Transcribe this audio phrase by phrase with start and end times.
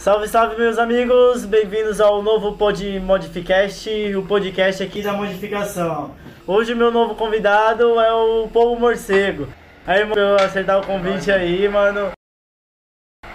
[0.00, 1.44] Salve, salve, meus amigos!
[1.44, 6.14] Bem-vindos ao novo Pod Modificast, o podcast aqui da modificação.
[6.46, 9.46] Hoje, meu novo convidado é o Povo Morcego.
[9.86, 12.12] Aí, mano, eu acertar o convite aí, mano.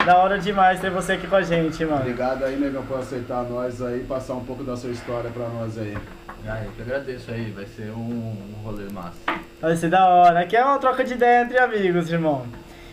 [0.04, 2.02] Da hora demais ter você aqui com a gente, mano.
[2.02, 5.78] Obrigado aí, negão, por aceitar nós aí, passar um pouco da sua história pra nós
[5.78, 5.96] aí.
[6.48, 9.20] Ah, eu que agradeço aí, vai ser um, um rolê massa.
[9.62, 10.40] Vai ser da hora.
[10.40, 12.48] Aqui é uma troca de ideia entre amigos, irmão.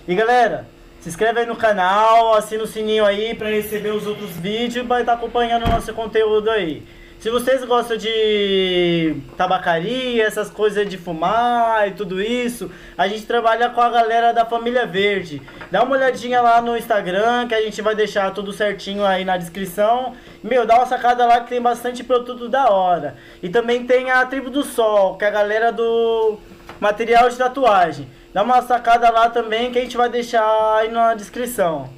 [0.07, 0.67] E galera,
[1.03, 4.87] se inscreve aí no canal, assina o sininho aí pra receber os outros vídeos e
[4.87, 6.85] vai estar acompanhando o nosso conteúdo aí.
[7.19, 13.69] Se vocês gostam de tabacaria, essas coisas de fumar e tudo isso, a gente trabalha
[13.71, 15.43] com a galera da Família Verde.
[15.73, 19.37] Dá uma olhadinha lá no Instagram, que a gente vai deixar tudo certinho aí na
[19.37, 20.15] descrição.
[20.41, 23.17] Meu, dá uma sacada lá que tem bastante produto da hora.
[23.43, 26.39] E também tem a Tribo do Sol, que é a galera do
[26.81, 28.09] material de tatuagem.
[28.33, 31.89] Dá uma sacada lá também que a gente vai deixar aí na descrição.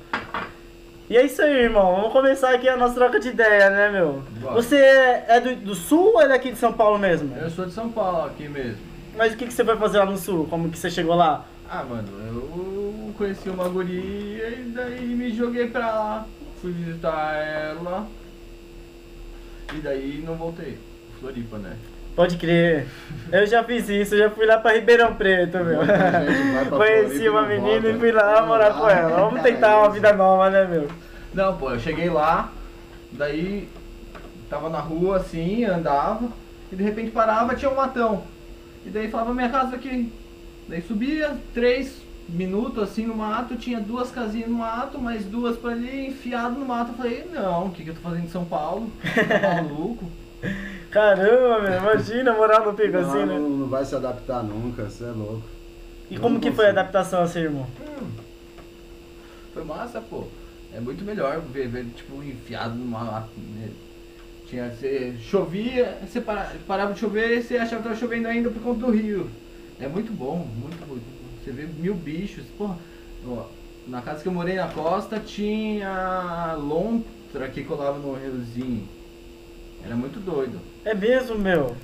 [1.09, 1.95] E é isso aí, irmão.
[1.97, 4.23] Vamos começar aqui a nossa troca de ideia, né, meu?
[4.41, 4.55] Bora.
[4.55, 7.37] Você é do, do sul ou é daqui de São Paulo mesmo?
[7.37, 8.79] Eu sou de São Paulo aqui mesmo.
[9.17, 10.47] Mas o que, que você foi fazer lá no sul?
[10.49, 11.45] Como que você chegou lá?
[11.71, 16.27] Ah, mano, eu conheci uma guria e daí me joguei pra lá.
[16.61, 18.09] Fui visitar ela.
[19.73, 20.79] E daí não voltei.
[21.21, 21.77] Floripa, né?
[22.15, 22.87] Pode crer.
[23.33, 25.81] Eu já fiz isso, eu já fui lá pra Ribeirão Preto, meu.
[26.71, 27.89] Conheci uma menina volta.
[27.89, 29.17] e fui lá morar com ela.
[29.17, 30.89] Vamos tentar uma vida nova, né, meu?
[31.33, 32.53] Não, pô, eu cheguei lá,
[33.11, 33.69] daí
[34.49, 36.29] tava na rua assim, andava,
[36.71, 38.23] e de repente parava, tinha um matão.
[38.87, 40.13] E daí falava minha casa aqui.
[40.69, 45.73] Daí subia três minutos assim no mato, tinha duas casinhas no mato, mais duas pra
[45.73, 46.93] ali, enfiado no mato.
[46.93, 48.93] Eu falei, não, o que, que eu tô fazendo em São Paulo?
[49.29, 50.05] Tá maluco?
[50.91, 51.79] Caramba, meu.
[51.79, 53.39] Imagina morar no pico Não, assim, né?
[53.39, 55.43] não, não vai se adaptar nunca, você é louco.
[56.11, 56.81] E Eu como não que foi a consigo.
[56.81, 57.67] adaptação assim, irmão?
[59.53, 60.25] Foi massa, pô.
[60.75, 63.69] É muito melhor ver, ver tipo, enfiado numa né?
[64.49, 68.51] Tinha, você chovia, você para- parava de chover e você achava que tava chovendo ainda
[68.51, 69.31] por conta do rio.
[69.81, 70.99] É muito bom, muito bom.
[71.43, 72.45] Você vê mil bichos.
[72.59, 72.77] Porra,
[73.27, 73.45] ó,
[73.87, 78.87] na casa que eu morei na costa tinha lontra que colava no riozinho.
[79.85, 80.61] Era muito doido.
[80.85, 81.77] É mesmo, meu.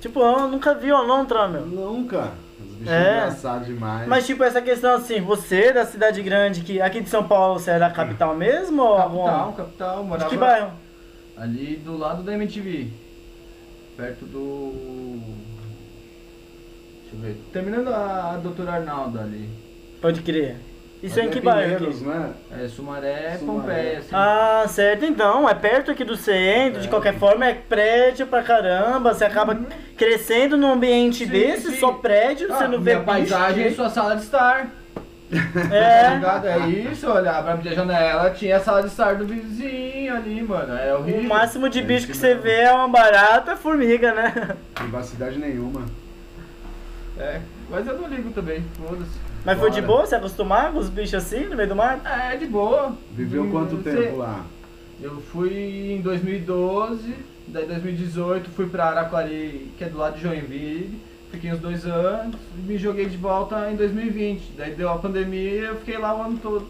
[0.00, 1.64] Tipo, eu nunca vi uma lontra, meu.
[1.66, 2.32] Nunca.
[2.60, 3.12] Os bichos É.
[3.18, 4.08] engraçados demais.
[4.08, 7.58] Mas tipo, essa questão assim, você é da cidade grande, que aqui de São Paulo,
[7.58, 8.82] você é da capital mesmo?
[8.82, 10.70] ou Capital, alguma- capital, De morava que bairro?
[11.36, 12.88] ali do lado da MTV.
[13.96, 15.20] Perto do.
[17.02, 17.36] Deixa eu ver.
[17.52, 19.48] Terminando a Doutor Arnaldo ali.
[20.00, 20.56] Pode crer.
[21.04, 22.06] Isso é em Ali que bairro Pinheiros, aqui?
[22.08, 22.30] né?
[22.64, 23.60] É Sumaré, Sumaré.
[23.62, 24.08] Pompeia, assim.
[24.12, 25.48] Ah, certo então.
[25.48, 26.90] É perto aqui do centro, de É.
[26.90, 29.12] qualquer forma é prédio pra caramba.
[29.12, 29.58] Você acaba
[29.96, 31.76] crescendo num ambiente Sim, desse, sim.
[31.78, 34.66] só prédio, Ah, você não vê paisagem é sua sala de estar.
[35.34, 36.14] Tá É.
[36.14, 36.46] ligado?
[36.46, 40.74] É isso, olhar pra minha janela, tinha a sala de estar do vizinho ali, mano.
[40.76, 41.20] É horrível.
[41.22, 44.54] O máximo de É bicho isso que você vê é uma barata, formiga, né?
[44.74, 45.82] Privacidade nenhuma.
[47.18, 47.40] É,
[47.70, 49.23] mas eu não ligo também, foda-se.
[49.44, 52.06] Mas foi de boa você acostumar com os bichos assim no meio do mato?
[52.06, 52.96] É, de boa.
[53.12, 54.44] Viveu Hum, quanto você- tempo lá?
[55.02, 57.14] Eu fui em 2012,
[57.48, 60.98] daí 2018 fui pra Araquari, que é do lado de Joinville.
[61.30, 64.52] Fiquei uns dois anos e me joguei de volta em 2020.
[64.56, 66.66] Daí deu a pandemia eu fiquei lá o ano todo.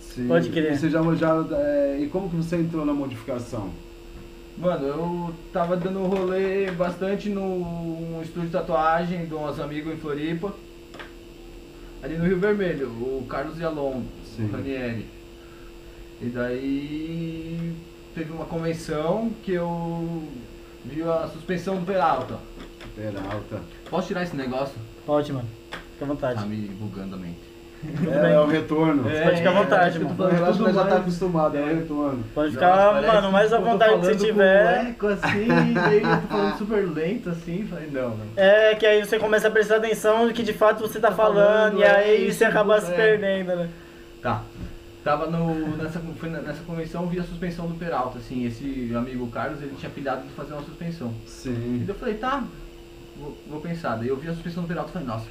[0.00, 0.26] Sim.
[0.26, 0.72] Pode crer.
[0.72, 3.68] E, você já, já, é, e como que você entrou na modificação?
[4.56, 10.52] Mano, eu tava dando rolê bastante no estúdio de tatuagem de uns amigos em Floripa.
[12.02, 14.02] Ali no Rio Vermelho, o Carlos Yalon,
[14.36, 14.46] Sim.
[14.46, 15.06] o Ranieri.
[16.20, 17.74] E daí
[18.14, 20.22] teve uma convenção que eu
[20.84, 22.38] vi a suspensão do Peralta.
[22.94, 23.60] Peralta.
[23.90, 24.74] Posso tirar esse negócio?
[25.04, 25.48] Pode, mano.
[25.92, 26.40] Fica à vontade.
[26.40, 27.47] Tá me bugando a mente.
[27.84, 29.04] É, é o retorno.
[29.04, 30.16] Você pode ficar à vontade, eu tô mano.
[30.16, 31.74] falando Relaxa, tudo nós já tá acostumado, é o É.
[31.74, 32.24] retorno.
[32.34, 34.82] Pode ficar, parece mano, mais à vontade que você tiver.
[34.84, 38.26] um eco assim, daí eu tô falando super lento assim, falei, não, não.
[38.36, 41.14] É, que aí você começa a prestar atenção no que de fato você tá Tá
[41.14, 42.96] falando, falando, e aí é, você acaba se é.
[42.96, 43.68] perdendo, né?
[44.20, 44.42] Tá.
[45.04, 49.62] Tava no, nessa, na- nessa convenção, vi a suspensão do Peralta, assim, esse amigo Carlos,
[49.62, 51.14] ele tinha pilhado de fazer uma suspensão.
[51.24, 51.78] E Sim.
[51.86, 52.42] daí eu falei, tá,
[53.16, 53.96] vou, vou pensar.
[53.96, 55.26] Daí eu vi a suspensão do Peralta e falei, nossa,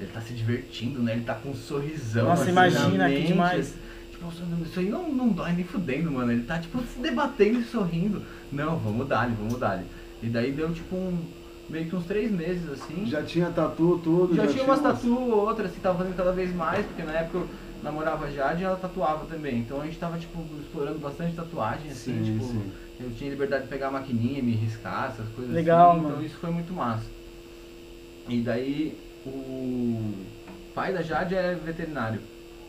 [0.00, 1.12] ele tá se divertindo, né?
[1.14, 2.26] Ele tá com um sorrisão.
[2.28, 3.74] Nossa, assim, imagina, na que demais.
[4.10, 4.28] Tipo,
[4.64, 6.32] isso aí não, não dói nem fudendo, mano.
[6.32, 8.22] Ele tá, tipo, se debatendo e sorrindo.
[8.52, 9.82] Não, vamos dar vamos dar
[10.22, 11.18] E daí deu, tipo, um,
[11.68, 13.06] meio que uns três meses, assim.
[13.06, 14.34] Já tinha tatu, tudo.
[14.34, 17.12] Já, tinha umas umas- tatu ou outras, assim, tava fazendo cada vez mais, porque na
[17.12, 17.48] época eu
[17.82, 19.58] namorava a Jade e ela tatuava também.
[19.60, 22.72] Então a gente tava, tipo, explorando bastante tatuagem, assim, Sim, tipo, sim.
[23.00, 26.00] eu tinha liberdade de pegar a maquininha, me riscar, essas coisas Legal, assim.
[26.00, 26.14] mano.
[26.14, 27.04] Então isso foi muito massa.
[28.28, 30.14] E daí o
[30.74, 32.20] pai da Jade é veterinário.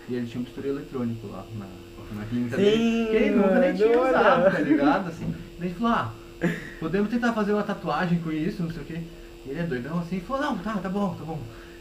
[0.09, 1.67] E ele tinha um bisturi eletrônico lá na,
[2.15, 3.07] na clínica Sim, dele.
[3.11, 5.09] Quem nunca nem tinha usado, tá ligado?
[5.09, 5.35] Assim.
[5.59, 6.13] Daí ele falou, ah,
[6.79, 9.01] podemos tentar fazer uma tatuagem com isso, não sei o quê.
[9.45, 11.39] E ele é doidão assim, falou, não, tá, tá bom, tá bom.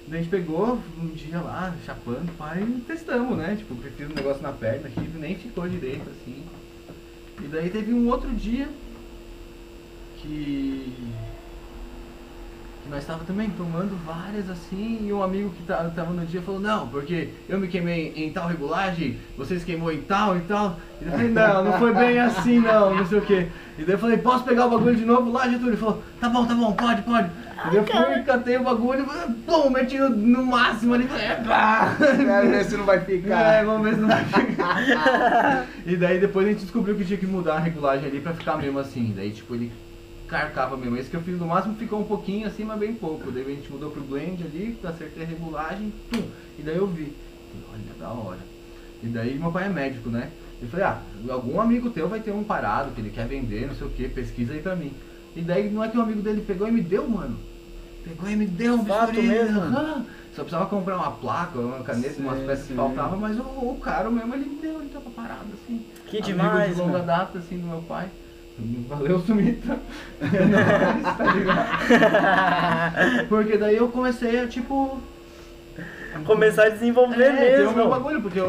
[0.08, 3.56] Daí a gente pegou um dia lá, chapando, pai, e testamos, né?
[3.56, 6.44] Tipo, fiz um negócio na perna aqui, nem ficou direito, assim.
[7.42, 8.68] E daí teve um outro dia
[10.18, 11.35] que que
[12.90, 16.60] nós estava também tomando várias assim, e um amigo que ta- tava no dia falou,
[16.60, 20.78] não, porque eu me queimei em tal regulagem, vocês queimou em tal e tal.
[21.00, 23.48] E eu falei, não, não foi bem assim não, não sei o que.
[23.78, 25.70] E daí eu falei, posso pegar o bagulho de novo lá, Getúlio?
[25.70, 27.28] Ele falou, tá bom, tá bom, pode, pode.
[27.28, 29.04] E daí eu fui, catei o bagulho,
[29.44, 31.96] pum, meti no, no máximo ali, falei, é, pá.
[32.48, 33.64] Ver se não vai É, ficar.
[33.64, 35.66] vamos ver se não vai ficar.
[35.84, 38.56] e daí depois a gente descobriu que tinha que mudar a regulagem ali pra ficar
[38.56, 39.12] mesmo assim.
[39.16, 39.70] Daí tipo ele
[40.26, 40.96] carcava mesmo.
[40.96, 43.30] Esse que eu fiz no máximo ficou um pouquinho assim, mas bem pouco.
[43.30, 46.22] Daí a gente mudou pro blend ali, acertei a regulagem, pum.
[46.58, 47.12] E daí eu vi.
[47.72, 48.40] Olha, da hora.
[49.02, 50.30] E daí meu pai é médico, né?
[50.60, 51.00] Eu falei, ah,
[51.30, 54.08] algum amigo teu vai ter um parado que ele quer vender, não sei o que,
[54.08, 54.92] pesquisa aí pra mim.
[55.34, 57.38] E daí não é que um amigo dele pegou e me deu, mano.
[58.02, 59.60] Pegou e me deu um Fato mesmo?
[60.34, 62.74] Só precisava comprar uma placa, uma caneta, Sim, umas peças que sim.
[62.76, 65.84] faltavam, mas o, o cara mesmo ele me deu, ele tava parado assim.
[66.06, 67.06] Que Amigo demais, de longa mano.
[67.06, 68.08] data assim do meu pai.
[68.88, 69.78] Valeu, Sumita.
[70.20, 70.28] É
[71.16, 73.28] tá ligado?
[73.28, 74.98] Porque daí eu comecei a tipo.
[76.24, 77.76] Começar a desenvolver É, mesmo.
[77.76, 78.48] meu bagulho, porque eu.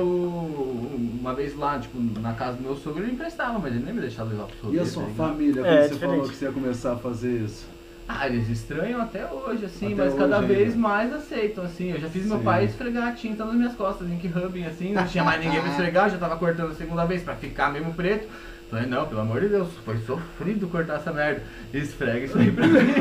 [1.20, 4.00] Uma vez lá, tipo, na casa do meu sogro, ele emprestava, mas ele nem me
[4.00, 4.82] deixava levar pro E sorvete.
[4.82, 5.16] a sua ligado?
[5.18, 6.00] família, É, quando você diferente.
[6.16, 7.68] falou que você ia começar a fazer isso?
[8.08, 10.78] Ah, eles estranham até hoje, assim, Até mas cada hoje vez ainda.
[10.78, 11.92] mais aceitam, assim.
[11.92, 12.44] Eu já fiz meu Sim.
[12.46, 15.70] pai esfregar a tinta nas minhas costas, Ink Rubbing, assim, não tinha mais ninguém pra
[15.72, 18.26] esfregar, eu já tava cortando a segunda vez pra ficar mesmo preto.
[18.70, 21.42] Falei, não, pelo amor de Deus, foi sofrido cortar essa merda.
[21.74, 22.94] Esfrega isso aí pra mim.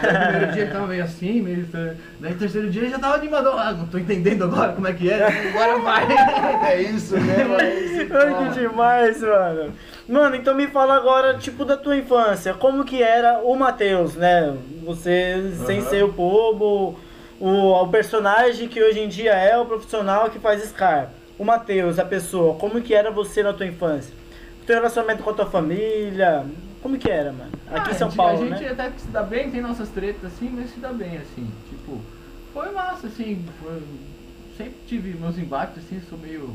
[0.00, 1.60] Primeiro dia ele tava meio assim, meio.
[1.60, 1.96] estranho.
[2.18, 3.50] Daí terceiro dia ele já tava animado.
[3.50, 6.06] Ah, não tô entendendo agora como é que é, agora vai.
[6.66, 7.20] É isso é.
[7.20, 8.34] Ai, cara.
[8.34, 9.72] que demais, mano.
[10.08, 12.52] Mano, então me fala agora, tipo, da tua infância.
[12.52, 14.56] Como que era o Matheus, né?
[14.84, 15.88] Você, sem Aham.
[15.88, 16.98] ser o bobo,
[17.38, 21.10] o, o personagem que hoje em dia é o profissional que faz Scar.
[21.38, 24.14] O Matheus, a pessoa, como que era você na tua infância?
[24.62, 26.44] O teu relacionamento com a tua família,
[26.80, 27.50] como que era, mano?
[27.66, 28.70] Aqui Ah, em São Paulo, A gente né?
[28.70, 31.50] até que se dá bem, tem nossas tretas assim, mas se dá bem, assim.
[31.68, 32.00] Tipo,
[32.52, 33.44] foi massa, assim.
[33.62, 33.82] Foi...
[34.56, 36.54] Sempre tive meus embates, assim, sou meio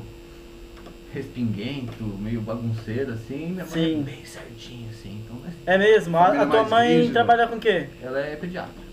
[1.14, 3.48] respinguento, meio bagunceiro, assim.
[3.52, 4.00] Minha mãe Sim.
[4.00, 5.22] é bem certinha, assim.
[5.26, 6.18] Então, né, É mesmo?
[6.18, 7.14] A, a tua mãe rígida.
[7.14, 7.88] trabalha com o quê?
[8.02, 8.90] ela é pediatra.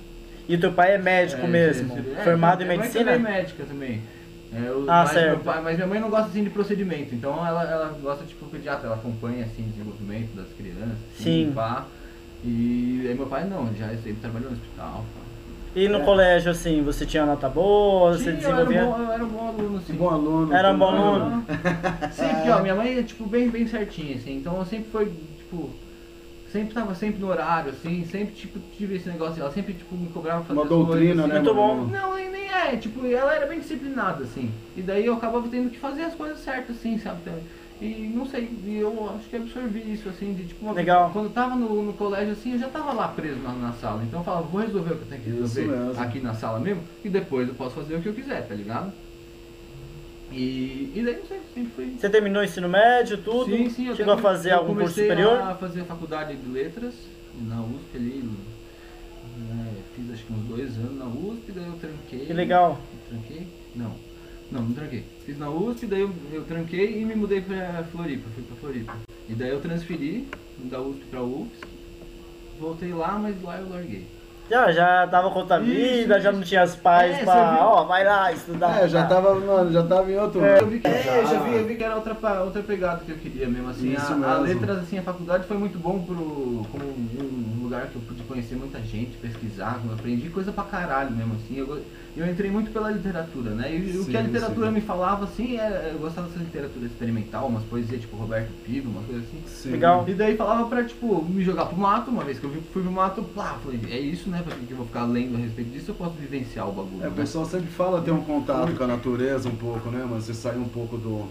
[0.48, 1.98] E o teu pai é médico É, mesmo?
[2.18, 3.12] é, formado em minha mãe medicina?
[3.12, 4.02] é médica também.
[4.52, 5.28] É, o- Ah, mas, certo.
[5.36, 8.46] meu pai- mas minha mãe não gosta assim de procedimento, então ela, ela gosta tipo
[8.46, 11.52] pediatra, ela acompanha assim o desenvolvimento das crianças, assim, Sim.
[11.54, 11.86] pá.
[12.44, 15.04] E aí meu pai não, já sempre trabalhou no hospital.
[15.14, 15.20] pá.
[15.74, 16.04] E no É.
[16.04, 18.84] colégio, assim, você tinha nota boa, você Sim, eu era, desenvolvia...
[18.84, 19.94] um bom, eu era um bom aluno, sim.
[19.94, 20.54] bom aluno.
[20.54, 21.04] Era um bom também.
[21.06, 21.44] aluno?
[22.12, 25.06] Sempre, ó, minha mãe é tipo bem, bem certinha, assim, então eu sempre foi,
[25.38, 25.68] tipo,
[26.56, 30.08] sempre tava sempre no horário, assim, sempre tipo, tive esse negócio, ela sempre tipo, me
[30.08, 31.34] cobrava fazer Uma as doutrina, coisas, né?
[31.34, 31.44] assim.
[31.44, 31.84] Muito bom.
[31.86, 34.50] Não, nem, nem é, tipo, ela era bem disciplinada, assim.
[34.76, 37.20] E daí eu acabava tendo que fazer as coisas certas, assim, sabe?
[37.78, 41.10] E não sei, e eu acho que absorvi isso, assim, de tipo, uma Legal.
[41.12, 44.02] quando eu tava no, no colégio, assim, eu já tava lá preso na, na sala.
[44.02, 46.82] Então eu falava, vou resolver o que eu tenho que resolver aqui na sala mesmo,
[47.04, 48.90] e depois eu posso fazer o que eu quiser, tá ligado?
[50.32, 51.90] E, e daí, não sei, sempre foi.
[51.98, 53.56] Você terminou o ensino médio, tudo?
[53.56, 55.38] Sim, sim, eu Chegou a fazer algum curso superior?
[55.40, 56.94] a fazer faculdade de letras
[57.42, 58.24] na USP ali.
[59.38, 62.26] né, fiz acho que uns dois anos na USP, daí eu tranquei.
[62.26, 62.80] Que legal.
[63.08, 63.46] Tranquei?
[63.74, 63.94] Não.
[64.50, 65.04] Não, não tranquei.
[65.24, 68.96] Fiz na USP, daí eu, eu tranquei e me mudei pra Floripa, fui pra Floripa.
[69.28, 70.28] E daí eu transferi
[70.64, 71.66] da USP pra UFSC.
[72.58, 74.06] Voltei lá, mas lá eu larguei.
[74.48, 76.38] Já, já tava com outra Isso, vida, já isso.
[76.38, 78.84] não tinha os pais É, pra, ó, vai lá estudar.
[78.84, 80.44] É, já tava, mano, já tava em outro.
[80.44, 80.60] É.
[80.60, 83.10] Eu vi que, é, eu já vi, eu vi que era outra, outra pegada que
[83.10, 84.60] eu queria mesmo, assim, Isso a, a mesmo.
[84.60, 86.14] letras, assim, a faculdade foi muito bom pro,
[86.70, 91.34] como um lugar que eu pude conhecer muita gente, pesquisar, aprendi coisa pra caralho mesmo,
[91.34, 91.82] assim, eu,
[92.16, 94.72] eu entrei muito pela literatura, né, e o que a Sim, literatura sim.
[94.74, 99.02] me falava, assim, é, eu gostava dessa literatura experimental, umas poesias tipo Roberto Pivo, uma
[99.02, 99.70] coisa assim, Sim.
[99.72, 100.04] Legal.
[100.08, 102.92] e daí falava pra, tipo, me jogar pro mato, uma vez que eu fui pro
[102.92, 105.90] mato, plá, falei, é isso, né, pra que eu vou ficar lendo a respeito disso,
[105.90, 107.16] eu posso vivenciar o bagulho, É, o né?
[107.16, 110.20] pessoal sempre fala ter um contato com a natureza um pouco, né, mano?
[110.20, 111.26] Você sai um pouco do.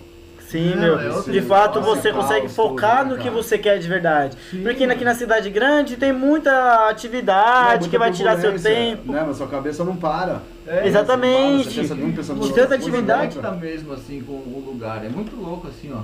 [0.48, 1.00] Sim, meu.
[1.00, 3.36] é de fato, você consegue focar né, no que cara?
[3.36, 4.38] você quer de verdade.
[4.52, 4.64] Sim.
[4.64, 9.12] Porque aqui na cidade grande tem muita atividade Muita que vai tirar seu tempo.
[9.12, 10.42] Né, mas sua cabeça não para.
[10.68, 11.70] É, Exatamente.
[11.70, 13.36] Você pensa de um, pensa De tanta atividade.
[13.36, 15.04] conecta mesmo assim com o lugar.
[15.04, 16.02] É muito louco assim, ó.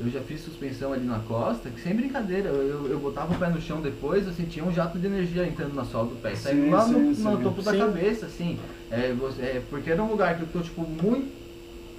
[0.00, 3.48] Eu já fiz suspensão ali na costa, que sem brincadeira, eu, eu, botava o pé
[3.48, 6.70] no chão depois, eu sentia um jato de energia entrando na sola do pé, saindo
[6.70, 7.42] lá no, sim, no sim.
[7.42, 8.60] topo da cabeça, assim.
[8.92, 11.47] É, você- é, porque era um lugar que eu tô, tipo, muito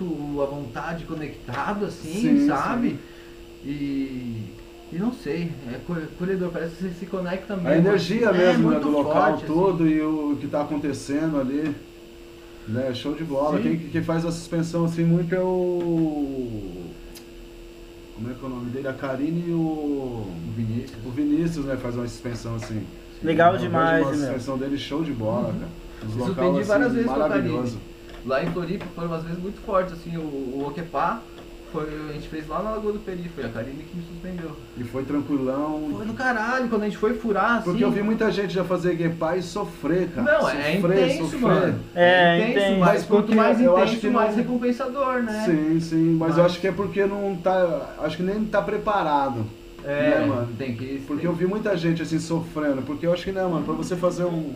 [0.04, 3.00] muito à vontade, conectado, assim, Sim, sabe?
[3.66, 4.44] E.
[4.92, 7.70] E não sei, é co- colhedor, parece que você se conecta mesmo.
[7.70, 9.54] A energia é, mesmo, né, muito do local forte, assim.
[9.54, 11.76] todo e o que tá acontecendo ali.
[12.68, 13.58] Né, show de bola.
[13.58, 13.64] Sim.
[13.64, 16.86] Quem, quem faz a suspensão assim muito é o.
[18.16, 18.88] Como é que é o nome dele?
[18.88, 19.58] A Karine e o.
[19.58, 21.06] O Vinícius.
[21.06, 22.82] O Vinícius, né, faz uma suspensão assim.
[23.22, 24.20] Legal vejo demais, né, meu?
[24.22, 26.08] suspensão dele show de bola, cara.
[26.08, 27.78] Os surpreendi assim, várias vezes com a maravilhoso.
[28.26, 31.22] Lá em Floripa foram umas vezes muito fortes, assim, o, o Oquepá
[31.72, 34.52] foi, a gente fez lá na Lagoa do Peri, foi a Karine que me suspendeu.
[34.76, 35.94] E foi tranquilão.
[35.96, 37.66] Foi do caralho, quando a gente foi furar, assim.
[37.66, 40.32] Porque eu vi muita gente já fazer guepá e sofrer, cara.
[40.40, 41.42] Não, é sofrer, intenso, sofrer.
[41.42, 41.80] mano.
[41.94, 42.80] É, intenso, intenso.
[42.80, 45.44] mas quanto mais eu acho intenso, que mais não- recompensador, né?
[45.46, 47.94] Sim, sim, mas, Mas- eu acho que é porque não tá.
[48.00, 49.46] Acho que nem tá preparado.
[49.86, 50.50] É, Né, mano?
[50.58, 51.02] tem que...
[51.08, 52.82] Porque tem eu vi muita gente assim sofrendo.
[52.82, 54.54] Porque eu acho que, né, mano, pra você fazer um,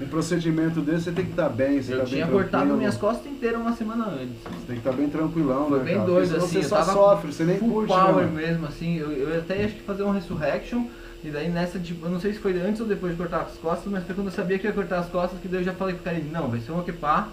[0.00, 2.78] um procedimento desse, você tem que estar bem, você Eu tá tinha bem cortado tranquilo.
[2.78, 4.36] minhas costas inteiras uma semana antes.
[4.44, 5.84] Você tem que estar bem tranquilão, Foi né?
[5.84, 6.06] bem cara?
[6.06, 6.52] doido, Porque assim.
[6.60, 8.32] Você eu só tava sofre, você nem full curte, né, power mano?
[8.32, 8.96] mesmo, assim.
[8.98, 10.84] Eu, eu até acho que fazer um resurrection.
[11.24, 13.56] E daí nessa, tipo, eu não sei se foi antes ou depois de cortar as
[13.58, 15.72] costas, mas foi quando eu sabia que ia cortar as costas que daí eu já
[15.72, 17.28] falei pro cara, não, vai ser um equipar.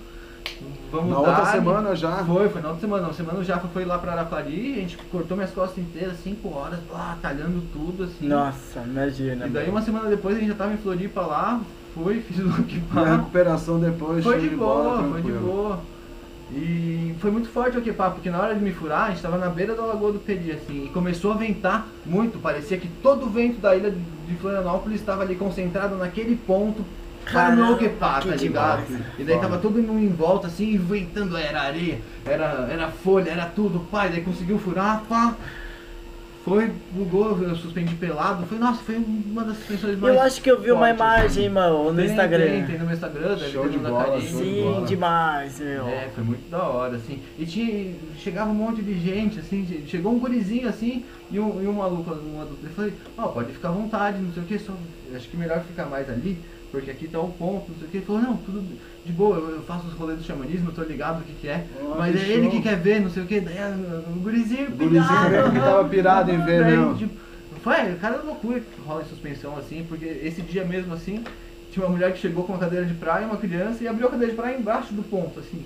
[0.91, 1.29] Vamos Na dar.
[1.29, 2.24] outra semana já.
[2.24, 3.07] Foi, foi na outra semana.
[3.07, 6.79] Na semana Jafa foi lá pra Arapari, a gente cortou minhas costas inteiras, 5 horas,
[6.91, 8.27] lá, talhando tudo, assim.
[8.27, 9.48] Nossa, imagina.
[9.48, 9.74] E daí meu.
[9.74, 11.62] uma semana depois a gente já tava em Floripa lá,
[11.96, 15.80] fui, fiz o E a recuperação depois, Foi de bola, boa, foi de boa.
[16.52, 19.38] E foi muito forte o equipar, porque na hora de me furar, a gente tava
[19.38, 22.38] na beira da Lagoa do Peri, assim, e começou a ventar muito.
[22.38, 26.84] Parecia que todo o vento da ilha de- Florianópolis estava ali concentrado naquele ponto
[27.32, 28.84] para o meu Caramba, equipar, que tá ligado?
[29.18, 33.32] E daí tava todo mundo em volta, assim, e ventando, era areia, era, era folha,
[33.32, 35.34] era tudo, pai, daí conseguiu furar, pá.
[36.46, 40.52] Foi, bugou, eu suspendi pelado, foi, nossa, foi uma das suspensões mais Eu acho que
[40.52, 41.50] eu vi uma fortes, imagem, assim.
[41.50, 42.46] mano, no Tem, Instagram.
[42.46, 44.86] Tem, tem no meu Instagram, deve Show de no da bola, show de Sim, bola.
[44.86, 45.88] demais, meu.
[45.88, 47.20] É, foi muito da hora, assim.
[47.40, 51.64] E tinha, chegava um monte de gente, assim, che- chegou um gurizinho, assim, e um,
[51.64, 52.60] e um maluco, um adulto.
[52.64, 54.74] Eu falei, ó, pode ficar à vontade, não sei o que, só
[55.16, 56.38] acho que melhor ficar mais ali,
[56.75, 57.98] porque aqui tá o ponto, não sei o que.
[57.98, 58.62] Ele falou, não, tudo
[59.05, 61.48] de boa, eu, eu faço os rolês do xamanismo, eu tô ligado o que que
[61.48, 62.51] é, Ó, mas que é ele show.
[62.51, 63.39] que quer ver, não sei o que.
[63.39, 66.98] Daí ah, o gurizinho O gurizinho mesmo que tava pirado em ver, daí, mesmo.
[66.98, 67.13] tipo,
[67.63, 71.24] foi, cara, é loucura que rola em suspensão, assim, porque esse dia mesmo, assim,
[71.72, 74.12] tinha uma mulher que chegou com uma cadeira de praia, uma criança, e abriu a
[74.12, 75.63] cadeira de praia embaixo do ponto, assim.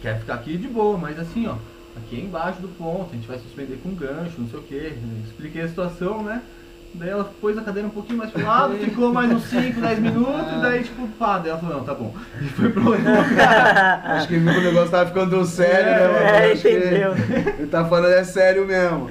[0.00, 1.56] Quer ficar aqui de boa, mas assim, ó,
[1.96, 4.92] aqui é embaixo do ponto, a gente vai suspender com gancho, não sei o que.
[5.26, 6.42] Expliquei a situação, né?
[6.92, 9.98] Daí ela pôs a cadeira um pouquinho mais pro lado, ficou mais uns 5, 10
[10.00, 12.14] minutos, e daí tipo, pá, daí ela falou, não, tá bom.
[12.42, 14.02] E foi pro outro lugar.
[14.16, 16.26] Acho que viu que o negócio tava ficando sério, né, mano?
[16.26, 17.14] É, Acho que entendeu.
[17.58, 19.08] Ele tá falando é sério mesmo.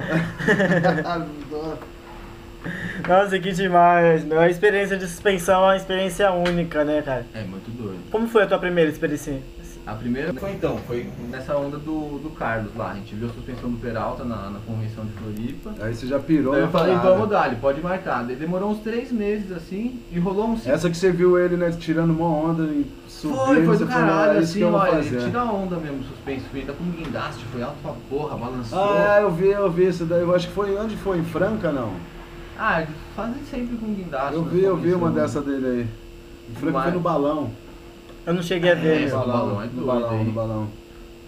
[3.08, 4.38] Nossa, que demais, meu.
[4.38, 7.24] A experiência de suspensão é uma experiência única, né, cara?
[7.34, 8.00] É muito doido.
[8.10, 9.40] Como foi a tua primeira experiência?
[9.86, 12.90] A primeira foi então, foi nessa onda do, do Carlos lá.
[12.90, 15.74] A gente viu a suspensão do Peralta na, na convenção de Floripa.
[15.80, 17.10] Aí você já pirou Daí eu falei, parada.
[17.14, 18.22] vamos dar, ele pode marcar.
[18.24, 20.60] Daí demorou uns três meses assim e rolou um.
[20.64, 24.06] Essa que você viu ele, né, tirando uma onda e subindo, Foi, foi do falou,
[24.06, 25.16] caralho, é isso assim, olha, fazer.
[25.16, 28.36] ele tira a onda mesmo, suspense, ele tá com um guindaste, foi alto pra porra,
[28.36, 28.78] balançou.
[28.78, 30.20] Ah, eu vi, eu vi isso daí.
[30.20, 31.18] Eu acho que foi onde foi?
[31.18, 31.90] Em Franca, não?
[32.58, 32.84] Ah,
[33.16, 34.34] fazem sempre com guindaste.
[34.34, 35.88] Eu nas vi, eu vi uma dessa dele aí.
[36.50, 37.50] Em Franca foi no balão.
[38.26, 39.18] Eu não cheguei a ver, É, meu.
[39.18, 40.24] no balão, é no doido, balão, hein?
[40.24, 40.68] no balão.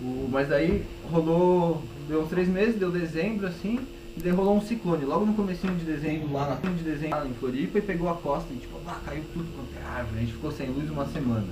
[0.00, 3.78] O- mas daí rolou, deu uns três meses, deu dezembro assim,
[4.16, 7.18] e daí rolou um ciclone, logo no comecinho de dezembro, lá na fim de dezembro,
[7.18, 10.16] lá em Floripa, e pegou a costa e tipo, lá caiu tudo quanto é árvore,
[10.16, 11.46] a gente ficou sem luz uma semana.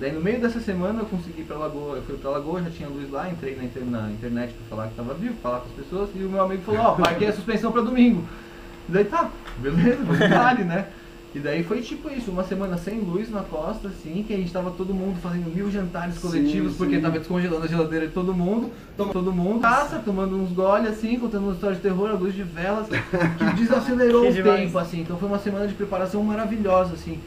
[0.00, 2.70] Daí no meio dessa semana eu consegui ir pra Lagoa, eu fui pra Lagoa, já
[2.70, 5.66] tinha luz lá, entrei na, inter- na internet pra falar que tava vivo, falar com
[5.68, 8.24] as pessoas, e o meu amigo falou, ó, marquei a suspensão pra domingo.
[8.88, 10.88] Daí tá, beleza, vale, né?
[11.34, 14.52] E daí foi tipo isso, uma semana sem luz na costa, assim, que a gente
[14.52, 17.02] tava todo mundo fazendo mil jantares coletivos, Sim, porque sim.
[17.02, 21.42] tava descongelando a geladeira de todo mundo, todo mundo, caça, tomando uns goles assim, contando
[21.46, 24.60] uma história de terror, a luz de velas, que desacelerou Que o demais.
[24.60, 27.18] tempo, assim, então foi uma semana de preparação maravilhosa, assim.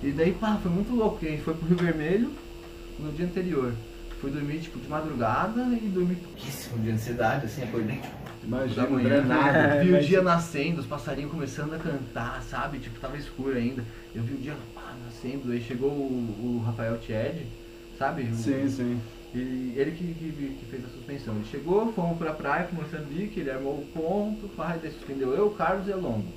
[0.00, 2.30] E daí, pá, foi muito louco, porque a gente foi pro Rio Vermelho
[3.00, 3.72] no dia anterior.
[4.20, 8.14] Fui dormir, tipo, de madrugada e dormi pouquíssimo de ansiedade, assim, acordei, tipo,
[8.46, 9.84] Imagina, da manhã, drenado.
[9.84, 12.78] vi o dia nascendo, os passarinhos começando a cantar, sabe?
[12.78, 13.84] Tipo, tava escuro ainda.
[14.14, 17.46] Eu vi o dia pá, nascendo, aí chegou o, o Rafael Tied,
[17.98, 18.22] sabe?
[18.22, 19.00] O- Sim, sim.
[19.34, 21.34] E ele que, que, que fez a suspensão.
[21.34, 25.48] Ele chegou, fomos pra praia com Moçambique, ele armou o ponto, pá, daí suspendeu eu,
[25.48, 26.28] o Carlos e a Londo.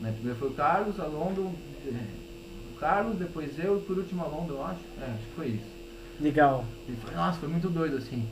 [0.00, 0.12] Né?
[0.12, 1.50] Primeiro foi o Carlos, a Londo,
[1.86, 1.96] é,
[2.74, 4.80] o Carlos, depois eu e por último a Londo, eu acho.
[5.02, 5.80] É, acho que foi isso.
[6.20, 6.64] Legal.
[6.88, 8.24] E foi, nossa, foi muito doido assim.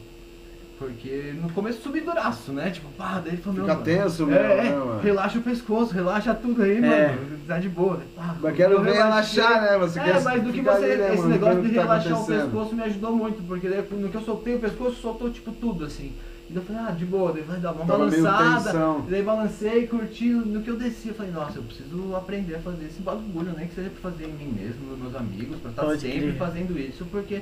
[0.79, 2.71] Porque no começo subi duraço, né?
[2.71, 5.01] Tipo, pá, daí ele falou, Fica meu, tenso mano, mesmo, é, né, é, mano?
[5.01, 6.81] relaxa o pescoço, relaxa tudo aí, É.
[7.09, 7.39] mano.
[7.49, 8.01] Tá de boa.
[8.15, 9.79] Pá, Mas quero ver relaxar, né?
[9.79, 10.71] Você é, quer mas do que você.
[10.85, 12.43] ali, né, esse mano, negócio de o tá relaxar o acontecendo.
[12.45, 15.85] pescoço me ajudou muito, porque daí, no que eu soltei o pescoço, soltou tipo tudo
[15.85, 16.13] assim.
[16.49, 18.71] E daí eu falei, ah, de boa, daí vai dar uma Tava balançada.
[19.07, 20.29] E daí balancei, curti.
[20.29, 23.67] No que eu desci, eu falei, nossa, eu preciso aprender a fazer esse bagulho, nem
[23.67, 26.37] que seja pra fazer em mim mesmo, nos meus amigos, pra estar Pode sempre crer.
[26.37, 27.41] fazendo isso, porque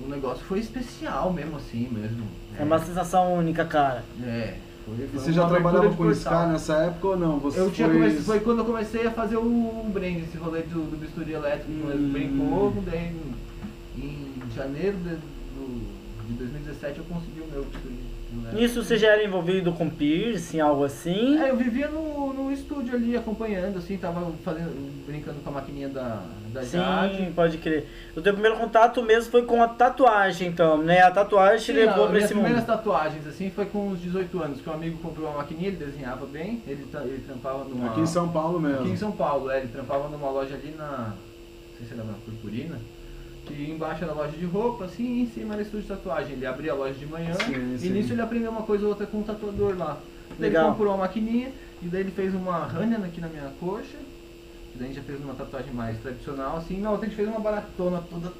[0.00, 2.24] o negócio foi especial mesmo assim mesmo.
[2.58, 4.04] É uma sensação única, cara.
[4.22, 6.14] É, foi, E foi você já trabalhava com portal.
[6.14, 7.38] Scar nessa época ou não?
[7.40, 7.96] Você Eu tinha foi...
[7.96, 11.70] comecei, foi quando eu comecei a fazer o brand, esse rolê do, do bisturi elétrico,
[11.70, 12.10] Hum.
[12.12, 13.14] brincou, daí
[13.96, 15.97] em janeiro de, do-
[16.28, 17.98] de 2017 eu consegui o meu bisturi
[18.32, 18.62] elétrico.
[18.62, 21.38] Isso você já era envolvido com piercing, algo assim?
[21.38, 24.70] É, eu vivia no, no estúdio ali acompanhando, assim, tava fazendo,
[25.06, 27.16] brincando com a maquininha da, da Jade.
[27.16, 27.86] Sim, pode crer.
[28.14, 31.00] O teu primeiro contato mesmo foi com a tatuagem, então, né?
[31.00, 32.66] A tatuagem te Sim, levou a- pra minhas esse primeiras mundo.
[32.66, 36.26] tatuagens, assim, foi com uns 18 anos, que um amigo comprou uma maquininha, ele desenhava
[36.26, 37.86] bem, ele, ele trampava numa...
[37.90, 38.80] Aqui em São Paulo mesmo.
[38.80, 41.14] Aqui em São Paulo, é, ele trampava numa loja ali na.
[41.14, 42.78] Não sei se era na Purpurina.
[43.48, 46.32] Que embaixo era loja de roupa, assim, e em cima era estúdio de tatuagem.
[46.32, 47.90] Ele abria a loja de manhã Sim, e sim.
[47.90, 49.98] nisso ele aprendeu uma coisa ou outra com um tatuador lá.
[50.38, 50.64] Daí Legal.
[50.64, 51.50] Ele comprou uma maquininha
[51.82, 53.96] e daí ele fez uma ranha aqui na minha coxa.
[54.74, 56.80] E daí a gente já fez uma tatuagem mais tradicional, assim.
[56.80, 58.32] Na outra a gente fez uma baratona toda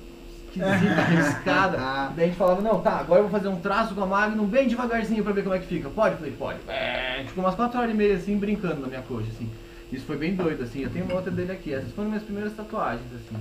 [0.47, 1.77] esquisita, arriscada.
[2.15, 4.47] Daí a gente falava, não, tá, agora eu vou fazer um traço com a Magnum
[4.47, 5.89] bem devagarzinho pra ver como é que fica.
[5.89, 6.13] Pode?
[6.13, 6.59] Eu falei, pode.
[6.69, 9.49] É, a gente ficou umas 4 horas e meia assim, brincando na minha coxa, assim.
[9.91, 10.83] Isso foi bem doido, assim.
[10.83, 11.73] Eu tenho uma outra dele aqui.
[11.73, 13.41] Essas foram minhas primeiras tatuagens, assim.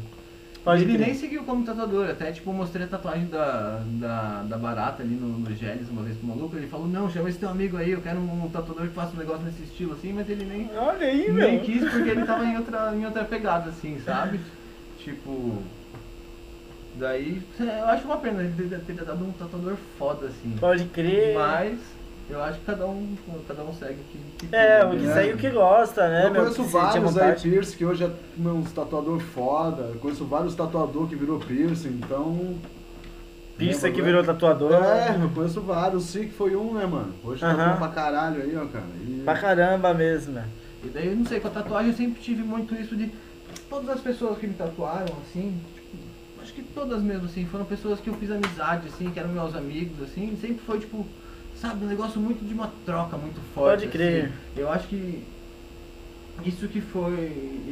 [0.67, 1.07] Pode ele crer.
[1.07, 5.39] nem seguiu como tatuador, até tipo, mostrei a tatuagem da, da, da barata ali no,
[5.39, 8.01] no Geles uma vez pro maluco, ele falou, não, chama esse teu amigo aí, eu
[8.01, 11.31] quero um tatuador que faça um negócio nesse estilo assim, mas ele nem, Olha aí,
[11.31, 11.59] nem meu.
[11.61, 14.39] quis porque ele tava em outra, em outra pegada, assim, sabe?
[14.99, 15.63] Tipo.
[16.95, 20.55] Daí é, eu acho uma pena ele ter, ter dado um tatuador foda, assim.
[20.59, 21.35] Pode crer.
[21.35, 21.79] Mas
[22.29, 23.15] eu acho que cada um,
[23.47, 25.13] cada um segue o que, que É, tem, o que né?
[25.13, 26.41] segue o que gosta, né, Eu meu?
[26.43, 27.41] conheço vários aí vontade.
[27.49, 28.11] piercing que hoje é
[28.49, 29.83] uns tatuador foda.
[29.93, 32.55] Eu conheço vários tatuador que virou piercing, então.
[33.85, 34.73] Né, que bagulho virou tatuador.
[34.73, 36.03] É, eu conheço vários.
[36.03, 37.13] O Sick foi um, né, mano?
[37.23, 38.85] Hoje tá bom pra caralho aí, ó, cara.
[39.07, 39.21] E...
[39.25, 40.45] Pra caramba mesmo, né?
[40.83, 43.11] E daí eu não sei, com a tatuagem eu sempre tive muito isso de
[43.69, 45.97] todas as pessoas que me tatuaram, assim, tipo,
[46.41, 49.55] acho que todas mesmo, assim, foram pessoas que eu fiz amizade, assim, que eram meus
[49.55, 51.03] amigos, assim, sempre foi tipo,
[51.61, 53.81] sabe, um negócio muito de uma troca muito forte.
[53.81, 54.25] Pode crer.
[54.25, 54.33] assim.
[54.55, 55.23] Eu acho que
[56.45, 57.65] isso que foi.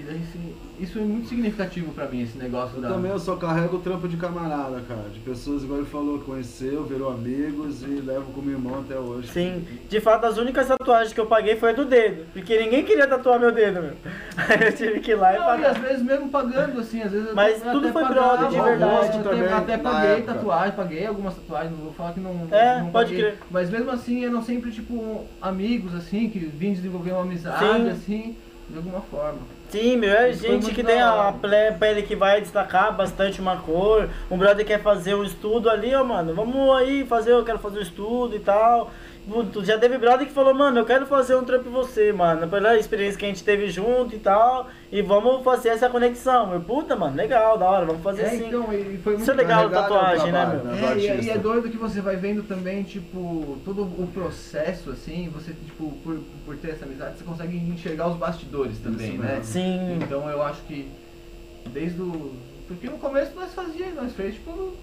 [0.80, 2.89] Isso é muito significativo pra mim, esse negócio Eu da.
[2.89, 5.10] também eu só carrego o trampo de camarada, cara.
[5.13, 9.30] De pessoas, igual ele falou, conheceu, virou amigos e levo como irmão até hoje.
[9.30, 12.84] Sim, de fato as únicas tatuagens que eu paguei foi a do dedo, porque ninguém
[12.84, 13.93] queria tatuar meu dedo, meu.
[14.38, 15.88] Aí eu tive que ir lá e Não, e às pagar.
[15.88, 18.63] vezes mesmo pagando, assim, às vezes eu Mas até tudo foi pagava, brother, de eu
[18.63, 19.17] verdade.
[19.17, 20.34] até, também, até paguei época.
[20.34, 23.32] tatuagem, paguei algumas tatuagens, não vou falar que não, É, não pode paguei.
[23.32, 23.38] crer.
[23.49, 27.89] Mas mesmo assim eram sempre tipo amigos, assim, que vinham desenvolver uma amizade, Sim.
[27.89, 28.36] assim,
[28.69, 29.39] de alguma forma.
[29.69, 31.34] Sim, meu, é gente que tem a
[31.80, 34.10] pele que vai destacar bastante uma cor.
[34.30, 37.80] Um brother quer fazer um estudo ali, ó, mano, vamos aí fazer, eu quero fazer
[37.80, 38.91] um estudo e tal.
[39.51, 42.47] Tu Já teve brother que falou, mano, eu quero fazer um trampo em você, mano,
[42.47, 44.67] pela experiência que a gente teve junto e tal.
[44.91, 46.53] E vamos fazer essa conexão.
[46.53, 48.47] Eu, puta, mano, legal, da hora, vamos fazer É, assim.
[48.47, 50.73] então, e foi muito Isso é legal, tatuagem, é né, trabalho, meu?
[50.75, 50.91] né?
[50.91, 54.07] É, do e, é- e é doido que você vai vendo também, tipo, todo o
[54.13, 59.13] processo, assim, você, tipo, por, por ter essa amizade, você consegue enxergar os bastidores também,
[59.13, 59.39] Isso né?
[59.41, 59.99] Sim.
[60.03, 60.88] Então eu acho que
[61.73, 62.31] desde o.
[62.67, 64.73] Porque no começo nós fazíamos, nós fez tipo.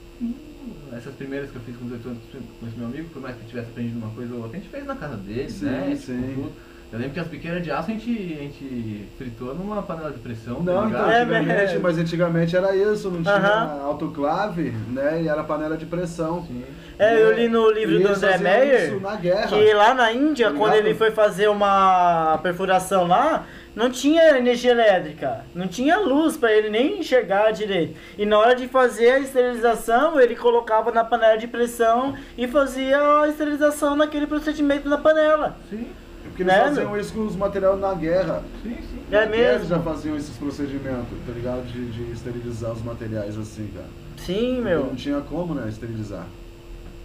[0.97, 2.19] Essas primeiras que eu fiz com 18 anos
[2.61, 4.61] com esse meu amigo, por mais que eu tivesse aprendido uma coisa ou outra, a
[4.61, 5.97] gente fez na casa dele, Sim, né?
[5.99, 6.47] Sim.
[6.93, 10.19] Eu lembro que as biqueiras de aço a gente, a gente fritou numa panela de
[10.19, 11.11] pressão, tá Não, então, ligado?
[11.11, 11.81] É antigamente, mesmo.
[11.81, 13.83] mas antigamente era isso, não tinha Aham.
[13.85, 15.23] autoclave, né?
[15.23, 16.45] E era panela de pressão.
[16.47, 16.63] Sim.
[16.99, 19.47] É, eu li no livro E do André Meyer Isso na guerra.
[19.49, 24.73] que lá na Índia, Tá quando ele foi fazer uma perfuração lá, não tinha energia
[24.73, 27.95] elétrica, não tinha luz para ele nem enxergar direito.
[28.19, 32.99] E na hora de fazer a esterilização, ele colocava na panela de pressão e fazia
[33.23, 35.57] a esterilização naquele procedimento na panela.
[35.71, 35.87] Sim,
[36.25, 38.43] Porque eles Né, faziam isso com os materiais na guerra.
[38.63, 39.03] sim, sim.
[39.11, 39.91] É Na guerra Eles já mesmo?
[39.93, 41.63] faziam esses procedimentos, tá ligado?
[41.67, 43.87] De, de esterilizar os materiais assim, cara.
[44.19, 44.85] Sim, Porque meu.
[44.87, 46.25] Não tinha como, né, esterilizar.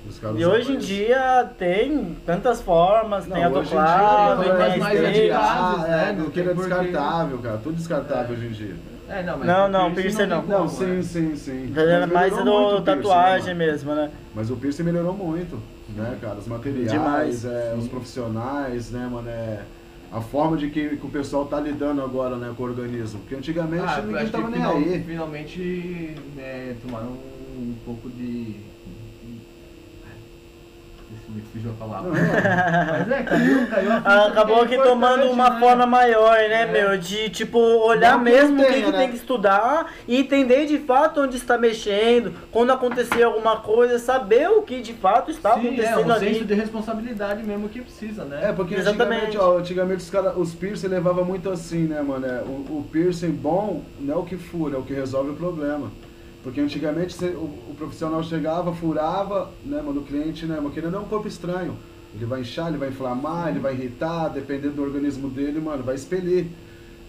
[0.07, 4.73] Os caras E hoje em dia tem tantas formas, Não, tem dia, autoclave, tem mais
[4.73, 5.05] steak.
[5.05, 6.09] radicais, Ah, né?
[6.09, 7.57] é, Não não tem é porque- descartável, cara.
[7.57, 8.37] Tudo descartável É.
[8.39, 8.75] hoje em dia.
[9.09, 10.41] É, não, mas Não, o não, piercing não.
[10.43, 11.01] Não, sim, né?
[11.01, 11.73] sim, sim.
[11.75, 14.11] É Mas mais do tatuagem né, mesmo, né?
[14.35, 15.57] Mas o piercing melhorou muito,
[15.95, 16.35] né, cara?
[16.35, 17.79] Os materiais, Demais, é, sim.
[17.79, 19.29] os profissionais, né, mano?
[19.29, 19.61] É,
[20.11, 23.19] a forma de que, que o pessoal tá lidando agora, né, com o organismo.
[23.21, 25.03] Porque antigamente Ah, ninguém tava que nem final- aí.
[25.05, 27.07] finalmente né, tomaram
[27.57, 28.55] um pouco de.
[31.37, 32.11] Me fugiu a palavra.
[32.11, 35.59] Mas é, caiu, caiu Ah, Acabou que é aqui tomando importante, uma né?
[35.59, 36.65] forma maior, né, É.
[36.65, 36.97] meu?
[36.97, 38.97] De, tipo, olhar mesmo o que, que né?
[38.97, 44.49] tem que estudar e entender de fato onde está mexendo, quando acontecer alguma coisa, saber
[44.49, 46.33] o que de fato está Sim, é, acontecendo um ali.
[46.33, 48.49] senso de responsabilidade mesmo que precisa, né?
[48.49, 49.25] É, porque Exatamente.
[49.27, 52.25] antigamente, ó, antigamente os, cara, os piercing levavam muito assim, né, mano?
[52.25, 55.35] É, o, o piercing bom não é o que fura, é o que resolve o
[55.35, 55.91] problema.
[56.47, 59.99] Porque antigamente o, o profissional chegava, furava, né, mano?
[59.99, 60.71] O cliente, né, mano?
[60.71, 61.77] Querendo é um corpo estranho.
[62.15, 65.95] Ele vai inchar, ele vai inflamar, ele vai irritar, dependendo do organismo dele, mano, vai
[65.95, 66.47] expelir.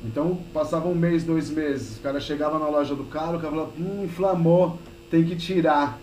[0.05, 3.53] Então passava um mês, dois meses, o cara chegava na loja do cara, o cara
[3.53, 4.77] falava, hum, inflamou,
[5.09, 6.01] tem que tirar.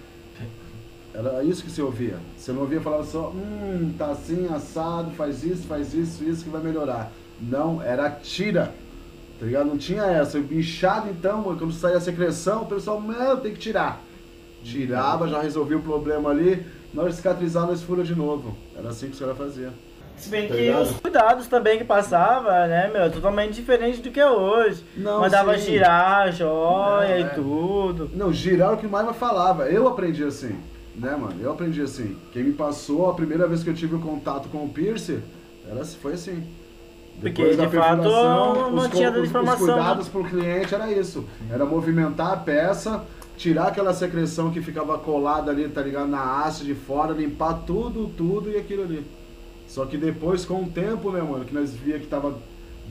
[1.14, 2.18] Era isso que você ouvia.
[2.38, 6.50] Você não ouvia falar só, hum, tá assim, assado, faz isso, faz isso, isso que
[6.50, 7.12] vai melhorar.
[7.42, 8.74] Não, era tira.
[9.46, 9.68] Tá ligado?
[9.68, 10.40] Não tinha essa.
[10.40, 14.02] Inchado então, mano, quando saía a secreção, o pessoal, meu, tem que tirar.
[14.64, 16.66] Tirava, já resolvia o problema ali.
[16.92, 18.58] Na hora de cicatrizar, nós fura de novo.
[18.76, 19.72] Era assim que os caras faziam.
[20.18, 20.82] Se bem Tá que ligado?
[20.82, 24.84] os cuidados também que passava, né, meu, totalmente diferente do que é hoje.
[24.98, 25.66] Não, Mandava sim.
[25.74, 27.28] girar, joia Não, e é.
[27.28, 28.10] tudo.
[28.16, 29.70] Não, girar é o que mais falava.
[29.70, 30.56] Eu aprendi assim,
[30.96, 31.36] né, mano?
[31.40, 32.18] Eu aprendi assim.
[32.34, 35.22] Quem me passou, a primeira vez que eu tive o contato com o piercing,
[35.70, 36.44] era, foi assim.
[37.20, 39.74] Porque, de fato, não os, tinha os- informação, né?
[39.74, 41.26] Os cuidados pro cliente era isso.
[41.50, 43.04] Era movimentar a peça,
[43.38, 46.08] tirar aquela secreção que ficava colada ali, tá ligado?
[46.08, 49.06] Na haste de fora, limpar tudo, tudo e aquilo ali.
[49.68, 52.36] Só que depois, com o tempo, né, mano, que nós via que tava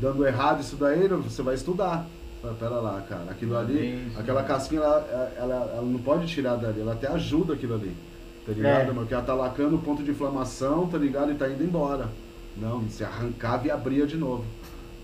[0.01, 2.07] dando errado isso daí, você vai estudar.
[2.43, 6.81] Fala, Pera lá, cara, aquilo ali, aquela casquinha, ela, ela, ela não pode tirar dali,
[6.81, 7.95] ela até ajuda aquilo ali.
[8.45, 8.87] Tá ligado, É.
[8.87, 9.01] mano?
[9.01, 11.31] Porque ela tá lacrando o ponto de inflamação, tá ligado?
[11.31, 12.09] E tá indo embora.
[12.57, 14.45] Não, se arrancava e abria de novo.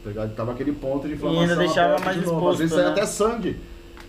[0.03, 0.35] Tá ligado?
[0.35, 1.43] Tava aquele ponto de inflamação.
[1.43, 2.87] ainda deixava mais de exposto, Às vezes né?
[2.89, 3.61] até sangue.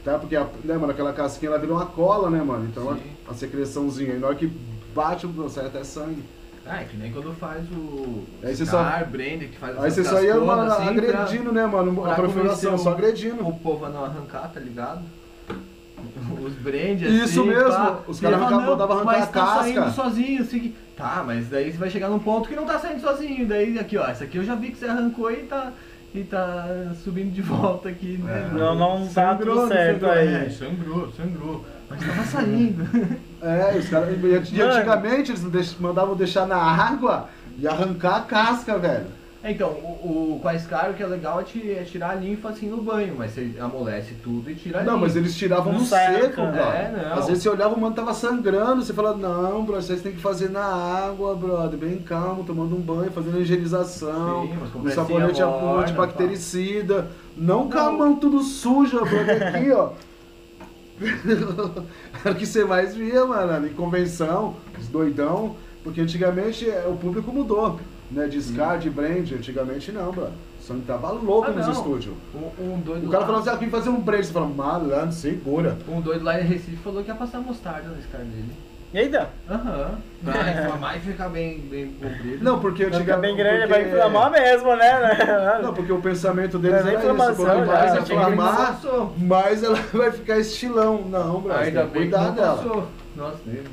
[0.06, 0.18] Tá?
[0.18, 2.66] Porque, a, né, mano, aquela casquinha ela vira uma cola, né, mano?
[2.72, 3.02] Então Sim.
[3.28, 4.14] a, a secreçãozinha.
[4.14, 4.48] E na hora que
[4.96, 6.24] bate, sai até sangue.
[6.66, 10.04] Ah, é que nem quando faz o Aí você Scar, Brenda, que faz Aí você
[10.04, 12.00] só ia, mano, assim, agredindo, né, mano?
[12.02, 13.48] pra A convencer só o- agredindo.
[13.48, 15.02] O povo não arrancar, tá ligado?
[16.46, 18.00] Os brand, Isso assim, mesmo, pá.
[18.08, 20.74] os caras ele fala, arrancavam- "Não, mandavam arrancar mas a tá casca." saindo sozinho, assim.
[20.98, 23.48] Tá, mas daí você vai chegar num ponto que não tá saindo sozinho.
[23.48, 25.72] Daí aqui, ó, essa aqui eu já vi que você arrancou e tá,
[26.14, 26.68] e tá
[27.04, 28.50] subindo de volta aqui, né?
[28.52, 28.58] É.
[28.58, 30.12] Não, não tá tudo não certo sangrou.
[30.12, 30.28] aí.
[30.36, 31.66] É, sangrou, sangrou.
[31.90, 32.88] Mas tava saindo.
[33.44, 34.10] É, os caras.
[34.14, 39.08] Antigamente eles mandavam deixar na água e arrancar a casca, velho.
[39.44, 42.12] É, Então, o, o com a Scar, o que é legal é, ti- é tirar
[42.12, 45.06] a linfa assim no banho, mas você amolece tudo e tira a Não, linfa.
[45.08, 46.60] mas eles tiravam Não no seco, bro.
[46.60, 47.14] É, não.
[47.20, 50.20] Às vezes você olhava, o mano tava sangrando, você falava, não, bro, vocês tem que
[50.22, 54.80] fazer na água, brother, bem calmo, tomando um banho, fazendo a higienização, Sim, mas com
[54.80, 59.90] um pressinha sabonete morna, antibactericida, não com a mão tudo suja, brother, aqui, ó.
[62.24, 66.96] Era o que você mais via, mano, em convenção, os doidão, porque antigamente é, o
[66.96, 67.80] público mudou,
[68.12, 70.26] né, de Scar, de Brand, antigamente não, bro.
[70.60, 71.74] O sangue tava louco Ah, nos não.
[71.74, 72.14] estúdios.
[72.36, 74.32] Um, um doido O cara lá- falava assim, ah, eu queria fazer um brand, você
[74.34, 75.78] fala, malandro, segura.
[75.88, 78.52] Um doido lá em Recife falou que ia passar mostarda no Scar dele.
[78.94, 79.92] Eita, Aham.
[80.24, 82.44] Pra inflamar e ficar bem, bem comprido.
[82.44, 83.36] Não, porque vai ficar antigamente.
[83.36, 84.92] bem grande, porque- vai inflamar mesmo, né?
[85.64, 87.00] Não, porque o pensamento deles é era isso.
[87.00, 88.80] inflamação, Quanto mais já que inflamar,
[89.18, 91.04] mais ela vai ficar estilão.
[91.10, 92.58] Não, bro, você Ainda que bem que não dela.
[92.58, 92.88] passou.
[93.16, 93.64] Nossa, nem-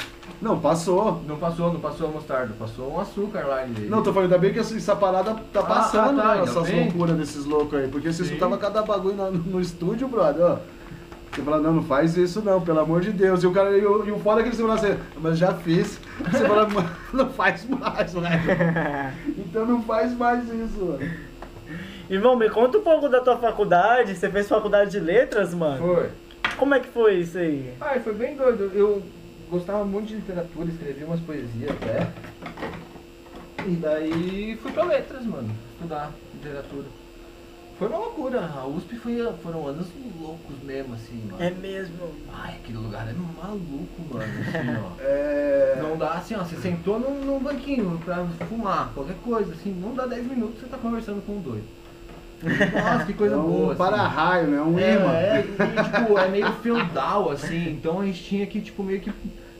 [0.40, 1.20] Não, passou.
[1.26, 3.88] não passou, não passou a mostarda, passou um açúcar lá em dele.
[3.88, 6.42] Não, tô falando, ainda bem que essa parada tá Ah, passando, ah, tá, né?
[6.42, 6.84] Essas bem.
[6.84, 7.88] loucuras desses loucos aí.
[7.88, 10.56] Porque se escutava cada bagulho na- no, estúdio, brother, ó.
[11.32, 13.42] Você fala, não, não faz isso não, pelo amor de Deus.
[13.42, 15.52] E o cara, e o, e o foda é que eles falam assim, mas já
[15.54, 16.00] fiz.
[16.30, 19.14] Você fala, "Mano, não faz mais, né?
[19.36, 21.10] Então não faz mais isso, mano.
[22.08, 24.14] Irmão, me conta um pouco da tua faculdade.
[24.16, 25.78] Você fez faculdade de letras, mano?
[25.94, 26.08] Foi.
[26.56, 27.72] Como é que foi isso aí?
[27.80, 28.70] Ah, foi bem doido.
[28.74, 29.02] Eu
[29.48, 32.12] gostava muito de literatura, escrevia umas poesias até.
[33.66, 36.86] E daí fui pra letras, mano, estudar literatura.
[37.78, 38.40] Foi uma loucura.
[38.44, 39.86] A USP foi, foram anos
[40.20, 41.42] loucos mesmo, assim, mano.
[41.42, 42.10] É mesmo.
[42.32, 45.00] Ai, aquele lugar é maluco, mano, assim, ó.
[45.00, 45.78] É.
[45.80, 49.94] Não dá assim, ó, você sentou num, num banquinho pra fumar, qualquer coisa, assim, não
[49.94, 51.77] dá 10 minutos você tá conversando com um doido.
[52.42, 53.72] Nossa, que coisa é um boa.
[53.72, 53.78] assim.
[53.78, 54.60] para-raio, né?
[54.60, 55.12] Um É, imã.
[55.12, 59.12] é, e, tipo, é meio feudal, assim, então a gente tinha que, tipo, meio que.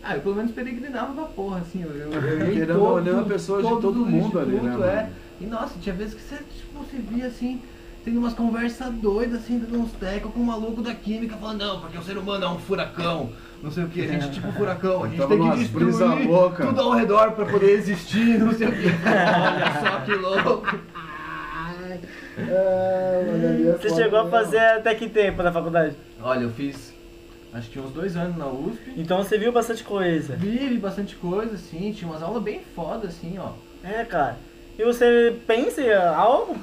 [0.02, 3.80] Ah, eu pelo menos peregrinava pra porra, assim, eu, eu, eu Querendo olhando pessoas de
[3.80, 4.84] todo mundo ali, né, mano?
[4.84, 5.10] é.
[5.40, 7.60] E nossa, tinha vezes que você, tipo, você via assim,
[8.04, 11.80] tendo umas conversas doidas, assim, dando uns tecos com um maluco da química, falando, não,
[11.80, 13.30] porque o ser humano é um furacão,
[13.62, 15.94] não sei o que, a gente é tipo furacão, a gente tem que destruir
[16.60, 18.86] tudo ao redor pra poder existir, não sei o que.
[19.04, 20.78] Olha só que louco.
[22.48, 24.38] É, é Você foda chegou a mesmo.
[24.38, 25.94] fazer até que tempo na faculdade?
[26.22, 26.96] Olha, eu fiz
[27.52, 28.92] Acho que tinha uns dois anos na USP.
[28.96, 30.36] Então você viu bastante coisa.
[30.36, 33.52] Vive bastante coisa, assim, tinha umas aulas bem foda, assim, ó.
[33.82, 34.36] É, cara.
[34.78, 36.54] E você pensa em algo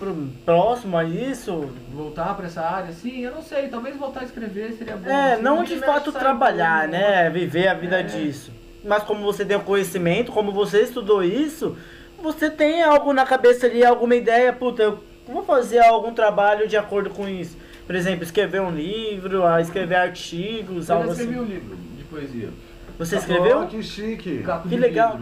[0.45, 1.69] próximo a isso?
[1.91, 5.09] Voltar pra essa área, assim, eu não sei, talvez voltar a escrever seria bom.
[5.09, 7.29] É, assim, não de fato trabalhar, pouco, né?
[7.29, 8.03] Viver a vida É.
[8.03, 8.51] disso.
[8.83, 11.75] Mas como você tem o conhecimento, como você estudou isso,
[12.21, 16.77] você tem algo na cabeça ali, alguma ideia, puta, eu vou fazer algum trabalho de
[16.77, 17.57] acordo com isso.
[17.85, 21.43] Por exemplo, escrever um livro, ah, escrever artigos, Eu algo já escrevi assim.
[21.43, 22.49] um livro de poesia.
[22.97, 23.67] Você Oh, escreveu?
[23.67, 24.39] que chique.
[24.39, 25.19] Capo Que legal.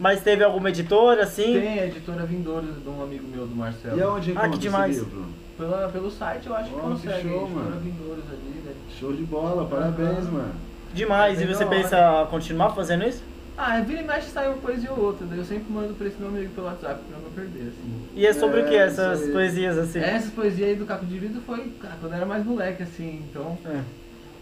[0.00, 1.60] Mas teve alguma editora, assim?
[1.60, 3.96] Tem a editora Vindouros de um amigo meu, do Marcelo.
[3.96, 4.96] E aonde Ah, que encontra demais.
[4.96, 5.26] esse livro?
[5.56, 7.28] Pela, pelo site eu acho que Oh, que consegue.
[7.28, 7.80] show, editora mano.
[7.80, 8.72] Vindouros ali, né?
[8.98, 10.54] Show de bola, parabéns, mano.
[10.94, 11.40] Demais.
[11.40, 11.76] É E você hora.
[11.76, 13.22] pensa continuar fazendo isso?
[13.56, 16.18] Ah, vira e mexe sai uma poesia ou outra, daí eu sempre mando pra esse
[16.18, 18.02] meu amigo pelo WhatsApp pra não perder, assim.
[18.14, 19.98] E é sobre o que É, essas poesias, assim?
[20.00, 23.22] Essas poesias aí do Caco de Vidro foi cara, quando eu era mais moleque, assim,
[23.30, 23.82] então, É.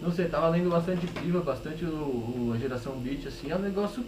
[0.01, 3.59] não sei, tava lendo bastante Piva, bastante o, o- a geração beat, assim, é um
[3.59, 4.03] negócio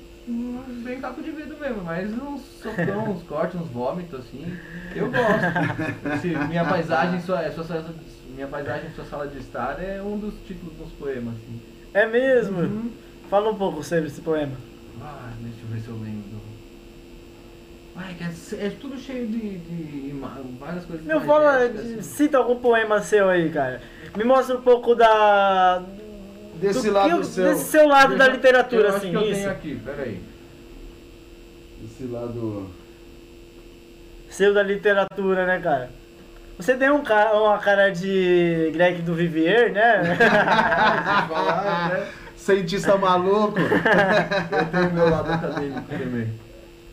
[0.84, 4.58] bem Caco de Vidro mesmo, mas uns socão, uns cortes, uns vômitos, assim,
[4.96, 6.10] eu gosto.
[6.14, 7.94] Assim, minha paisagem, sua, sua, sala-
[8.34, 11.62] minha paisagem, sua sala de estar é um dos títulos dos poemas, assim.
[11.94, 12.60] É mesmo?
[12.62, 12.92] Uhum.
[13.30, 14.54] Fala um pouco sobre esse poema.
[15.74, 16.42] Eu ver se eu lembro.
[17.96, 20.16] Ai, que é, é tudo cheio de, de
[20.60, 21.06] várias coisas.
[21.06, 22.02] Meu, fala, assim.
[22.02, 23.82] cita algum poema seu aí, cara.
[24.16, 25.84] Me mostra um pouco da.
[26.56, 27.44] Desse do lado que- seu.
[27.46, 29.34] Desse seu lado da Deixa- literatura, eu acho assim, que eu isso.
[29.42, 30.22] tenho aqui, peraí.
[31.84, 32.70] Esse lado.
[34.30, 35.90] Seu da literatura, né, cara?
[36.58, 40.16] Você tem um cara, uma cara de Greg do Vivier, né?
[41.28, 42.08] falar, né?
[42.44, 43.58] Cientista maluco.
[44.52, 46.28] Eu tenho meu lado acadêmico também.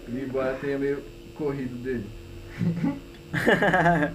[0.08, 1.02] Embora tenha meio
[1.34, 2.06] corrido dele.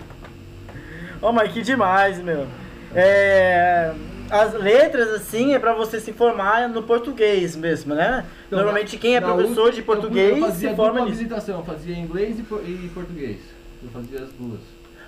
[1.21, 2.47] Ô, mas que demais, meu.
[2.93, 3.93] É,
[4.29, 8.25] as letras, assim, é pra você se formar no português mesmo, né?
[8.47, 11.51] Então, Normalmente quem é professor de português eu fazia se forma nisso.
[11.51, 13.39] eu fazia inglês e, e português.
[13.83, 14.61] Eu fazia as duas.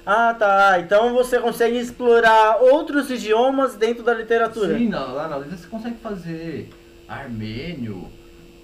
[0.09, 0.79] Ah, tá.
[0.79, 4.77] Então você consegue explorar outros idiomas dentro da literatura.
[4.77, 6.69] Sim, não, lá na letra você consegue fazer
[7.09, 8.07] armênio,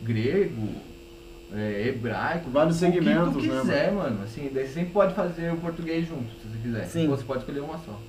[0.02, 0.70] grego,
[1.54, 4.24] é, hebraico, Vários o segmentos, que tu né, quiser, mano.
[4.24, 6.86] Assim, daí você sempre pode fazer o português junto, se você quiser.
[6.86, 7.10] Sim.
[7.10, 8.00] Ou você pode escolher uma só.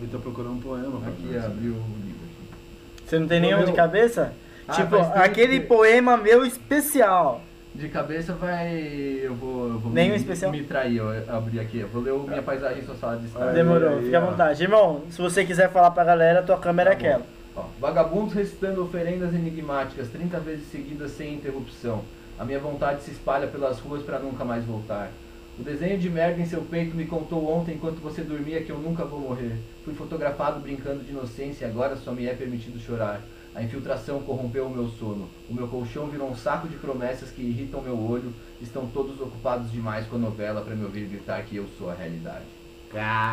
[0.00, 0.98] Ele tá procurando um poema.
[1.00, 3.06] pra Aqui abriu o livro aqui.
[3.06, 4.32] Você não tem nenhum de cabeça?
[4.68, 7.42] Ah, tipo, aquele que- poema meu especial.
[7.76, 8.74] De cabeça vai.
[9.22, 9.68] Eu vou.
[9.68, 10.50] Eu vou Nenhum me, especial?
[10.50, 11.78] me trair, eu abrir aqui.
[11.80, 13.48] Eu vou ler o Minha Paisagem em Sua Sala de Estar.
[13.48, 14.62] Aí, Demorou, aí, fica à vontade.
[14.62, 17.06] Irmão, se você quiser falar pra galera, tua câmera é Tá bom.
[17.06, 17.26] aquela.
[17.56, 22.02] Ó, vagabundos recitando oferendas enigmáticas 30 vezes seguidas sem interrupção.
[22.38, 25.10] A minha vontade se espalha pelas ruas para nunca mais voltar.
[25.58, 28.78] O desenho de merda em seu peito me contou ontem enquanto você dormia que eu
[28.78, 29.52] nunca vou morrer.
[29.84, 33.20] Fui fotografado brincando de inocência e agora só me é permitido chorar.
[33.56, 35.30] A infiltração corrompeu o meu sono.
[35.48, 38.30] O meu colchão virou um saco de promessas que irritam meu olho.
[38.60, 41.94] Estão todos ocupados demais com a novela para me ouvir gritar que eu sou a
[41.94, 42.44] realidade.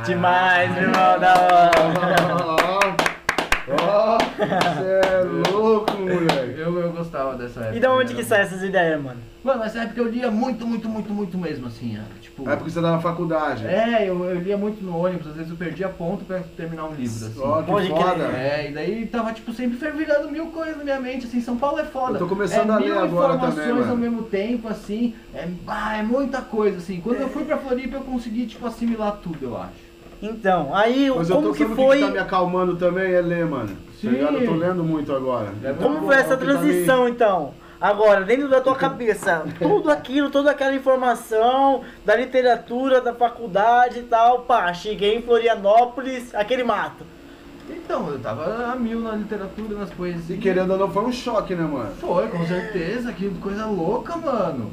[0.06, 3.14] Demais, irmão, da hora.
[3.68, 6.60] Ó, você é louco, moleque.
[6.60, 7.78] Eu, eu gostava dessa época.
[7.78, 8.20] E da onde né?
[8.20, 9.20] que saem essas ideias, mano?
[9.44, 12.50] Mano, nessa época eu lia muito, muito, muito, muito mesmo, assim, ah, tipo...
[12.50, 13.68] É porque você tá na faculdade.
[13.68, 16.94] É, eu, eu lia muito no ônibus, às vezes eu perdia ponto pra terminar um
[16.94, 17.42] livro, assim.
[17.42, 18.02] Ó, que Pode crer.
[18.02, 18.24] foda.
[18.24, 21.80] É, e daí tava, tipo, sempre fervilhando mil coisas na minha mente, assim, São Paulo
[21.80, 22.14] é foda.
[22.14, 23.92] Eu tô começando é a ler mil agora informações também, mano.
[23.92, 27.02] ao mesmo tempo, assim, é, ah, é muita coisa, assim.
[27.02, 29.83] Quando eu fui pra Floripa eu consegui, tipo, assimilar tudo, eu acho.
[30.24, 31.98] Então, aí Mas eu como tô que foi.
[31.98, 33.76] que tá me acalmando também é ler, mano.
[34.00, 34.16] Sim.
[34.16, 34.32] Tá?
[34.32, 35.50] Eu tô lendo muito agora.
[35.62, 37.54] É Como foi essa é tá transição então?
[37.80, 44.04] Agora, dentro da tua cabeça, tudo aquilo, toda aquela informação da literatura, da faculdade e
[44.04, 47.04] tal, pá, cheguei em Florianópolis, aquele mato.
[47.70, 50.30] Então, eu tava a mil na literatura, nas poesias.
[50.30, 51.92] E querendo ou não, foi um choque, né, mano?
[52.00, 54.72] Foi, com certeza, que coisa louca, mano.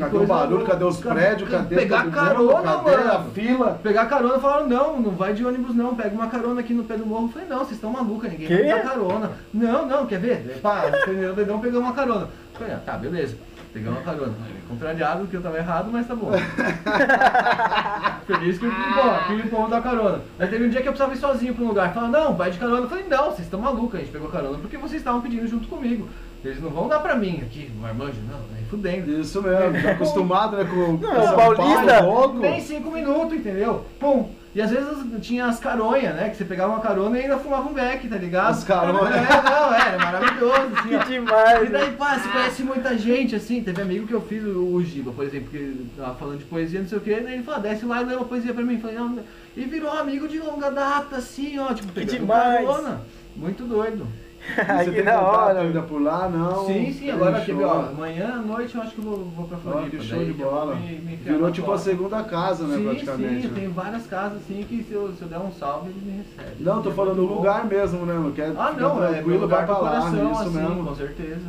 [0.00, 0.56] Cadê o barulho?
[0.58, 0.72] louca.
[0.72, 1.48] Cadê os prédios?
[1.50, 2.84] ca- Cadê Pegar todo carona, mundo?
[2.84, 3.12] Cadê mano.
[3.12, 3.80] a fila?
[3.82, 6.96] Pegar carona, falaram, não, não vai de ônibus não, pega uma carona aqui no pé
[6.96, 7.26] do morro.
[7.26, 9.30] Eu falei, não, vocês estão malucos, ninguém vai dar carona.
[9.54, 10.58] Não, não, quer ver?
[10.62, 12.28] Pá, o dedão pegou uma carona.
[12.54, 13.36] Eu falei, ah, tá, beleza.
[13.72, 14.32] Pegamos uma carona.
[14.68, 16.30] Contrariado, que eu tava errado, mas tá bom.
[18.26, 20.20] Feliz que o bom da carona.
[20.38, 21.92] Aí teve um dia que eu precisava ir sozinho pra um lugar.
[21.94, 22.80] Falaram, não, vai de carona.
[22.82, 25.68] Eu falei, não, vocês estão malucos, a gente pegou carona porque vocês estavam pedindo junto
[25.68, 26.08] comigo.
[26.44, 29.20] Eles não vão dar pra mim aqui, marmanjo, não, nem fudendo.
[29.20, 32.38] Isso mesmo, tá acostumado, né, com Não, com São o paulista- Paulo.
[32.40, 33.84] Nem cinco minutos, entendeu?
[33.98, 34.28] Pum.
[34.52, 34.88] E às vezes
[35.20, 36.28] tinha as caronhas, né?
[36.28, 38.50] Que você pegava uma carona e ainda fumava um beck, tá ligado?
[38.50, 39.14] As caronhas.
[39.14, 41.04] É, não, era maravilhoso, assim, Que ó.
[41.04, 41.96] demais, E daí, velho.
[41.96, 43.62] pá, você conhece muita gente, assim.
[43.62, 46.80] Teve amigo que eu fiz, o, o Giba, por exemplo, que tava falando de poesia,
[46.80, 47.20] não sei o quê.
[47.22, 48.80] Daí ele falou, desce lá e lê uma poesia pra mim.
[48.80, 49.20] Falei, não.
[49.56, 51.72] E virou amigo de longa data, assim, ó.
[51.72, 52.66] Tipo, pegando demais.
[52.66, 53.02] carona.
[53.36, 54.04] Muito doido.
[54.78, 55.60] Você que tem da hora.
[55.60, 56.66] ainda por lá, não?
[56.66, 59.46] sim, sim, Tem agora teve, ó, amanhã à noite eu acho que eu vou, vou
[59.46, 59.96] pra Ó, Floripa.
[59.96, 60.74] que show de bola.
[60.76, 63.42] me- me Virou tipo a segunda casa, né, Sim, praticamente.
[63.42, 63.52] sim, né?
[63.54, 66.56] tenho várias casas assim que se eu, se eu der um salve, ele me recebe.
[66.62, 67.34] Não, tô É falando do bom.
[67.34, 68.32] lugar mesmo, né, mano?
[68.32, 70.84] Quer Ah, ficar não, é tranquilo, lugar vai pra lá, coração, isso assim, mesmo.
[70.86, 71.40] com certeza.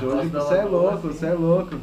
[0.00, 1.18] Show de Você é Lagoa, louco, assim.
[1.18, 1.76] você é louco.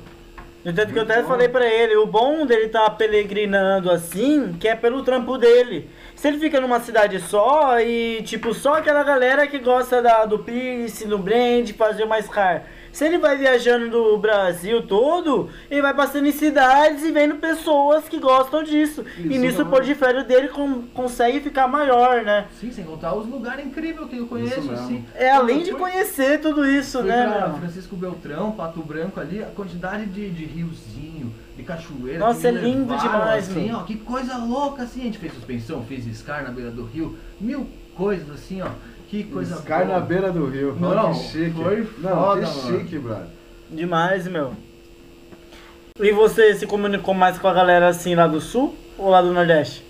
[0.65, 1.27] No tanto que eu até bom.
[1.27, 5.89] falei pra ele, o bom dele tá peregrinando assim, que é pelo trampo dele.
[6.23, 10.39] Se ele fica numa cidade só e, tipo, só aquela galera que gosta da, do
[10.39, 12.63] piercing, do brand, fazer mais car.
[12.93, 18.07] Se ele vai viajando do Brasil todo, ele vai passando em cidades e vendo pessoas
[18.07, 19.03] que gostam disso.
[19.17, 19.69] e Isso nisso o mesmo.
[19.69, 22.45] portfólio dele com- consegue ficar maior, né?
[22.57, 25.03] Sim, sem contar os lugares incríveis que eu conheço, assim.
[25.15, 27.53] É além de Fui- conhecer tudo isso, Fui né?
[27.59, 32.19] Francisco Beltrão, Pato Branco ali, a quantidade de, de riozinho, de cachoeira.
[32.19, 33.77] Nossa, é lindo levaram, demais, assim, meu.
[33.77, 35.01] ó, que coisa louca, assim.
[35.01, 38.69] A gente fez suspensão, fez Scar na beira do rio, mil coisas assim, ó.
[39.07, 39.99] Que coisa Cai boa.
[39.99, 40.75] na beira do rio.
[40.79, 41.51] Não, que chique.
[41.51, 42.79] foi Não, foda, que mano.
[42.79, 43.27] chique, brother.
[43.69, 44.53] Demais, meu.
[45.99, 49.31] E você se comunicou mais com a galera assim lá do sul ou lá do
[49.31, 49.83] nordeste?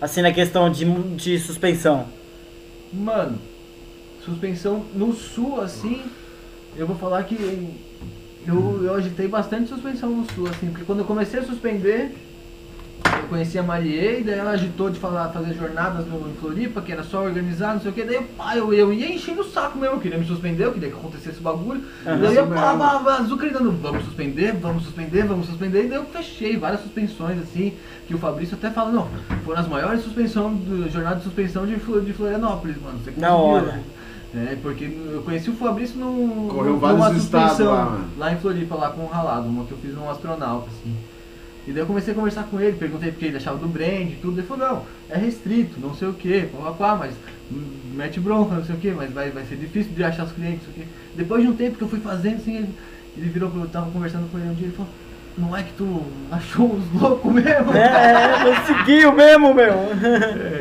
[0.00, 0.84] Assim na questão de,
[1.14, 2.06] de suspensão.
[2.92, 3.38] Mano,
[4.24, 6.02] suspensão no sul, assim,
[6.76, 7.36] eu vou falar que
[8.48, 12.16] eu, eu agitei bastante suspensão no sul, assim, porque quando eu comecei a suspender,
[13.04, 16.80] eu conheci a Marie, e daí ela agitou de falar, fazer jornadas no em Floripa,
[16.80, 19.42] que era só organizar, não sei o que, daí eu, pá, eu, eu ia enchendo
[19.42, 22.46] o saco mesmo, eu queria me suspender, eu queria que acontecesse o bagulho, daí eu
[22.46, 27.38] pá, pá, pá, vamos suspender, vamos suspender, vamos suspender, e daí eu fechei várias suspensões,
[27.42, 27.74] assim,
[28.06, 29.08] que o Fabrício até fala, não,
[29.44, 33.28] foram as maiores suspensões, do, jornadas de suspensão de, de Florianópolis, mano, você conseguiu.
[33.36, 33.97] hora.
[34.34, 38.08] É, porque eu conheci o Fabrício num, Correu vários estados lá, mano.
[38.18, 40.94] lá em Floripa, lá com o Ralado, uma que eu fiz num astronauta, assim.
[41.66, 44.18] E daí eu comecei a conversar com ele, perguntei porque ele achava do brand e
[44.20, 44.38] tudo.
[44.38, 47.14] Ele falou, não, é restrito, não sei o que, papá, mas
[47.94, 50.66] mete bronca, não sei o que, mas vai, vai ser difícil de achar os clientes,
[50.66, 50.92] não sei o quê.
[51.14, 52.74] Depois de um tempo que eu fui fazendo, assim, ele,
[53.16, 54.90] ele virou eu tava conversando com ele um dia, ele falou,
[55.38, 57.72] não é que tu achou os loucos mesmo?
[57.72, 59.72] É, é, conseguiu mesmo, meu.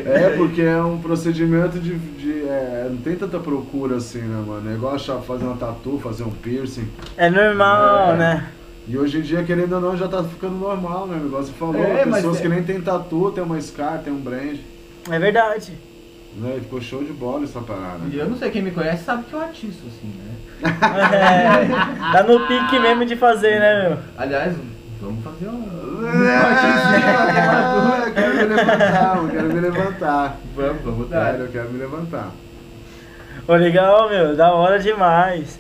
[0.06, 1.96] É, porque é um procedimento de.
[1.98, 4.70] de- é, não tem tanta procura assim, né, mano?
[4.70, 6.88] É igual achar fazer uma tatu, fazer um piercing.
[7.18, 8.18] É normal, É.
[8.18, 8.48] né?
[8.88, 11.18] E hoje em dia, querendo ou não, já tá ficando normal, né?
[11.26, 14.14] Igual você falou, É, mas pessoas é- que nem tem tatu, tem uma scar, tem
[14.14, 14.58] um brand.
[15.12, 15.74] É verdade.
[16.38, 16.58] Né?
[16.62, 18.00] Ficou show de bola essa parada.
[18.10, 20.36] E eu não sei, quem me conhece sabe que eu atiço, assim, né?
[20.64, 23.98] É, tá no pique mesmo de fazer, né, meu?
[24.18, 24.54] Aliás,
[25.02, 25.68] vamos fazer um...
[28.06, 30.38] Eu quero me levantar, eu quero me levantar.
[30.56, 31.40] Vamos, vamos dar.
[31.40, 32.32] Eu quero me levantar.
[33.48, 34.36] Ô, legal, meu.
[34.36, 35.60] Da hora demais.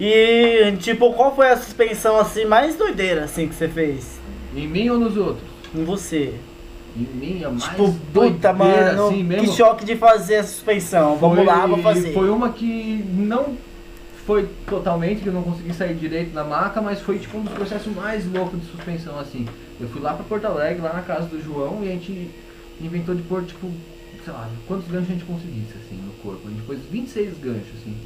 [0.00, 4.18] E, tipo, qual foi a suspensão, assim, mais doideira, assim, que você fez?
[4.56, 5.44] Em mim ou nos outros?
[5.74, 6.34] Em você?
[6.96, 9.44] Em mim, a mais Tipo, puta, doideira, mano, assim mesmo.
[9.48, 11.16] que choque de fazer a suspensão.
[11.16, 12.12] Vamos Foi- lá, vou fazer.
[12.12, 13.56] Foi uma que não
[14.30, 17.52] foi totalmente, que eu não consegui sair direito da maca, mas foi tipo um dos
[17.52, 19.44] processos mais loucos de suspensão, assim.
[19.80, 22.30] Eu fui lá pra Porto Alegre, lá na casa do João, e a gente
[22.80, 23.68] inventou de pôr, tipo,
[24.24, 26.46] sei lá, quantos ganchos a gente conseguisse, assim, no corpo.
[26.46, 27.96] A gente pôs 26 ganchos, assim.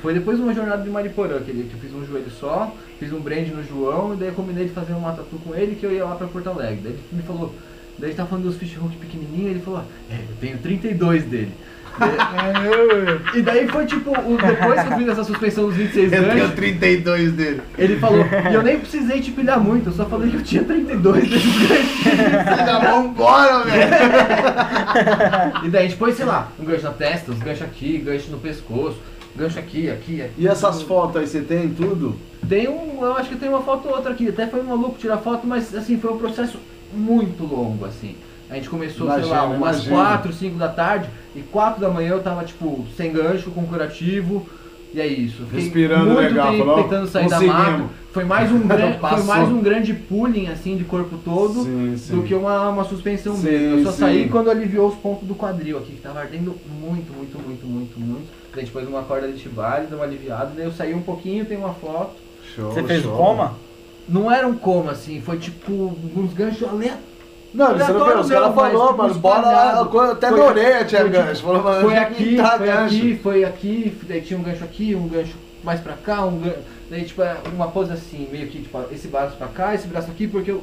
[0.00, 3.20] Foi depois de uma jornada de Mariporã, que, eu fiz um joelho só, fiz um
[3.20, 5.92] brand no João, e daí eu combinei de fazer uma tatu com ele, que eu
[5.92, 6.80] ia lá pra Porto Alegre.
[6.84, 7.54] Daí ele me falou,
[7.98, 11.52] daí ele tava falando dos fish hook pequenininho, ele falou, é, eu tenho 32 dele.
[13.34, 17.32] E daí foi tipo, o- depois que eu fiz essa suspensão dos 26 ganchos, 32
[17.32, 17.62] dele.
[17.78, 20.64] ele falou, e eu nem precisei te pilhar muito, eu só falei que eu tinha
[20.64, 22.04] 32 desses ganchos.
[22.66, 23.90] Já vambora, velho.
[25.64, 28.30] E daí a gente pôs, sei lá, um gancho na testa, uns ganchos aqui, gancho
[28.30, 28.98] no pescoço,
[29.36, 30.32] gancho aqui, aqui, aqui.
[30.38, 32.16] E essas fotos aí, você tem tudo?
[32.48, 34.96] Tem um, eu acho que tem uma foto ou outra aqui, até foi um maluco
[34.98, 36.58] tirar foto, mas assim, foi um processo
[36.92, 38.14] muito longo, assim.
[38.48, 39.96] A gente começou, sei lá, umas imagino.
[39.96, 44.46] 4, 5 da tarde, e 4 da manhã eu tava, tipo, sem gancho, com curativo,
[44.94, 45.44] e é isso.
[45.44, 47.84] Fiquei Respirando muito legal, tempo falou, tentando sair da maca.
[48.12, 52.16] Foi mais um grande, foi mais um grande pulling, assim, de corpo todo, Sim, sim.
[52.16, 53.78] do que uma, uma suspensão Sim, mesmo.
[53.78, 53.98] Eu só sim.
[53.98, 57.98] saí quando aliviou os pontos do quadril aqui, que tava ardendo muito, muito, muito, muito,
[58.00, 58.26] muito.
[58.52, 61.02] Daí a gente pôs uma corda de chibale, deu uma aliviada, daí eu saí um
[61.02, 62.14] pouquinho, tem uma foto.
[62.54, 63.14] Show, Você fez show.
[63.16, 63.54] coma?
[64.08, 65.72] Não era um coma, assim, foi tipo
[66.16, 67.15] uns ganchos aleatórios.
[67.56, 68.20] Não, você não viu?
[68.20, 69.80] Os caras falaram, mano, bora lá,
[70.12, 71.42] até Foi- tinha foi, tipo, gancho.
[71.42, 72.84] Falou, mano, Foi aqui, tá foi gancho.
[72.96, 75.34] aqui, foi aqui, daí tinha um gancho aqui, um gancho
[75.64, 76.58] mais pra cá, um gancho.
[76.90, 80.10] Daí, tipo, é uma pose assim, meio que, tipo, esse braço pra cá, esse braço
[80.10, 80.62] aqui, porque eu,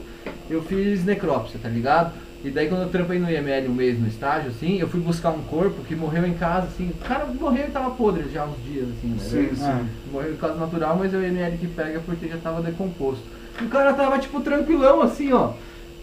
[0.49, 2.13] eu fiz necrópsia, tá ligado?
[2.45, 5.29] E daí quando eu trampei no IML um mês no estágio, assim, eu fui buscar
[5.31, 6.89] um corpo que morreu em casa, assim.
[6.89, 9.17] O cara morreu e tava podre já uns dias, assim, né?
[9.19, 9.63] Sim, sim.
[9.65, 9.81] Ah.
[10.11, 13.23] Morreu em caso natural, mas é o IML que pega porque já tava decomposto.
[13.61, 15.51] E o cara tava, tipo, tranquilão, assim, ó.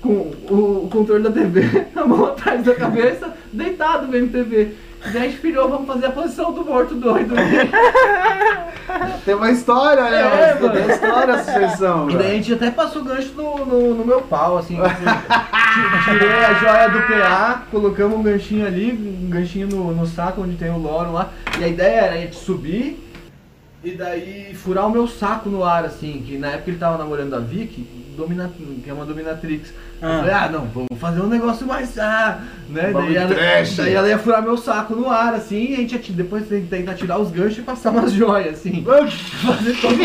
[0.03, 4.75] Com o, o controle da TV, a mão atrás da cabeça, deitado vendo TV.
[5.05, 7.35] E daí a gente pirou, vamos fazer a posição do morto doido.
[9.25, 10.21] Tem uma história, né?
[10.21, 10.73] É, Mas mano.
[10.75, 14.59] Tem essa associação, E daí a gente até passou gancho no, no, no meu pau,
[14.59, 14.79] assim.
[14.79, 14.95] eu ti-
[16.05, 20.57] Tirei a joia do PA, colocamos um ganchinho ali, um ganchinho no, no saco onde
[20.57, 21.31] tem o loro lá.
[21.59, 22.99] E a ideia era a gente subir
[23.85, 27.35] e daí furar o meu saco no ar, assim, que na época ele tava namorando
[27.35, 27.87] a Vicky,
[28.17, 28.51] domina,
[28.85, 29.71] que é uma dominatrix.
[30.03, 30.19] Eu Ah.
[30.21, 31.99] falei, ah não, vamos fazer um negócio mais.
[31.99, 32.91] Ah, né?
[32.93, 33.35] Daí ela,
[33.77, 36.95] daí ela ia furar meu saco no ar, assim, e a gente ia depois tentar
[36.95, 38.83] tirar os ganchos e passar umas joias, assim.
[39.43, 39.95] Fazer todo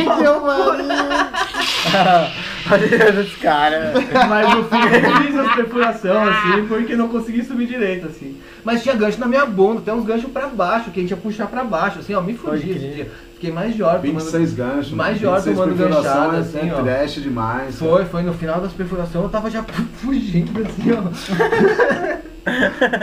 [2.72, 3.93] Olha os caras.
[4.28, 8.38] Mas no fim eu fiz as perfurações, assim, porque não consegui subir direito, assim.
[8.64, 11.18] Mas tinha gancho na minha bunda, tem uns ganchos pra baixo, que a gente ia
[11.18, 13.12] puxar pra baixo, assim, ó, me fudi esse dia.
[13.45, 14.91] Fiquei mais de hora tomando- 26 ganchos.
[14.91, 16.81] Mais de hora 26 tomando ganchada, assim, é ó.
[16.81, 17.75] trash demais.
[17.77, 19.63] Foi, foi no final das perfurações, eu tava já
[20.01, 21.01] fugindo, assim, ó.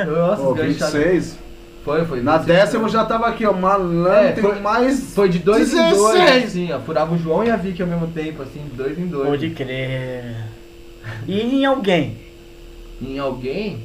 [0.06, 0.94] Nossa, Pô, os ganchados.
[0.94, 1.38] 26.
[1.84, 2.22] Foi, foi.
[2.22, 2.58] Na 26.
[2.58, 3.52] décima eu já tava aqui, ó.
[3.52, 5.14] Malandro, É, foi- mais.
[5.14, 6.44] Foi de dois em dois, 16.
[6.44, 6.80] assim, ó.
[6.80, 9.28] Furava o João e a Vicky ao mesmo tempo, assim, de dois em dois.
[9.28, 10.36] Pode crer.
[11.26, 12.16] E em alguém
[13.00, 13.82] Em alguém,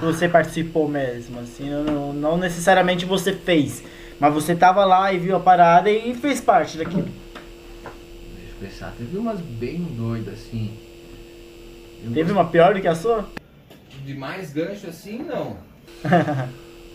[0.00, 3.82] você participou mesmo, assim, não, não necessariamente você fez,
[4.18, 7.08] mas você tava lá e viu a parada e fez parte daquilo.
[8.36, 10.76] deixa eu pensar, teve umas bem doidas, assim.
[12.04, 13.28] Eu Teve uma pior do que a sua?
[14.04, 15.56] De mais gancho assim, não.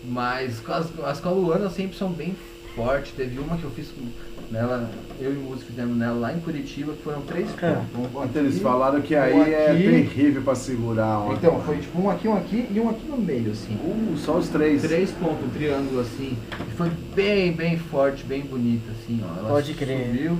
[0.04, 2.34] Mas as, as com a Luana sempre são bem
[2.74, 3.12] fortes.
[3.16, 4.02] Teve uma que eu fiz com
[4.50, 7.80] nela, eu e o Músico fizemos nela lá em Curitiba, que foram três É.
[8.12, 8.36] pontos.
[8.36, 9.82] Um eles falaram que um aí é aqui.
[9.82, 11.20] terrível pra segurar.
[11.20, 11.32] Ó.
[11.32, 13.74] Então, foi tipo um aqui, um aqui e um aqui no meio, assim.
[13.74, 14.82] Uh, só os três.
[14.82, 16.36] Três pontos, um triângulo assim.
[16.68, 19.38] E foi bem, bem forte, bem bonita, assim, ó.
[19.38, 20.06] Ela Pode crer.
[20.06, 20.38] Subiu.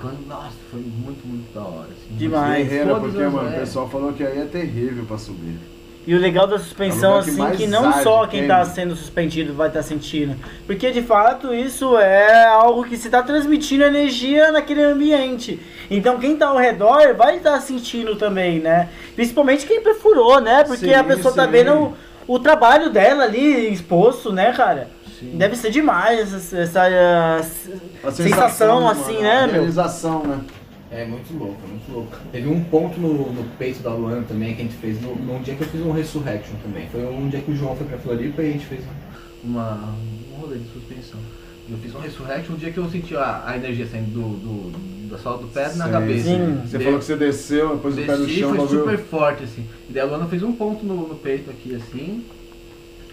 [0.00, 2.14] Quando, nossa, foi muito, muito da hora, assim.
[2.18, 2.68] Demais.
[2.68, 3.58] Guerreira, Todas porque, mano, o é.
[3.60, 5.56] pessoal falou que aí é terrível pra subir.
[6.08, 8.64] E o legal da suspensão, É assim, que não só quem tá queima.
[8.64, 10.36] sendo suspendido vai estar sentindo.
[10.66, 15.60] Porque de fato isso é algo que se tá transmitindo energia naquele ambiente.
[15.90, 18.88] Então quem tá ao redor vai estar sentindo também, né?
[19.14, 20.64] Principalmente quem perfurou, né?
[20.64, 21.74] Porque Sim, a pessoa tá vendo
[22.26, 24.88] o, o trabalho dela ali exposto, né, cara?
[25.20, 25.32] Sim.
[25.34, 29.54] Deve ser demais essa, essa, uh, A sensação, mano, assim, a né, meu?
[29.56, 30.38] realização, né?
[30.90, 32.16] É muito louco, muito louco.
[32.32, 35.42] Teve um ponto no, no peito da Luana também que a gente fez no, num
[35.42, 36.88] dia que eu fiz um Resurrection também.
[36.88, 38.80] Foi um dia que o João foi pra Floripa e a gente fez
[39.44, 39.50] um.
[39.50, 39.94] uma,
[40.32, 41.20] um rolê de suspensão.
[41.70, 45.08] Eu fiz um resurrection um dia que eu senti a, a energia saindo do, do,
[45.10, 46.24] da sola do pé na Sim, cabeça.
[46.24, 46.60] sim.
[46.64, 49.66] Você Daí falou que você desceu, depois do pé no chão, foi super forte, assim.
[49.86, 52.24] E daí a Luana fez um ponto no, no peito aqui, assim.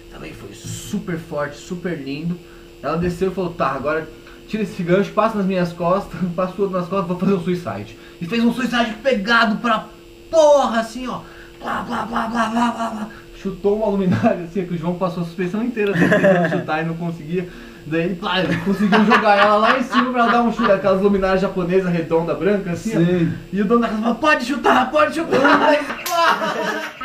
[0.09, 2.39] Também foi super forte, super lindo.
[2.81, 4.07] Ela desceu e falou, tá, agora
[4.47, 7.97] tira esse gancho, passa nas minhas costas, passa tudo nas costas, vou fazer um suicide.
[8.21, 9.85] E fez um suicide pegado pra
[10.29, 11.21] porra, assim, ó.
[11.61, 13.09] Blá, blá, blá, blá, blá, blá, blá.
[13.35, 16.95] Chutou uma luminária, assim, que o João passou a suspensão inteira tentando chutar e não
[16.95, 17.47] conseguia.
[17.87, 21.01] Daí ele, pá, conseguiu jogar ela lá em cima pra ela dar um chute, aquelas
[21.01, 22.99] luminárias japonesas redonda, branca, assim, ó.
[22.99, 23.33] Sim.
[23.53, 25.79] E o dono da casa falou, pode chutar, pode chutar!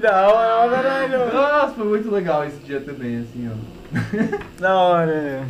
[0.00, 1.32] Da hora, caralho.
[1.32, 4.38] Nossa, foi muito legal esse dia também, assim, ó.
[4.58, 5.46] Da hora.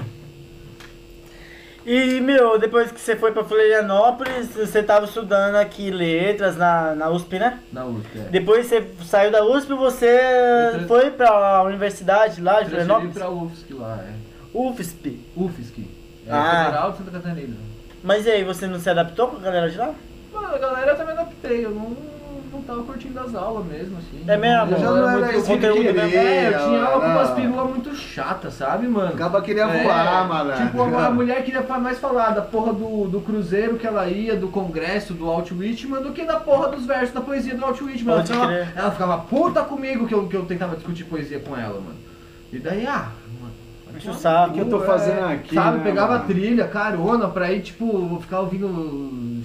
[1.91, 7.09] E, meu, depois que você foi pra Florianópolis, você tava estudando aqui letras na, na
[7.09, 7.61] USP, né?
[7.73, 8.23] Na USP, é.
[8.25, 10.07] Depois você saiu da USP, você
[10.73, 13.15] tra- foi pra universidade lá de Florianópolis?
[13.15, 14.13] pra UFSC lá, é.
[14.53, 15.21] UFSP.
[15.35, 15.87] UFSC.
[16.27, 16.65] É Ah.
[16.67, 17.57] Federal de Santa Catarina.
[18.05, 19.95] Mas e aí, você não se adaptou com a galera de lá?
[20.33, 21.97] Mano, a galera eu também adaptei, eu não,
[22.53, 24.25] não tava curtindo as aulas mesmo, assim.
[24.27, 24.73] É mesmo?
[24.73, 26.17] Eu Já não era que conteúdo queria, mesmo.
[26.19, 29.09] É, eu tinha aula com umas peruas muito chatas, sabe, mano?
[29.09, 30.67] Acaba queria É, voar, malandro.
[30.67, 34.37] Tipo, a, a mulher queria mais falar da porra do, do cruzeiro que ela ia,
[34.37, 37.81] do congresso do Alt Whitman, do que da porra dos versos da poesia do Alt
[37.81, 38.15] Whitman.
[38.15, 38.73] Ela crer.
[38.77, 41.97] ela ficava puta comigo que eu, que eu tentava discutir poesia com ela, mano.
[42.53, 43.09] E daí, ah,
[43.99, 46.25] Enche o no que eu tô cu, fazendo é, aqui, Sabe, né, pegava mano?
[46.27, 49.43] trilha, carona, pra ir, tipo, ficar ouvindo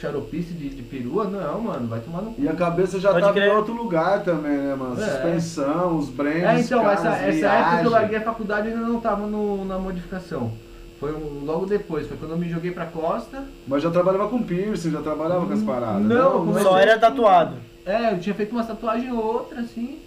[0.00, 1.24] xaropice de, de perua.
[1.24, 2.42] Não, mano, vai tomar no cu.
[2.42, 3.48] E a cabeça já Pode tava crer.
[3.48, 5.00] em outro lugar também, né, mano?
[5.00, 5.04] É.
[5.06, 8.80] Suspensão, os brens, É, então, caras, essa, essa época que eu larguei a faculdade ainda
[8.80, 10.52] não tava no, na modificação.
[11.00, 13.42] Foi um- logo depois, foi quando eu me joguei pra costa.
[13.66, 16.02] Mas já trabalhava com piercing, já trabalhava com as paradas.
[16.02, 17.56] Não, mas Só é- era tatuado.
[17.84, 19.98] É, eu tinha feito uma tatuagem ou outra, assim.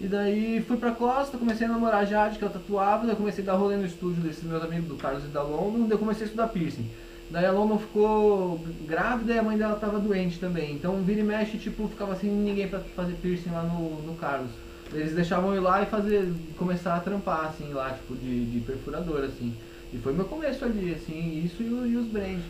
[0.00, 3.42] E daí fui pra costa, comecei a namorar a Jade, que eu tatuava, daí comecei
[3.42, 5.98] a dar rolê no estúdio desses meus amigos, do Carlos e da London, daí eu
[5.98, 6.88] comecei a estudar piercing.
[7.30, 10.72] Daí a London ficou grávida e a mãe dela tava doente também.
[10.72, 14.50] Então vira e mexe, tipo, ficava sem ninguém pra fazer piercing lá no, no Carlos.
[14.92, 18.60] Eles deixavam eu ir lá e fazer, começar a trampar, assim, lá, tipo, de, de
[18.60, 19.52] perfurador, assim.
[19.92, 22.44] E foi meu começo ali, assim, isso e, e os brands.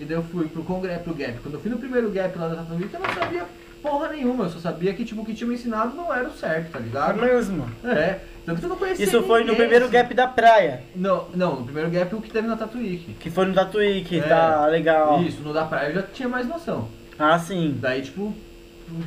[0.00, 1.38] E daí eu fui pro congresso, pro Gap.
[1.40, 3.46] Quando eu fui no primeiro Gap lá da Tatuí, eu não sabia
[3.84, 4.44] porra nenhuma.
[4.44, 6.78] Eu só sabia que, tipo, o que tinha me ensinado não era o certo, tá
[6.78, 7.20] É ligado?
[7.20, 7.66] mesmo.
[7.84, 9.92] É, tanto que eu não conhecia Isso foi no ninguém, primeiro assim.
[9.94, 10.82] gap da praia.
[10.96, 12.98] Não, não, no primeiro Gap o que teve na Tatuí.
[13.20, 14.22] Que foi no Tatuí, que É.
[14.22, 15.22] tá legal.
[15.22, 16.88] Isso, no da praia eu já tinha mais noção.
[17.18, 17.76] Ah, sim.
[17.80, 18.34] Daí, tipo,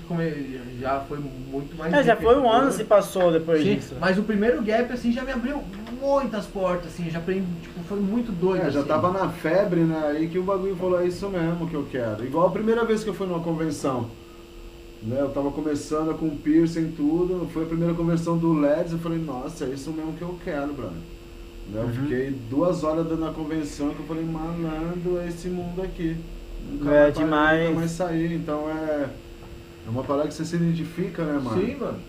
[0.07, 1.93] come- já foi muito mais.
[1.93, 3.95] É, já foi um ano se se passou depois Sim, disso.
[3.99, 5.61] mas o primeiro gap, assim, já me abriu
[6.01, 8.88] muitas portas, assim, já aprendi, tipo, foi muito doido, É, já assim.
[8.88, 10.13] tava na febre, né?
[10.15, 12.23] Aí que o bagulho falou, é isso mesmo que eu quero.
[12.25, 14.09] Igual a primeira vez que eu fui numa convenção.
[15.08, 18.99] Né, eu tava começando com piercing e tudo, foi a primeira convenção do LEDs, eu
[18.99, 20.97] falei, nossa, é isso mesmo que eu quero, brother.
[21.72, 21.93] Né, Eu Uhum.
[21.93, 26.18] fiquei duas horas dando a convenção que eu falei, malandro, é esse mundo aqui.
[26.70, 27.68] Nunca É demais.
[27.70, 29.10] Nunca mais sair, então é.
[29.86, 31.62] É uma parada que você se identifica, né, mano?
[31.66, 31.99] Sim, mano.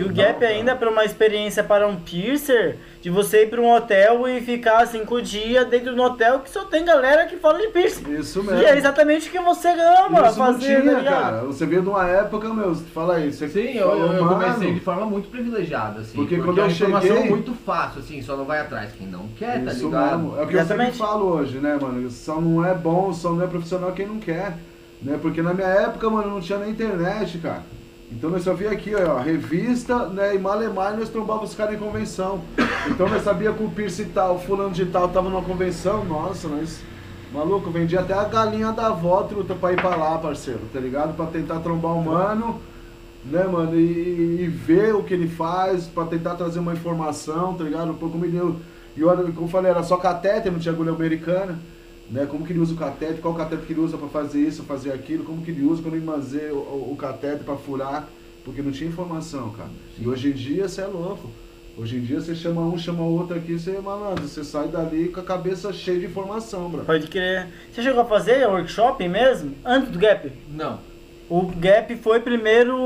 [0.00, 3.50] E o Não, gap ainda é pra uma experiência para um piercer, de você ir
[3.50, 7.36] pra um hotel e ficar cinco dias dentro do hotel que só tem galera que
[7.36, 8.14] fala de piercing.
[8.18, 8.60] Isso mesmo.
[8.60, 11.22] E é exatamente o que você ama Isso não fazer, tinha, tá ligado?
[11.22, 11.36] cara.
[11.44, 14.72] Você veio de uma época, meu, fala aí, você Sim, eu, eu, eu "Mano, comecei
[14.74, 16.14] de forma muito privilegiada, assim.
[16.14, 18.90] Porque Porque, quando eu a informação cheguei- é muito fácil, assim, só não vai atrás
[18.96, 20.18] quem não quer, tá Isso ligado?
[20.18, 20.38] mesmo.
[20.38, 20.92] É o que eu Exatamente.
[20.96, 22.10] sempre falo hoje, né, mano?
[22.10, 24.56] Só não é bom, só não é profissional quem não quer.
[25.02, 25.18] Né?
[25.20, 27.62] Porque na minha época, mano, não tinha nem internet, cara.
[28.10, 30.34] Então nós só via aqui, ó, revista, né?
[30.34, 32.40] E malemar nós trombávamos os caras em convenção.
[32.88, 36.80] Então nós sabia que o piercing tal, fulano de tal tava numa convenção, nossa, nós.
[37.32, 41.14] Maluco, vendia até a galinha da avó truta pra ir pra lá, parceiro, tá ligado?
[41.14, 42.60] Pra tentar trombar um mano,
[43.24, 43.78] né, mano?
[43.78, 47.94] E, e ver o que ele faz, pra tentar trazer uma informação, tá ligado?
[47.94, 48.56] Pô, como ele.
[48.96, 51.56] E olha, como eu falei, era só catéter, não tinha agulha americana.
[52.10, 54.64] Né, como que ele usa o catéter, qual catéter que ele usa pra fazer isso,
[54.64, 58.08] fazer aquilo, como que ele usa quando ele mazeia o, o, o pra furar,
[58.44, 59.70] porque não tinha informação, cara.
[59.96, 61.30] E hoje em dia você é louco.
[61.78, 65.08] Hoje em dia você chama um, chama outro aqui, você é malandro, você sai dali
[65.08, 66.84] com a cabeça cheia de informação, bro.
[66.84, 67.46] Pode crer.
[67.72, 69.54] Você chegou a fazer workshop mesmo?
[69.64, 70.32] Antes do gap?
[70.50, 70.78] Não.
[71.28, 72.76] O gap foi primeiro,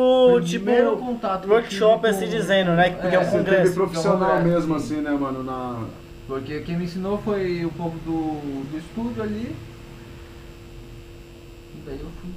[0.44, 2.90] Primeiro tipo, contato workshop, assim com- dizendo, né?
[2.90, 3.62] Porque é, um Você congresso.
[3.62, 4.94] teve profissional congresso, mesmo sim.
[4.96, 5.82] assim, né, mano, na...
[6.26, 9.54] Porque quem me ensinou foi um pouco do, do estúdio ali.
[11.74, 12.30] E daí eu fui.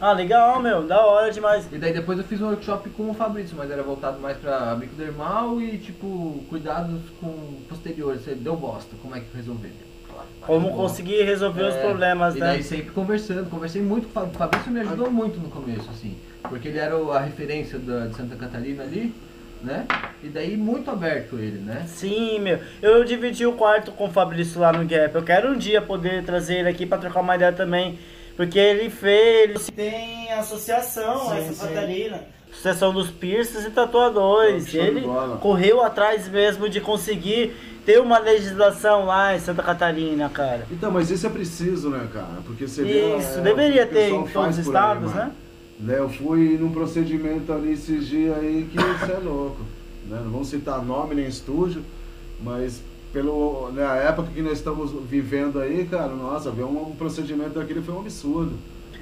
[0.00, 0.86] Ah, legal, meu.
[0.86, 1.66] Da hora demais.
[1.72, 4.74] E daí depois eu fiz um workshop com o Fabrício, mas era voltado mais pra
[4.74, 8.22] bico dermal e tipo, cuidados com posteriores.
[8.22, 9.72] Você deu bosta, como é que resolver?
[10.08, 12.46] Claro, Como conseguir resolver os É, problemas, E né?
[12.46, 15.88] daí sempre conversando, conversei muito com o Fab- o Fabrício me ajudou muito no começo,
[15.90, 16.14] assim.
[16.42, 19.14] Porque ele era o- a referência da, de Santa Catarina ali,
[19.66, 19.86] né?
[20.22, 21.84] E daí muito aberto ele, né?
[21.86, 22.58] Sim, meu.
[22.80, 25.14] Eu dividi o quarto com o Fabrício lá no Gap.
[25.14, 27.98] Eu quero um dia poder trazer ele aqui pra trocar uma ideia também.
[28.36, 29.68] Porque ele fez.
[29.68, 31.66] Ele tem associação, Sim, essa.
[31.66, 32.20] Catarina.
[32.50, 34.72] Associação dos piercers e tatuadores.
[34.72, 35.02] Ele
[35.40, 37.54] correu atrás mesmo de conseguir
[37.84, 40.66] ter uma legislação lá em Santa Catarina, cara.
[40.70, 42.38] Então, mas isso é preciso, né, cara?
[42.44, 43.16] Porque você vê...
[43.16, 45.26] Isso, é, deveria ter em todos os aí, estados, mano.
[45.26, 45.32] né?
[45.78, 49.58] Né, eu fui num procedimento ali esses dias aí que você é louco.
[50.08, 50.20] Né?
[50.24, 51.82] Não vamos citar nome nem estúdio,
[52.42, 52.80] mas
[53.12, 57.82] pelo né, época que nós estamos vivendo aí, cara, nossa, ver um, um procedimento daquele
[57.82, 58.52] foi um absurdo.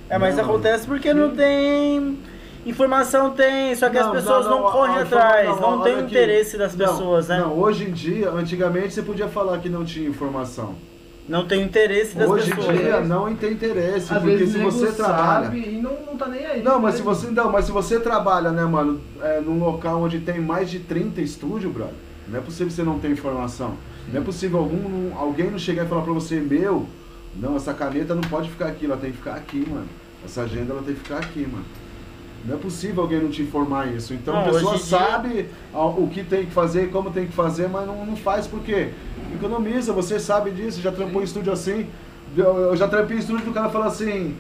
[0.08, 2.18] É, mas acontece porque não tem.
[2.66, 6.00] Informação tem, só que as Não, pessoas não, não, correm a- a atrás, não, tem
[6.00, 7.38] interesse das pessoas, né?
[7.38, 10.74] Não, hoje em dia, antigamente você podia falar que não tinha informação.
[11.26, 12.78] Não tem interesse das Hoje em pessoas.
[12.78, 13.06] dia né?
[13.06, 15.46] não tem interesse, Às porque se você trabalha.
[15.46, 16.62] sabe e não, não tá nem aí.
[16.62, 17.06] Não, mas se né?
[17.06, 20.80] você não, mas se você trabalha, né, mano, é, num local onde tem mais de
[20.80, 21.94] 30 estúdios, brother,
[22.28, 23.74] não é possível você não ter informação.
[24.12, 26.86] Não é possível algum, alguém não chegar e falar pra você, meu,
[27.34, 29.88] não, essa caneta não pode ficar aqui, ela tem que ficar aqui, mano.
[30.22, 31.64] Essa agenda ela tem que ficar aqui, mano.
[32.47, 34.12] Não é possível alguém não te informar isso.
[34.12, 37.32] Então Não, a pessoa dia- sabe a- o que tem que fazer, como tem que
[37.32, 38.90] fazer, mas não, não faz por quê?
[39.34, 41.86] Economiza, você sabe disso, já trampou em estúdio assim.
[42.36, 44.36] Eu, já trampei em estúdio do cara fala assim,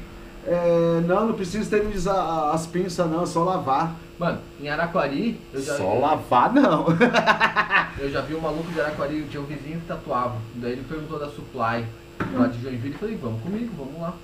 [0.46, 3.94] é, não, não precisa esterilizar as pinças não, é só lavar.
[4.18, 6.86] Mano, em Araquari, eu já, Só lavar não.
[7.98, 10.36] eu já vi um maluco de Araquari, tinha um vizinho que tatuava.
[10.56, 11.84] Daí ele perguntou da Supply
[12.34, 14.14] lá de Joinville e falei, vamos comigo, vamos lá.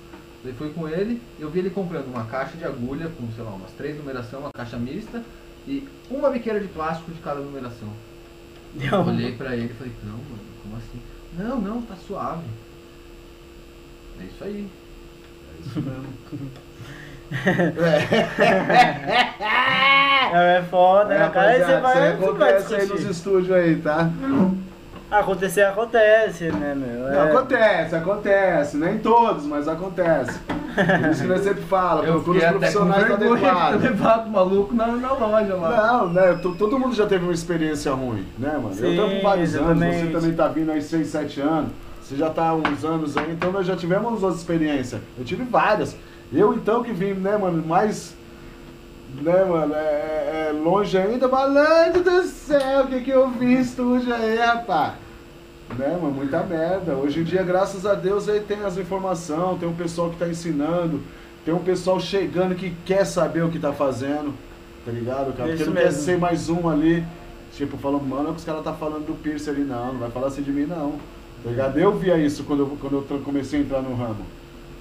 [0.43, 3.51] Daí fui com ele, eu vi ele comprando uma caixa de agulha com, sei lá,
[3.51, 5.21] umas três numeração, uma caixa mista
[5.67, 7.89] e uma biqueira de plástico de cada numeração.
[8.75, 10.99] Um- olhei pra ele e falei, não, mano, como assim?
[11.37, 12.41] Não, não, tá suave.
[14.19, 14.67] É isso aí.
[15.47, 16.07] É isso mesmo.
[20.33, 21.49] É foda, né, cara?
[21.49, 23.09] Aí você vai, isso aí você vai aí nos discutir.
[23.11, 24.09] estúdios aí, tá?
[25.11, 27.07] Acontecer acontece, né, meu?
[27.09, 27.29] É.
[27.31, 28.77] acontece, acontece.
[28.77, 30.39] Nem todos, mas acontece.
[30.39, 33.81] Por isso que nós sempre fala, Eu procura os fiquei até com profissionais adequados.
[33.83, 35.75] levado maluco na, na loja lá.
[35.93, 36.33] Não, né?
[36.41, 38.73] to- Todo mundo já teve uma experiência ruim, né, mano?
[38.73, 40.05] Sim, eu tenho vários anos, exatamente.
[40.05, 43.31] você também tá vindo aí 6, 7 anos, você já tá há uns anos aí,
[43.33, 45.01] então nós já tivemos outras experiências.
[45.17, 45.93] Eu tive várias.
[46.31, 48.15] Eu então que vim, né, mano, mais.
[49.19, 53.59] Né, mano, é, é- é longe ainda, malandro do céu, o que que eu vi
[53.59, 54.93] estúdio aí, rapaz?
[55.77, 56.93] Né, mano, muita merda.
[56.95, 60.27] Hoje em dia, graças a Deus, aí tem as informações, tem um pessoal que tá
[60.27, 61.01] ensinando,
[61.45, 64.33] tem um pessoal chegando que quer saber o que tá fazendo,
[64.85, 65.49] tá ligado, cara?
[65.49, 67.03] Porque não quer ser mais um ali,
[67.53, 70.09] tipo, falando, mano, é que os caras tá falando do Pierce ali, não, não vai
[70.09, 70.93] falar assim de mim, não.
[71.43, 71.77] Tá ligado?
[71.79, 74.25] Eu via isso quando eu, quando eu comecei a entrar no ramo.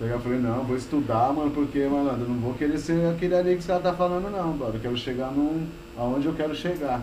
[0.00, 3.52] Eu falei, não, vou estudar, mano, porque, mano, eu não vou querer ser aquele ali
[3.52, 4.76] que os caras tá falando, não, brother.
[4.76, 5.66] Eu quero chegar num,
[5.98, 7.02] aonde eu quero chegar.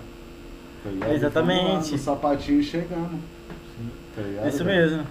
[1.00, 1.14] Tá?
[1.14, 1.90] Exatamente.
[1.90, 3.20] E lá, No sapatinho e chegamos.
[4.16, 4.48] Tá ligado?
[4.50, 4.82] Isso velho?
[4.92, 5.08] mesmo.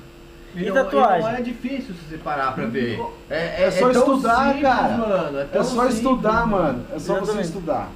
[0.56, 1.22] E não- tatuagem?
[1.22, 2.98] não é difícil se você parar pra ver.
[3.30, 4.96] É, É só tão estudar, simples, cara.
[4.96, 6.84] Mano, é, É só simples, estudar, mano.
[6.92, 7.46] É só você Exatamente.
[7.46, 7.90] estudar.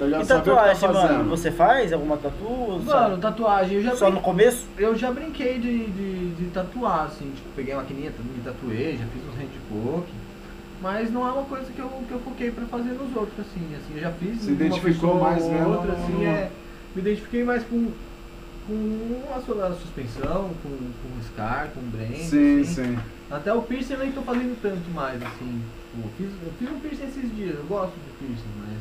[0.00, 0.22] Tá ligado?
[0.22, 1.00] E Saber o que tá tatuagem, mano?
[1.08, 1.28] fazendo.
[1.28, 2.80] Você faz alguma tatu?
[2.86, 4.66] Mano, tatuagem, eu já Só brin- no começo?
[4.78, 9.04] Eu já brinquei de, de, de tatuar, assim, tipo, peguei uma maquininha, me tatuei, já
[9.04, 10.10] fiz uns handpoke.
[10.80, 13.60] Mas não é uma coisa que eu, que eu foquei pra fazer nos outros, assim,
[13.76, 16.50] assim, eu já fiz Se identificou pessoa mais mesmo outra, no- assim, é,
[16.96, 17.88] me identifiquei mais com,
[18.66, 22.64] com a, sua- a suspensão, com, com o Scar, com o Brand, Sim, assim.
[22.64, 22.98] sim.
[23.30, 25.62] Até o piercing eu nem tô fazendo tanto mais, assim.
[25.92, 28.78] Tipo, eu, fiz, eu fiz um piercing esses dias, eu gosto de piercing, mas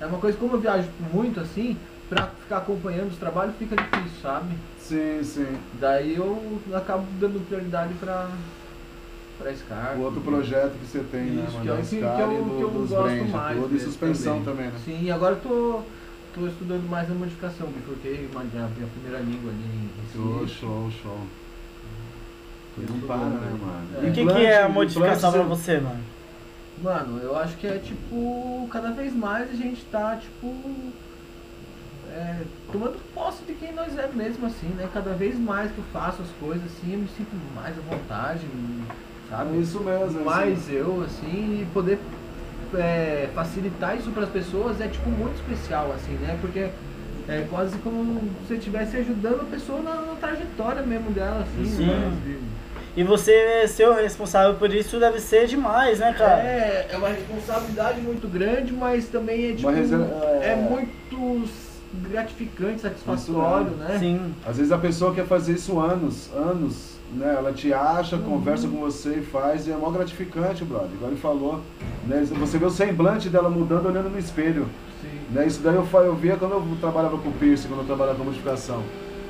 [0.00, 1.76] é uma coisa, como eu viajo muito assim,
[2.08, 4.54] pra ficar acompanhando os trabalhos fica difícil, sabe?
[4.78, 5.46] Sim, sim.
[5.80, 8.28] Daí eu acabo dando prioridade pra,
[9.38, 9.96] pra Scar.
[9.96, 11.64] O outro projeto que você tem, né, Isso, mano?
[11.64, 13.28] que é o da que, que Scar eu, e do- que eu dos gosto Brand,
[13.30, 13.60] mais.
[13.60, 14.78] tudo, e suspensão também, né?
[14.84, 15.80] Sim, e agora eu tô,
[16.40, 20.90] tô estudando mais a modificação, bifurquei uma- a minha primeira língua ali em Show, show,
[21.02, 21.18] show.
[22.78, 23.58] Não para, né, né?
[23.60, 23.86] mano?
[24.02, 24.06] É.
[24.06, 26.00] E o que, que é a modificação pra você, mano?
[26.82, 30.54] Mano, eu acho que é tipo, cada vez mais a gente tá, tipo,
[32.10, 32.40] é,
[32.72, 34.88] tomando posse de quem nós é mesmo, assim, né?
[34.92, 38.46] Cada vez mais que eu faço as coisas, assim, eu me sinto mais à vontade,
[39.28, 39.58] sabe?
[39.58, 40.20] Isso mesmo.
[40.20, 41.98] é mais isso eu, assim, e poder
[42.74, 46.38] é, facilitar isso para as pessoas é, tipo, muito especial, assim, né?
[46.40, 46.70] Porque
[47.28, 51.64] é quase como se você estivesse ajudando a pessoa na, na trajetória mesmo dela, assim,
[51.64, 51.86] Sim.
[51.86, 52.38] né?
[52.96, 56.42] E você ser o responsável por isso deve ser demais, né, cara?
[56.42, 59.70] É, é uma responsabilidade muito grande, mas também é tipo.
[59.70, 60.52] É...
[60.52, 61.48] é- muito
[62.08, 63.96] gratificante, satisfatório, Isso né?
[63.98, 64.34] Sim.
[64.46, 67.34] Às vezes a pessoa quer fazer isso anos, anos, né?
[67.36, 68.22] Ela te acha, Uhum.
[68.22, 70.90] conversa com você e faz, e é mó gratificante, brother.
[70.94, 71.60] Igual ele falou,
[72.06, 72.24] né?
[72.38, 74.68] Você vê o semblante dela mudando olhando no espelho.
[75.02, 75.08] Sim.
[75.30, 75.46] Né?
[75.46, 78.82] Isso daí eu, eu via quando eu trabalhava com piercing, quando eu trabalhava com modificação.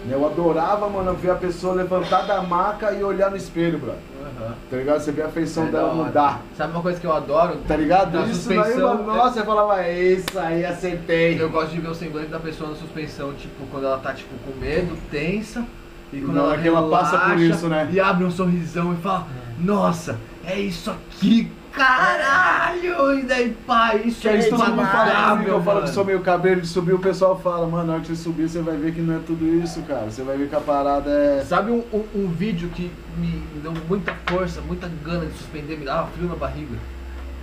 [0.04, 0.14] Né?
[0.14, 4.00] Eu adorava, mano, ver a pessoa levantar da maca e olhar no espelho, brother.
[4.22, 4.54] Aham.
[4.70, 5.00] Tá ligado?
[5.00, 6.40] Você vê a feição É dela mudar.
[6.56, 7.58] Sabe uma coisa que eu adoro?
[7.68, 8.12] Tá ligado?
[8.18, 11.40] Na isso daí, suspensão, mano, nossa, eu falava, é isso aí, acertei.
[11.40, 14.34] Eu gosto de ver o semblante da pessoa na suspensão, tipo, quando ela tá tipo
[14.44, 15.64] com medo, tensa,
[16.12, 17.88] e quando hora ela que ela passa por relaxa isso, né?
[17.92, 19.26] E abre um sorrisão e fala,
[19.58, 23.18] nossa, é isso aqui, caralho!
[23.18, 26.20] E daí, pá, isso Que é todo mundo fala impagável, eu falo que sou meio
[26.20, 28.94] cabelo de subir, o pessoal fala, mano, na hora que você subir, você vai ver
[28.94, 30.10] que não é tudo isso, cara.
[30.10, 31.44] Você vai ver que a parada é.
[31.44, 35.84] Sabe um, um, um vídeo que me deu muita força, muita gana de suspender, me
[35.84, 36.76] dava frio na barriga?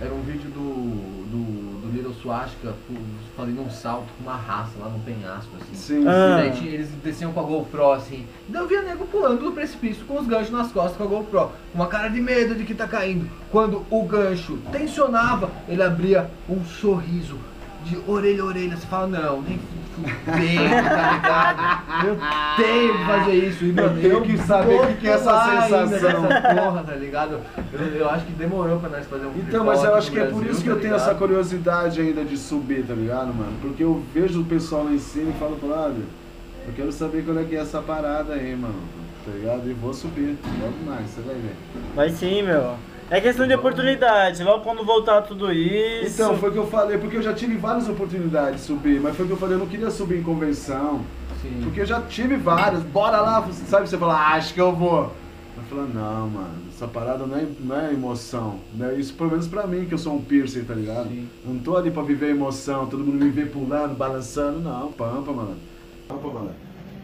[0.00, 2.74] Era um vídeo do, do, do Little Swastika
[3.36, 5.74] fazendo um salto com uma raça lá no penhasco, assim.
[5.74, 6.44] Sim, Ah.
[6.46, 8.26] E daí eles desciam com a GoPro assim.
[8.48, 11.50] Daí eu via nego pulando do precipício com os ganchos nas costas com a GoPro.
[11.72, 13.28] Com uma cara de medo de que tá caindo.
[13.50, 17.38] Quando o gancho tensionava, ele abria um sorriso
[17.84, 18.76] de orelha a orelha.
[18.76, 19.58] Você fala, não, nem
[19.98, 22.06] fudendo, tá ligado?
[22.06, 22.18] Eu
[22.56, 23.64] tenho que fazer isso.
[23.64, 26.22] E, mano, tenho que saber o que que é essa sensação.
[26.22, 27.40] porra, tá ligado?
[27.72, 30.24] Eu, eu acho que demorou pra nós fazer um Então, mas eu acho que é
[30.24, 33.52] por Brasil, isso que tá eu tenho essa curiosidade ainda de subir, tá ligado, mano?
[33.60, 36.04] Porque eu vejo o pessoal lá em cima e falo, brother,
[36.66, 38.80] eu quero saber qual é que é essa parada aí, mano.
[39.24, 39.68] Tá ligado?
[39.70, 40.38] E vou subir.
[40.60, 41.54] Logo mais, você vai ver.
[41.94, 42.76] Vai sim, meu.
[43.10, 44.44] É questão de oportunidade.
[44.44, 46.14] Logo quando voltar tudo isso.
[46.14, 49.16] Então, foi o que eu falei, porque eu já tive várias oportunidades de subir, mas
[49.16, 51.00] foi o que eu falei, eu não queria subir em convenção.
[51.40, 51.60] Sim.
[51.62, 52.82] Porque eu já tive várias.
[52.82, 53.88] Bora lá, sabe?
[53.88, 55.12] Você fala, ah, acho que eu vou.
[55.56, 58.60] Eu falo, não, mano, essa parada não é, não é emoção.
[58.74, 58.94] Né?
[58.96, 61.08] Isso pelo menos pra mim, que eu sou um piercer, tá ligado?
[61.08, 61.28] Sim.
[61.46, 65.56] Não tô ali pra viver emoção, todo mundo me vê pulando, balançando, não, pampa, mano.
[66.06, 66.50] Pampa, mano.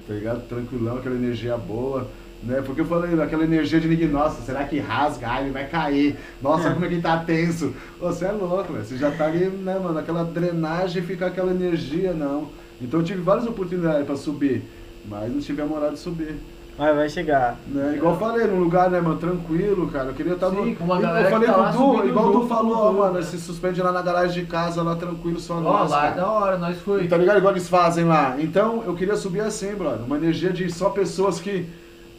[0.06, 0.46] Tá ligado?
[0.48, 2.06] Tranquilão, aquela energia boa.
[2.46, 2.62] Né?
[2.64, 5.26] Porque eu falei, aquela energia de ninguém, nossa, será que rasga?
[5.28, 6.16] Ai, ele vai cair.
[6.42, 7.72] Nossa, como é que ele tá tenso.
[8.00, 8.84] Ô, Você é louco, velho.
[8.84, 9.98] Você já tá ali, né, mano?
[9.98, 12.48] Aquela drenagem fica aquela energia, não.
[12.80, 14.62] Então eu tive várias oportunidades pra subir.
[15.08, 16.36] Mas não tive a moral de subir.
[16.76, 17.56] Mas vai chegar.
[17.68, 17.94] Né?
[17.96, 20.08] Igual eu falei, num lugar, né, mano, tranquilo, cara.
[20.08, 20.76] Eu queria estar Sim, no.
[20.76, 22.98] com uma eu galera falei que tá pro lá Du, igual tu junto, falou, tudo,
[22.98, 23.22] mano, né?
[23.22, 25.90] se suspende lá na garagem de casa, lá tranquilo, só Ó, nós.
[25.90, 26.20] lá é cara.
[26.20, 27.06] da hora, nós foi.
[27.06, 27.38] Tá ligado?
[27.38, 28.34] Igual eles fazem lá.
[28.40, 30.04] Então, eu queria subir assim, brother.
[30.04, 31.68] Uma energia de só pessoas que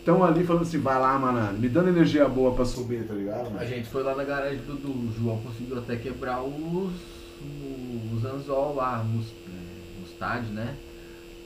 [0.05, 3.47] estão ali falando assim, vai lá, mano, me dando energia boa pra subir, tá ligado?
[3.47, 3.65] A mano?
[3.65, 6.91] gente foi lá na garagem do, do o João, conseguiu até quebrar os,
[8.13, 10.75] os anzol lá, mus, é, mustad, né?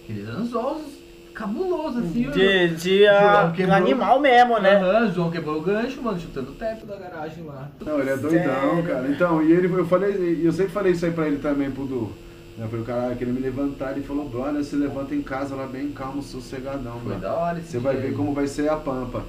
[0.03, 0.99] Aqueles anzols
[1.33, 2.29] cabulosos assim.
[2.31, 3.75] De, de João quebrou.
[3.75, 4.75] animal mesmo, né?
[4.75, 7.69] Aham, o João quebrou o gancho, mano, chutando o teto da garagem lá.
[7.85, 8.83] Não, ele é doidão, Sério?
[8.83, 9.07] cara.
[9.07, 11.85] Então, e ele, eu falei, e eu sempre falei isso aí pra ele também, pro
[11.85, 12.11] Du.
[12.59, 13.91] Eu falei, caralho, queria me levantar.
[13.91, 17.21] Ele falou, brother, se levanta em casa lá bem calmo, sossegadão, Foi mano.
[17.21, 18.13] da hora esse Você vai dia ver aí.
[18.15, 19.23] como vai ser a pampa.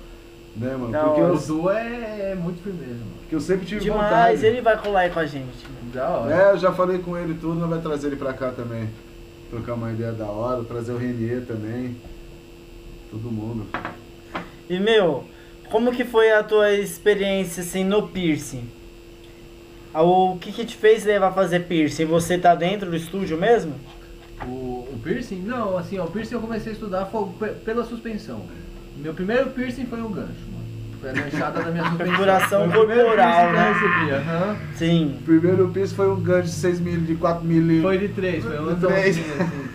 [0.56, 0.90] Né, mano?
[0.90, 1.32] Da Porque hora.
[1.32, 3.04] eu, O Du é, é muito firmeza, mano.
[3.20, 4.02] porque eu sempre tive Demais,
[4.40, 4.46] vontade.
[4.46, 5.64] ele vai colar aí com a gente.
[5.94, 6.34] Da hora.
[6.34, 8.88] É, eu já falei com ele tudo, nós vai trazer ele pra cá também.
[9.48, 11.96] Trocar uma ideia da hora, trazer o Renier também.
[13.12, 13.66] Todo mundo.
[14.68, 15.24] E meu,
[15.70, 18.68] como que foi a tua experiência assim no piercing?
[19.92, 22.04] Ah, O que que te fez levar a fazer piercing?
[22.06, 23.74] Você tá dentro do estúdio mesmo?
[24.46, 25.42] O, o piercing?
[25.42, 28.42] Não, assim, ó, o piercing eu comecei a estudar foi pe- pela suspensão.
[28.96, 30.60] Meu primeiro piercing foi um gancho, mano.
[31.00, 32.06] Foi a ganchada da minha suspensão.
[32.16, 33.68] Perfuração corporal, piercing que né?
[33.68, 34.56] eu recebi, aham.
[34.76, 35.16] Sim.
[35.20, 37.82] O primeiro piso foi um gancho de 6 mil, de 4 mil.
[37.82, 39.16] Foi de três, foi um De três.
[39.18, 39.69] anzolzinho assim.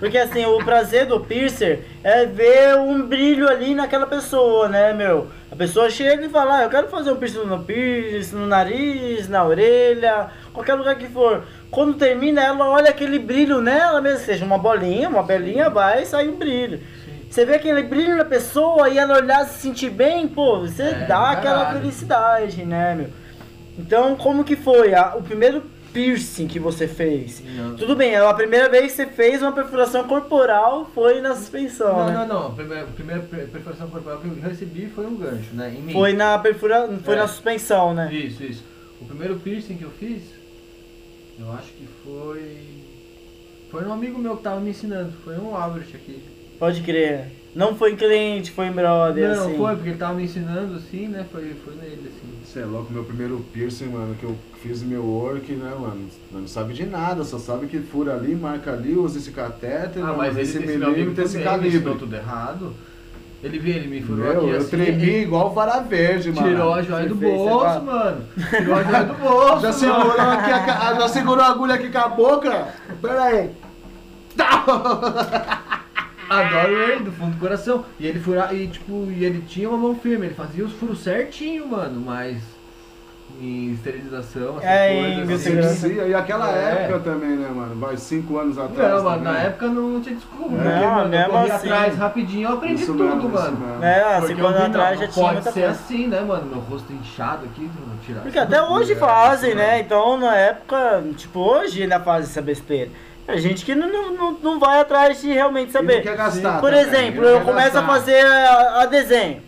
[0.00, 5.28] Porque assim, o prazer do piercer é ver um brilho ali naquela pessoa, né, meu?
[5.52, 9.28] A pessoa chega e fala, ah, eu quero fazer um piercing no piercing, no nariz,
[9.28, 11.42] na orelha, qualquer lugar que for.
[11.70, 16.30] Quando termina, ela olha aquele brilho nela mesmo, seja uma bolinha, uma belinha, vai sair
[16.30, 16.80] um brilho.
[17.28, 20.94] Você vê aquele brilho na pessoa e ela olhar se sentir bem, pô, você É,
[21.06, 21.78] dá aquela caralho.
[21.80, 23.08] felicidade, né, meu?
[23.78, 25.62] Então, como que foi a- o primeiro
[25.92, 27.42] piercing que você fez?
[27.56, 27.76] Não.
[27.76, 32.06] Tudo bem, a primeira vez que você fez uma perfuração corporal foi na suspensão, Não,
[32.06, 32.14] né?
[32.14, 32.46] não, não.
[32.48, 35.74] A primeira, a primeira per- perfuração corporal que eu recebi foi um gancho, né?
[35.76, 35.92] Em mim.
[35.92, 36.88] Foi na perfura...
[37.04, 37.18] foi É.
[37.18, 38.12] na suspensão, né?
[38.12, 38.64] Isso, isso.
[39.00, 40.22] O primeiro piercing que eu fiz,
[41.38, 42.58] eu acho que foi.
[43.70, 45.12] Foi um amigo meu que tava me ensinando.
[45.24, 46.22] Foi um Albert aqui.
[46.58, 47.26] Pode crer.
[47.54, 49.56] Não foi em cliente, foi em brother, Não, assim.
[49.56, 51.24] foi porque ele tava me ensinando assim, né?
[51.32, 52.32] Foi, foi nele, assim.
[52.44, 56.06] Você é louco, meu primeiro piercing, mano, que eu fiz meu work, né, mano?
[56.30, 60.14] Não sabe de nada, só sabe que fura ali, marca ali, usa esse catéter, Ah,
[60.16, 61.94] mas esse esse milímetro, esse me ensinou calibre.
[61.98, 62.74] tudo errado.
[63.42, 64.68] Ele veio, ele me furou Meu, aqui eu assim.
[64.68, 66.46] tremi ele igual vara verde, mano.
[66.46, 68.24] Tirou a joia do bolso, mano.
[68.50, 69.60] Tirou a joia do bolso.
[69.62, 70.30] Já segurou, mano.
[70.30, 72.68] aqui a, ca- já segurou a agulha aqui com a boca?
[73.00, 73.50] Pera aí.
[74.36, 75.62] Tá.
[76.28, 77.84] Adoro ele, do fundo do coração.
[77.98, 81.00] E ele furava, e tipo, e ele tinha uma mão firme, ele fazia os furos
[81.02, 82.36] certinho, mano, mas
[83.40, 85.26] em esterilização, essas É, em coisas.
[85.26, 85.68] biossegurança.
[85.70, 85.88] assim.
[85.94, 86.82] Sim, e aquela É.
[86.84, 87.74] época também, né, mano?
[87.76, 88.92] Vai cinco anos atrás.
[88.94, 90.54] Não, mano, na época não tinha desculpa.
[90.54, 90.58] É.
[90.58, 91.68] porque, Não, mano, eu mesmo corri assim.
[91.68, 93.56] atrás rapidinho, eu aprendi Isso tudo, mesmo, isso mano.
[93.56, 93.84] mesmo.
[93.84, 95.74] É, cinco eu anos atrás não, já tinha pode muita ser coisa.
[95.74, 96.46] assim, né, mano?
[96.46, 99.66] Meu rosto inchado aqui, vou tirar Porque até hoje É, fazem, né?
[99.72, 99.80] mesmo.
[99.86, 102.90] Então, na época, tipo, hoje ainda fazem essa besteira.
[103.26, 105.96] A gente que não, não, não- não vai atrás de realmente saber.
[105.96, 107.86] não quer gastar Por exemplo, não eu começo a gastar.
[107.86, 109.40] fazer a, a desenho.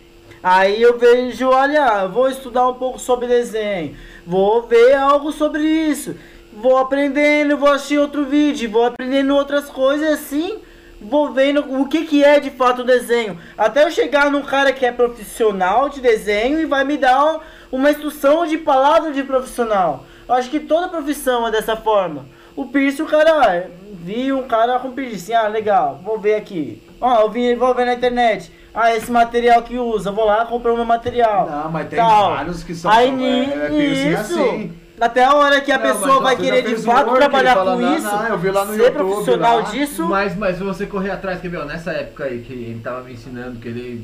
[0.43, 3.95] Aí eu vejo, olha, vou estudar um pouco sobre desenho.
[4.27, 6.17] Vou ver algo sobre isso.
[6.51, 10.59] Vou aprendendo, vou assistir outro vídeo, vou aprendendo outras coisas assim.
[10.99, 13.39] Vou vendo o que, que é de fato o desenho.
[13.57, 17.39] Até eu chegar num cara que é profissional de desenho e vai me dar
[17.71, 20.05] uma instrução de palavra de profissional.
[20.27, 22.25] Eu acho que toda profissão é dessa forma.
[22.53, 26.81] O piercing, o cara, vi um cara com piercing, ah, legal, vou ver aqui.
[26.99, 28.51] Ó, eu vi, vou ver na internet.
[28.73, 31.47] Ah, esse material que usa, vou lá, comprar o meu material.
[31.49, 32.31] Não, mas tem Tal.
[32.31, 34.71] vários que são Aí é, é piercing nisso, assim.
[34.99, 37.59] até a hora que a Não, mas pessoa vai querer de fato work, trabalhar ele
[37.59, 39.61] fala, com não, isso, não, eu vi lá no ser YouTube, profissional lá.
[39.63, 40.05] disso.
[40.09, 43.13] Mas, mas se você correr atrás, quer ver, nessa época aí que ele tava me
[43.13, 44.03] ensinando, que ele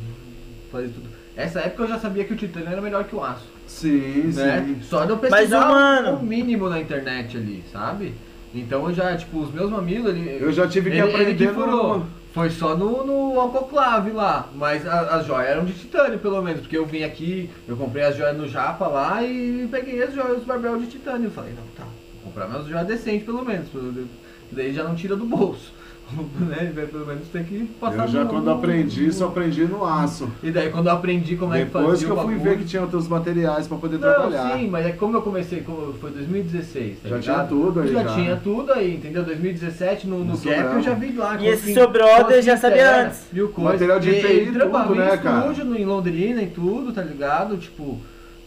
[0.72, 1.10] fazia tudo.
[1.36, 3.48] Essa época eu já sabia que o titânio era melhor que o aço.
[3.66, 4.64] Sim, né?
[4.68, 4.82] sim.
[4.84, 8.14] Só de eu Mas, pesquisar mano- o mínimo na internet ali, sabe?
[8.54, 10.38] Então eu já, tipo, os meus mamilos, ele.
[10.42, 11.98] Eu já tive que ele, ele aprender que furou.
[12.00, 14.48] no- Foi só no, no autoclave lá.
[14.56, 16.62] Mas as joias eram de titânio, pelo menos.
[16.62, 20.38] Porque eu vim aqui, eu comprei as joias no Japa lá e peguei as joias,
[20.38, 21.26] os barbel de titânio.
[21.26, 23.68] Eu falei, não, tá, vou comprar minhas joias decentes, pelo menos.
[24.54, 25.74] Daí já não tira do bolso.
[26.40, 26.72] né?
[26.92, 30.30] Pelo menos tem que passar Eu já no- quando aprendi, só aprendi no aço.
[30.44, 32.58] E daí quando eu aprendi como é que fazia Depois que eu fui bagulho- ver
[32.58, 34.58] que tinha outros materiais pra poder não, trabalhar.
[34.58, 37.22] sim, mas é que como eu comecei, como foi 2016, tá Já ligado?
[37.22, 38.14] tinha tudo aí, Já, já.
[38.16, 39.24] tinha tudo aí, entendeu?
[39.24, 41.36] 2017 no, no Gap eu já vi lá.
[41.36, 43.22] E com esse seu brother já sabia antes.
[43.32, 43.74] Mil coisas.
[43.74, 45.40] Material de E- TI ele tudo, né, em cara?
[45.42, 47.58] estúdio, no, em Londrina e tudo, tá ligado?
[47.58, 48.00] Tipo,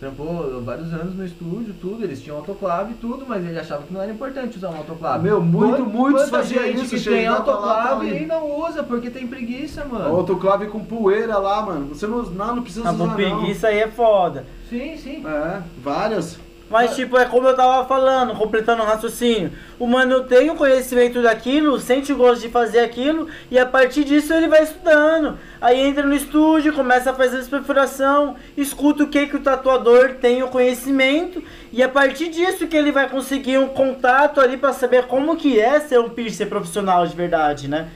[0.06, 3.94] trampou vários anos no estúdio, tudo, eles tinham autoclave e tudo, mas ele achava que
[3.94, 5.22] não era importante usar um autoclave.
[5.22, 8.22] Meu, muito- Quant- muitos faziam gente isso, que tem lá, autoclave aí.
[8.24, 10.16] e não usa, porque tem preguiça, mano.
[10.16, 11.94] Autoclave com poeira lá, mano.
[11.94, 13.14] Você não, não, não precisa A usar, não.
[13.14, 14.44] preguiça aí é foda.
[14.68, 15.24] Sim, sim.
[15.24, 16.36] É, várias.
[16.72, 19.52] Mas, tipo, é como eu tava falando, completando o raciocínio.
[19.78, 24.04] O mano tem o conhecimento daquilo, sente o gosto de fazer aquilo, e a partir
[24.04, 25.38] disso ele vai estudando.
[25.60, 30.42] Aí entra no estúdio, começa a fazer perfuração, escuta o que, que o tatuador tem
[30.42, 35.04] o conhecimento, e a partir disso que ele vai conseguir um contato ali pra saber
[35.04, 37.88] como que é ser um piercer profissional de verdade, né?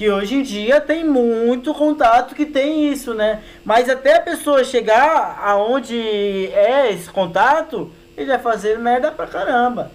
[0.00, 3.42] Que hoje em dia tem muito contato que tem isso, né?
[3.62, 9.90] Mas até a pessoa chegar aonde é esse contato, ele vai fazer merda pra caramba.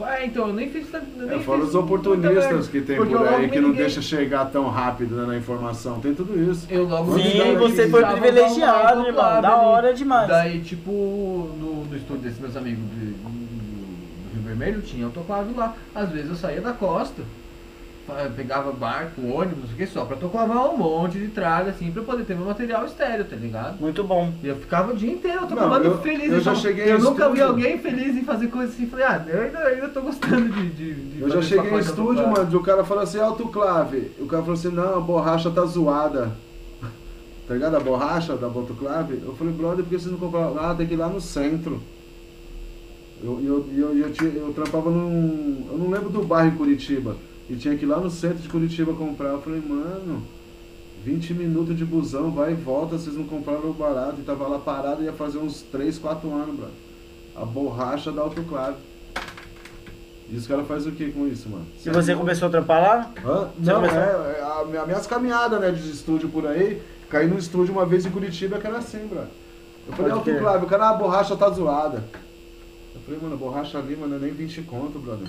[0.00, 1.04] Ah, então, eu nem fiz tanto.
[1.30, 5.26] É, fora os oportunistas que tem por aí, que não deixa chegar tão rápido né,
[5.26, 6.00] na informação.
[6.00, 6.66] Tem tudo isso.
[6.70, 10.28] Eu logo Sim, você foi privilegiado, um irmão, da hora demais.
[10.28, 15.76] Daí, tipo, no, no estúdio desses meus amigos do, do Rio Vermelho, tinha autoclave lá.
[15.94, 17.22] Às vezes eu saía da costa,
[18.36, 22.24] pegava barco, ônibus, o que, só pra autoclavar um monte de tralha, assim, pra poder
[22.24, 23.80] ter meu material estéreo, tá ligado?
[23.80, 24.32] Muito bom.
[24.42, 26.32] E eu ficava o dia inteiro autoclavando eu- feliz.
[26.32, 27.46] eu já então, cheguei Eu nunca vi estúdio.
[27.46, 28.86] alguém feliz em fazer coisa assim.
[28.86, 30.68] Falei, ah, eu ainda, ainda tô gostando de.
[30.70, 34.10] de, de Eu já cheguei em estúdio, mano, e o cara falou assim, autoclave.
[34.18, 36.30] O cara falou assim, não, a borracha tá zoada.
[37.48, 37.74] Tá ligado?
[37.74, 39.20] A borracha da autoclave.
[39.24, 40.72] Eu falei, brother, por que você não comprou lá?
[40.72, 41.82] Tem que ir lá no centro.
[43.22, 45.66] Eu, eu, eu, eu, tinha- eu trampava num.
[45.70, 47.16] Eu não lembro do bairro em Curitiba.
[47.50, 49.30] E tinha que ir lá no centro de Curitiba comprar.
[49.30, 50.22] Eu falei, mano,
[51.04, 54.16] 20 minutos de busão, vai e volta, vocês não compraram barato.
[54.20, 56.74] E tava lá parado, ia fazer uns 3, 4 anos, brother.
[57.34, 58.76] A borracha da autoclave.
[60.28, 61.66] E os caras fazem o que com isso, mano?
[61.84, 63.10] E você começou a trampar lá?
[63.24, 63.48] Hã?
[63.58, 63.98] Você Não, começou?
[63.98, 66.80] é, é a, minha- minhas caminhadas, né, de estúdio por aí.
[67.08, 69.22] Caí no estúdio uma vez em Curitiba que era assim, bro.
[69.88, 70.38] Eu falei.
[70.38, 72.04] Flávio, o cara, a borracha tá zoada.
[72.94, 75.26] Eu falei, mano, a borracha ali, mano, é nem 20 conto, brother.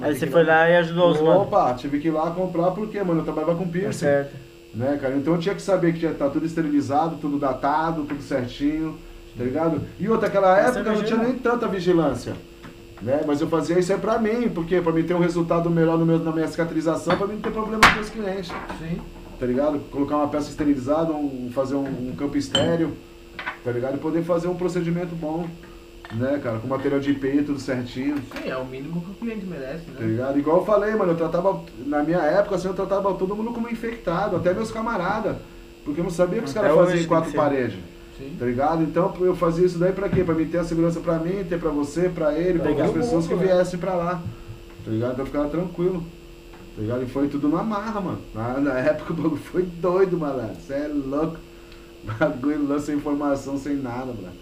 [0.00, 1.40] Ah, Aí você foi lá e ajudou os mano.
[1.42, 3.98] Opa, tive que ir lá comprar porque, mano, eu trabalhava com Tá piercing.
[4.00, 4.36] certo.
[4.74, 5.16] Né, cara?
[5.16, 8.96] Então eu tinha que saber que já tá tudo esterilizado, tudo datado, tudo certinho,
[9.36, 9.80] tá ligado?
[9.98, 12.34] E outra, aquela Essa época não tinha nem tanta vigilância.
[13.02, 13.22] Né?
[13.26, 16.04] Mas eu fazia isso aí pra mim, porque pra mim ter um resultado melhor no
[16.06, 18.98] meu, na minha cicatrização, pra mim não ter problema com os clientes, Sim.
[19.40, 19.78] tá ligado?
[19.90, 22.92] Colocar uma peça esterilizada, um, fazer um, um campo estéreo,
[23.64, 23.94] tá ligado?
[23.94, 25.46] E poder fazer um procedimento bom,
[26.12, 26.58] né, cara?
[26.58, 28.16] Com material de IP, tudo certinho.
[28.18, 30.06] Sim, é o mínimo que o cliente merece, Tá né?
[30.06, 30.38] ligado?
[30.38, 33.68] Igual eu falei, mano, eu tratava, na minha época, assim, eu tratava todo mundo como
[33.68, 35.36] infectado, até meus camaradas.
[35.84, 37.78] Porque eu não sabia o que os caras faziam em quatro paredes.
[38.18, 38.36] Sim.
[38.38, 38.82] Tá ligado?
[38.82, 40.22] Então eu fazia isso daí pra quê?
[40.22, 42.86] Pra mim ter a segurança pra mim, ter pra você, pra ele, pra Legal.
[42.88, 43.46] outras pessoas que né?
[43.46, 44.22] viessem pra lá.
[44.84, 45.12] Tá ligado?
[45.12, 46.04] Então eu ficava tranquilo.
[46.76, 47.02] Tá ligado?
[47.02, 48.18] E foi tudo na marra, mano.
[48.34, 50.56] Na, na época o bagulho foi doido, malandro.
[50.60, 51.38] Você é louco.
[52.04, 54.32] Bagulho lança informação sem nada, mano.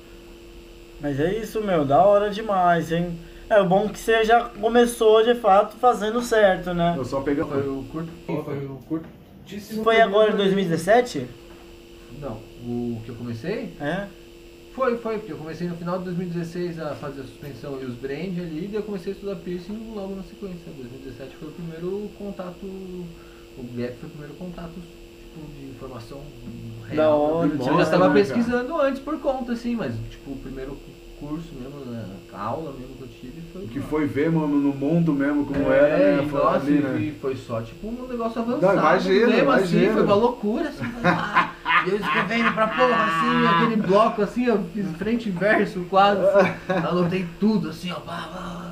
[1.01, 3.19] Mas é isso, meu, da hora demais, hein?
[3.49, 6.95] É o bom que você já começou de fato fazendo certo, né?
[6.97, 7.45] Eu só peguei.
[7.45, 8.11] Foi o curto.
[8.27, 9.85] Foi o curtíssimo.
[9.85, 11.27] Foi agora em 2017?
[12.21, 12.33] Não,
[12.63, 14.07] o que eu comecei É?
[14.79, 17.95] foi, foi, porque eu comecei no final de 2016 a fazer a suspensão e os
[17.97, 20.73] brand ali, e daí eu comecei a estudar piercing logo na sequência.
[20.77, 24.75] 2017 foi o primeiro contato, o Gap foi o primeiro contato
[25.59, 26.21] de informação
[26.89, 26.97] real.
[26.97, 30.77] Da hora, eu já estava né, pesquisando antes por conta, assim, mas tipo, o primeiro
[31.21, 33.65] curso mesmo, né, a aula mesmo que eu tive foi.
[33.65, 36.25] O que foi ver, mano, no mundo mesmo, como é, era, né?
[36.25, 36.99] e, Foi nossa, ali, né?
[37.01, 38.63] e foi só tipo um negócio avançado.
[38.67, 39.93] Não, imagina, mesmo, assim, imagina.
[39.95, 41.53] foi uma loucura, assim, ah,
[41.87, 46.21] e eu escrevendo pra porra, assim, aquele bloco assim, eu fiz frente e verso quase,
[46.21, 46.55] assim,
[46.87, 48.68] anotei tudo, assim, ó, pá, pá, pá,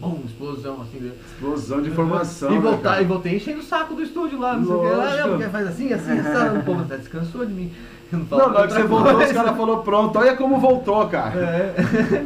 [0.00, 1.12] bum, explosão, assim, né?
[1.26, 2.50] Explosão de informação.
[2.50, 3.02] e, né, voltar, cara?
[3.02, 5.48] e voltei enchendo o saco do estúdio lá, não sei o que, ah, não, porque
[5.50, 7.72] faz assim, assim, assim, pô, você descansou de mim.
[8.10, 11.38] Falo Não, na hora que você voltou, os caras falaram, pronto, olha como voltou, cara.
[11.38, 11.74] É.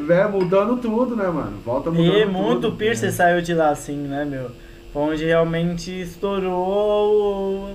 [0.12, 1.58] É, mudando tudo, né, mano?
[1.64, 2.32] Volta mudando E tudo.
[2.32, 4.50] muito piercer saiu de lá assim, né, meu?
[4.92, 7.74] Foi onde realmente estourou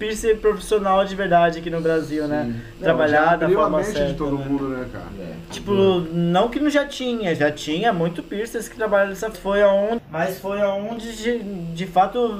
[0.00, 2.44] o piercer profissional de verdade aqui no Brasil, né?
[2.78, 4.44] Não, Trabalhar da forma a mente certa, de todo né?
[4.46, 5.04] mundo, né, cara?
[5.20, 5.34] É.
[5.50, 10.00] Tipo, não que não já tinha, já tinha muito piercers que trabalham dessa foi aonde,
[10.10, 11.38] mas foi aonde de,
[11.74, 12.34] de fato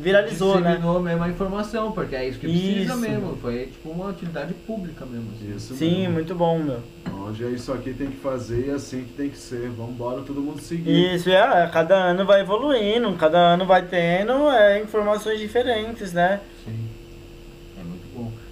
[0.00, 0.70] viralizou, né?
[0.72, 2.96] Disseminou mesmo a informação, porque é isso que precisa Isso.
[2.96, 3.36] mesmo.
[3.36, 5.30] Foi tipo uma utilidade pública mesmo.
[5.36, 5.56] Assim.
[5.56, 6.14] Isso Sim, mesmo.
[6.14, 6.80] muito bom, meu.
[7.26, 9.70] Onde é isso aqui tem que fazer e é assim que tem que ser.
[9.70, 11.14] Vambora, todo mundo seguir.
[11.14, 16.40] Isso, é, cada ano vai evoluindo, cada ano vai tendo é, informações diferentes, né?
[16.64, 16.94] Sim.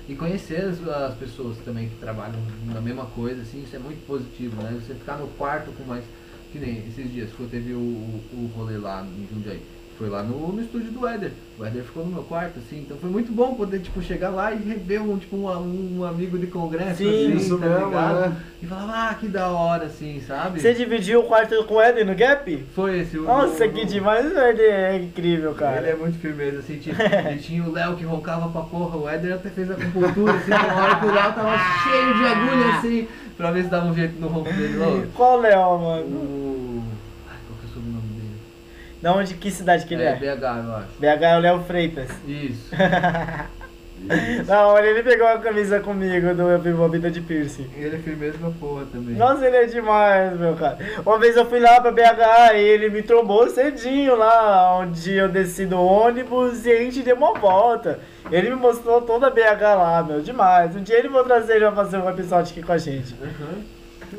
[0.09, 4.05] E conhecer as, as pessoas também que trabalham na mesma coisa, assim, isso é muito
[4.07, 4.72] positivo, né?
[4.80, 6.05] Você ficar no quarto com mais.
[6.50, 9.62] Que nem esses dias, foi, teve o, o, o rolê lá em Jundiaí.
[10.03, 11.30] Foi lá no, no estúdio do Éder.
[11.57, 14.50] O Éder ficou no meu quarto, assim, então foi muito bom poder, tipo, chegar lá
[14.53, 18.20] e rever um, tipo, um, um amigo de congresso, Sim, assim, tá mesmo, ligado?
[18.20, 18.36] né?
[18.61, 20.61] E falava, ah, que da hora, assim, sabe?
[20.61, 22.64] Você dividiu o quarto com o Eden no Gap?
[22.74, 23.22] Foi esse o.
[23.22, 25.78] Nossa, o- que demais, o Eden é incrível, cara.
[25.82, 26.96] Ele é muito firmeza, assim, tinha,
[27.32, 30.50] e tinha o Léo que roncava pra porra, o Éder até fez a acupuntura, assim,
[30.50, 33.94] uma hora que o Léo tava cheio de agulha, assim, pra ver se dava um
[33.94, 34.78] jeito no ronco dele.
[34.82, 36.07] Ô, Qual Léo, mano?
[36.07, 36.82] O.
[37.30, 38.32] Ai, qual que é o sobrenome dele?
[39.03, 40.14] Da onde, que cidade que ele é?
[40.14, 40.88] BH, eu acho.
[40.98, 42.09] BH é o Léo Freitas.
[42.26, 42.70] Isso.
[44.46, 47.70] Da hora, ele pegou a camisa comigo do Vivo Vida de Piercing.
[47.76, 49.14] Ele é firmeza porra também.
[49.14, 50.78] Nossa, ele é demais, meu cara.
[51.07, 55.28] Uma vez eu fui lá pra BH e ele me trombou cedinho lá, onde eu
[55.28, 58.00] desci do ônibus e a gente deu uma volta.
[58.30, 60.74] Ele me mostrou toda a BH lá, meu, demais.
[60.74, 63.14] Um dia ele vai trazer ele pra fazer um episódio aqui com a gente.
[63.22, 63.62] Uhum.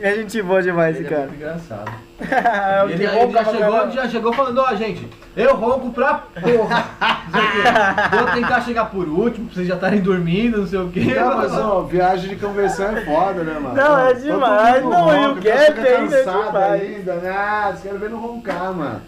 [0.02, 1.28] É gente boa demais, Ele esse é cara.
[1.30, 1.92] muito engraçado.
[2.24, 3.92] É o ele, que ele ronca já, pra chegou, caramba.
[3.92, 6.86] já chegou falando, ó, gente, eu ronco pra porra.
[7.34, 8.18] Não sei o quê.
[8.18, 11.14] Vou tentar chegar por último, pra vocês já estarem dormindo, não sei o quê.
[11.16, 13.76] Não, mas ó, viagem de convenção é foda, né, mano?
[13.76, 14.84] Não, é Todo demais.
[14.84, 16.82] mundo Não, e o ronca, Gap fica ainda é cansado demais.
[16.82, 17.30] ainda, né?
[17.36, 19.02] Ah, Vocês querem ver não roncar, mano.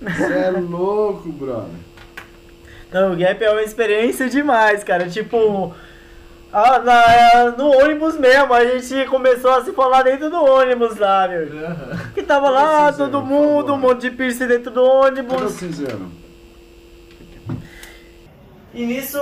[0.00, 1.64] Você é louco, brother.
[2.92, 5.08] Não, o Gap é uma experiência demais, cara.
[5.08, 5.74] Tipo,
[6.52, 11.28] ah, na- no ônibus mesmo, a gente começou a se falar dentro do ônibus lá,
[11.28, 11.42] meu.
[11.66, 12.10] Aham.
[12.14, 13.78] Que tava lá, Cinzeiro, todo mundo, um favor.
[13.94, 15.52] monte de piercing dentro do ônibus.
[15.52, 16.08] cinzeiro?
[18.74, 19.18] E nisso.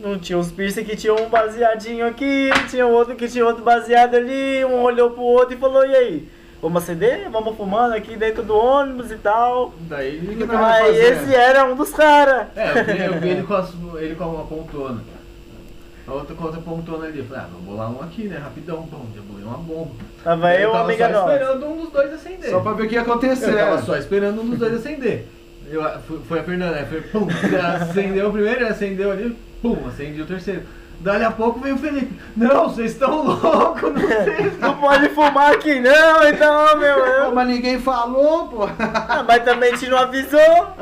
[0.00, 4.14] Não tinha uns piercing que tinha um baseadinho aqui, tinha outro que tinha outro baseado
[4.16, 6.28] ali, um olhou pro outro e falou, e aí?
[6.60, 7.28] Vamos acender?
[7.30, 9.72] Vamos fumando aqui dentro do ônibus e tal.
[9.80, 10.48] Daí que ele Aí
[10.86, 11.12] fazer?
[11.12, 12.46] esse era um dos caras.
[12.56, 15.02] É, eu vi, eu vi ele, com as- ele com uma pontona.
[16.06, 17.18] A outra com outra pontona ali.
[17.20, 18.38] Eu falei, ah, vou bolar um aqui, né?
[18.38, 18.82] Rapidão.
[18.90, 19.90] Bom, já bolei uma bomba.
[20.24, 22.50] Tava eu e uma tava amiga só esperando um dos dois acender.
[22.50, 23.50] Só pra ver o que ia acontecer.
[23.50, 25.26] Eu tava só esperando um dos dois acender.
[25.70, 26.86] Eu, foi, foi a Fernanda, né?
[26.88, 27.26] Foi, pum,
[27.80, 30.62] acendeu o primeiro, ele acendeu ali, pum, acendeu o terceiro.
[31.00, 32.12] Dali a pouco veio o Felipe.
[32.36, 34.52] Não, vocês estão loucos, não sei.
[34.60, 36.94] Não pode fumar aqui não, então, meu.
[36.94, 38.64] Pô, eu- mas ninguém falou, pô.
[38.78, 40.38] Ah, mas também te não avisou.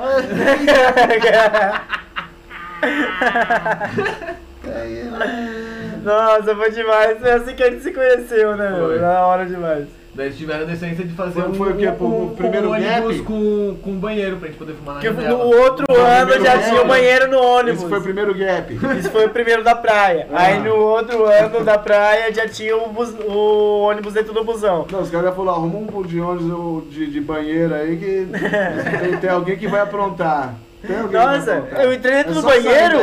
[6.04, 7.18] Nossa, foi demais.
[7.18, 8.74] Foi assim que a gente se conheceu, né?
[8.78, 8.98] Foi.
[8.98, 9.86] Na hora demais.
[10.12, 11.88] Daí eles tiveram a decência de fazer um, foi o quê?
[11.88, 13.22] Um, pro primeiro um ônibus gap?
[13.26, 15.28] com, com banheiro pra gente poder fumar na Que janela.
[15.38, 16.64] no outro Foi o ano já gap.
[16.68, 17.80] tinha o banheiro no ônibus.
[17.80, 18.74] Esse foi o primeiro gap.
[18.98, 20.26] Isso foi o primeiro da praia.
[20.32, 20.42] Ah.
[20.46, 24.84] Aí no outro ano da praia já tinha o, bus- o ônibus dentro do busão.
[24.90, 28.26] Não, os caras falaram, arruma um pouco de ônibus de, de banheiro aí que
[29.00, 30.54] tem, tem alguém que vai aprontar.
[30.84, 31.84] Tem alguém que vai Nossa, aprontar.
[31.84, 32.98] eu entrei dentro É do banheiro.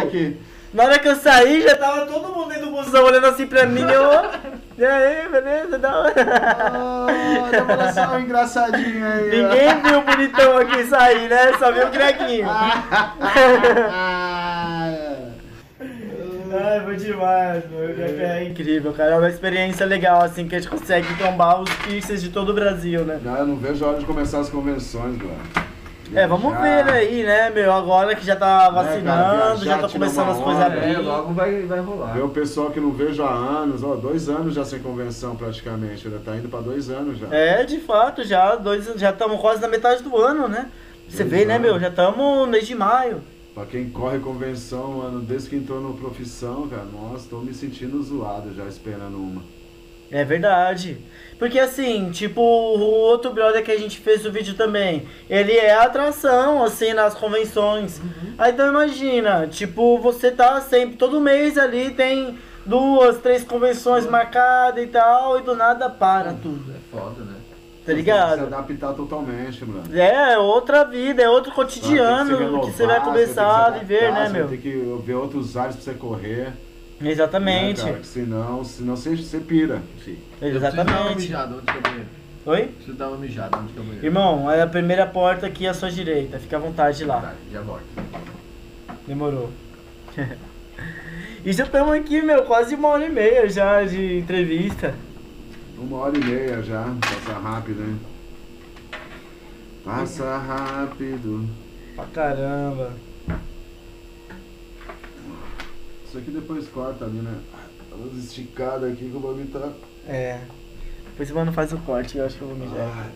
[0.73, 3.65] Na hora que eu saí, já tava todo mundo dentro do busão olhando assim pra
[3.65, 3.81] mim.
[3.81, 4.11] Eu,
[4.77, 5.79] e aí, beleza?
[5.79, 6.13] Da hora.
[7.51, 9.29] Dá pra dar só um engraçadinho aí.
[9.29, 9.47] ó.
[9.49, 11.53] Ninguém viu o bonitão aqui sair, né?
[11.57, 12.47] Só viu o grequinho.
[12.49, 13.13] Ah,
[15.79, 17.89] Ai, foi demais, meu.
[18.25, 19.11] É incrível, cara.
[19.11, 22.53] É uma experiência legal, assim, que a gente consegue trombar os piercings de todo o
[22.53, 23.19] Brasil, né?
[23.23, 25.37] Não, eu não vejo a hora de começar as convenções, mano.
[26.13, 27.71] É, vamos ver aí, né, meu?
[27.71, 30.91] Agora que já tá cara, vacinando, já viajar, tá começando as coisas a onda, É,
[30.91, 30.97] abrir.
[31.01, 32.13] logo vai, vai rolar.
[32.13, 36.09] Ver o pessoal que não vejo há anos, ó, dois anos já sem convenção praticamente,
[36.09, 37.27] já tá indo pra dois anos já.
[37.35, 40.69] É, de fato, já dois, já estamos quase na metade do ano, né?
[41.09, 41.79] Você Dois vê, né, meu?
[41.79, 43.21] Já estamos no mês de maio.
[43.53, 48.01] Pra quem corre convenção, mano, desde que entrou no profissão, cara, nossa, tô me sentindo
[48.03, 49.41] zoado já esperando uma.
[50.11, 50.97] É verdade.
[51.37, 55.73] Porque assim, tipo, o outro brother que a gente fez o vídeo também, ele é
[55.73, 58.01] atração, assim, nas convenções.
[58.37, 64.83] Aí então imagina, tipo, você tá sempre, todo mês ali tem duas, três convenções marcadas
[64.83, 66.71] e tal, e do nada para tudo.
[66.71, 67.35] É foda, né?
[67.85, 68.41] Tá Se ligado?
[68.41, 69.83] adaptar totalmente, mano.
[69.97, 73.73] É outra vida, é outro cotidiano se renovar, que você vai você começar a tem
[73.73, 74.47] que se viver, adaptar, né, você meu?
[74.49, 76.51] Tem que ver outros ares pra você correr.
[76.99, 77.81] Né, Exatamente.
[77.81, 77.99] cara?
[77.99, 79.81] Que senão, senão você, você pira.
[80.03, 80.17] Sim.
[80.41, 81.21] Eu preciso dar uma Exatamente.
[81.21, 82.07] mijada, onde que é o banheiro?
[82.45, 82.61] Oi?
[82.67, 84.05] Preciso dar uma mijada, onde que é o banheiro?
[84.05, 86.39] Irmão, é a primeira porta aqui à sua direita.
[86.39, 87.21] Fica à vontade lá.
[87.21, 87.83] Tá, já volto.
[89.07, 89.51] Demorou.
[91.45, 94.95] e já estamos aqui, meu, quase uma hora e meia já de entrevista.
[95.77, 97.99] Uma hora e meia já, passa rápido, hein?
[99.85, 101.47] Passa rápido.
[101.95, 102.91] Pra caramba.
[106.07, 107.37] Isso aqui depois corta ali, né?
[107.89, 109.73] Dá umas esticadas aqui que o bagulho tá.
[110.07, 110.39] É.
[111.09, 113.11] Depois o mano faz o corte, eu acho que eu vou mijar.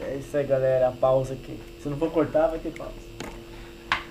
[0.00, 0.88] É isso aí, galera.
[0.88, 1.58] A pausa aqui.
[1.82, 2.94] Se não for cortar, vai ter pausa.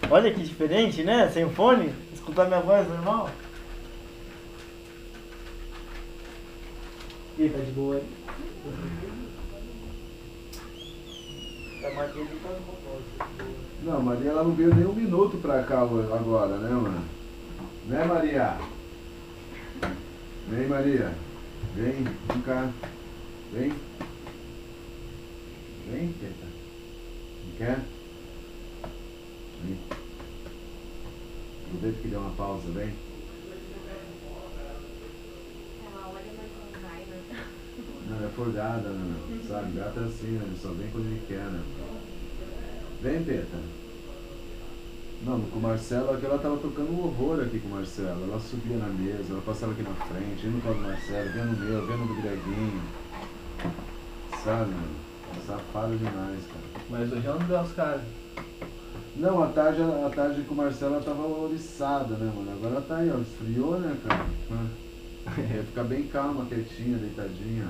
[0.10, 1.30] Olha que diferente, né?
[1.32, 1.94] Sem o fone.
[2.14, 3.30] Escutar minha voz normal.
[7.40, 8.04] Ih, tá de boa aí.
[11.82, 13.56] De todo propósito.
[13.84, 17.21] Não, Maria ela não veio nem um minuto pra cá agora, né, mano?
[17.86, 18.58] Né, Maria?
[20.48, 21.14] Vem, Maria.
[21.76, 22.72] Vem, vem cá.
[23.52, 23.74] Vem.
[25.90, 26.46] Vem, teta.
[27.46, 27.80] Não quer?
[29.64, 29.80] Vem.
[31.66, 32.94] Aproveita que deu uma pausa, vem.
[38.10, 39.42] Não é folgada, né?
[39.48, 39.72] Sabe?
[39.72, 40.56] Gata é assim, né?
[40.62, 41.64] Só vem quando ele quer, né?
[43.02, 43.81] Vem, Peta.
[45.24, 48.24] Não, com o Marcelo, aquela tava tocando um horror aqui com o Marcelo.
[48.24, 51.46] Ela subia na mesa, ela passava aqui na frente, ia no colo do Marcelo, via
[51.46, 52.82] no meu, no do Greguinho.
[54.44, 54.96] Sabe, mano?
[55.46, 56.86] Safado demais, cara.
[56.90, 58.02] Mas hoje ela não deu as caras.
[59.16, 62.52] Não, a tarde, a tarde com o Marcelo ela tava oriçada, né, mano?
[62.54, 64.26] Agora ela tá aí, ó, esfriou, né, cara?
[65.54, 67.68] Ia ficar bem calma, quietinha, deitadinha.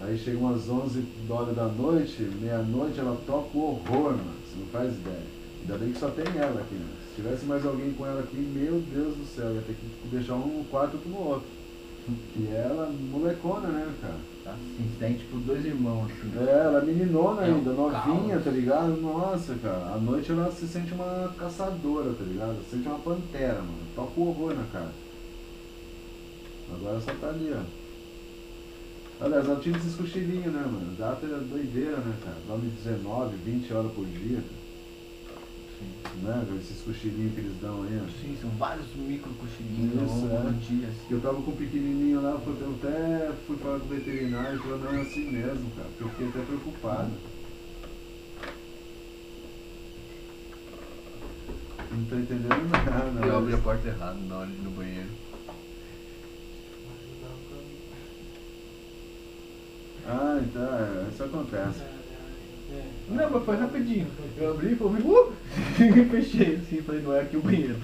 [0.00, 4.32] Aí chega umas 11 horas da noite, meia-noite, ela toca o horror, mano.
[4.46, 5.39] Você não faz ideia.
[5.60, 6.86] Ainda bem que só tem ela aqui, né?
[7.10, 10.34] Se tivesse mais alguém com ela aqui, meu Deus do céu, ia ter que deixar
[10.34, 11.48] um quarto no outro.
[12.36, 14.14] E ela, molecona, né, cara?
[14.42, 16.32] Tá assim, tem tipo dois irmãos assim.
[16.38, 18.44] É, ela é meninona É um ainda, novinha, caos.
[18.44, 19.00] tá ligado?
[19.00, 22.56] Nossa, cara, à noite ela se sente uma caçadora, tá ligado?
[22.64, 23.78] Se sente uma pantera, mano.
[23.94, 24.90] Toca o horror na cara.
[26.72, 29.24] Agora só tá ali, ó.
[29.24, 30.96] Aliás, ela tira esses cochilinhos, né, mano?
[30.98, 32.36] Data é doideira, né, cara?
[32.48, 34.59] Dorme 19, 20 horas por dia, cara.
[36.22, 36.46] Né?
[36.60, 38.08] Esses cochilinhos que eles dão aí, ó.
[38.20, 40.52] Sim, são vários micro cochilinhos Isso, ao longo é.
[40.52, 40.86] dia.
[40.86, 41.14] Que Assim.
[41.14, 44.78] eu tava com um pequenininho lá, eu até fui falar com o veterinário e falou,
[44.78, 45.88] não, é assim mesmo, cara.
[45.88, 47.10] Porque eu fiquei até preocupado.
[51.90, 53.26] Não tô entendendo nada.
[53.26, 55.08] Eu abri a porta errada na hora de ir no banheiro.
[60.06, 61.82] Ah, então, é, isso acontece.
[63.08, 64.06] Não, mas foi rapidinho.
[64.36, 65.32] Eu abri e falei, uh!
[65.84, 67.76] E fechei assim, falei, não é aqui o banheiro.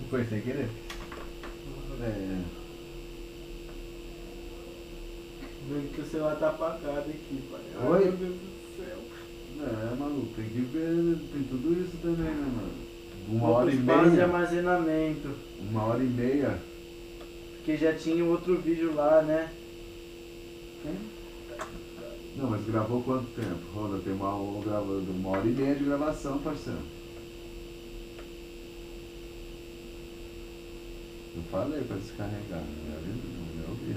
[0.00, 0.68] Não foi sem querer?
[2.02, 2.38] É,
[5.68, 7.60] Vendo que o celular tá apagado aqui, pai.
[7.78, 8.04] Ai, Oi?
[8.04, 8.98] Meu Deus do céu.
[9.60, 12.72] é, maluco, tem que ver, tem tudo isso também, né, mano?
[13.28, 14.24] Uma hora e espaço de meia.
[14.24, 15.30] armazenamento.
[15.70, 16.58] Uma hora e meia.
[17.56, 19.50] Porque já tinha outro vídeo lá, né?
[22.36, 23.58] Não, mas gravou quanto tempo?
[23.74, 26.78] Roda, tem uma, uma, hora e meia de gravação, parceiro.
[31.36, 33.96] Eu falei pra descarregar, não ia ver, não ia ouvir.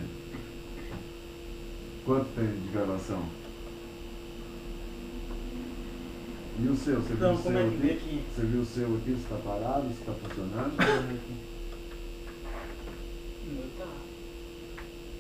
[2.06, 3.24] Quanto tem de gravação?
[6.60, 7.02] E o seu?
[7.02, 7.98] Você viu Então, o como seu é que vê aqui?
[7.98, 8.24] aqui?
[8.36, 9.16] Você viu o seu aqui?
[9.16, 10.76] Se tá parado, se tá funcionando?
[13.48, 13.88] Meu tá.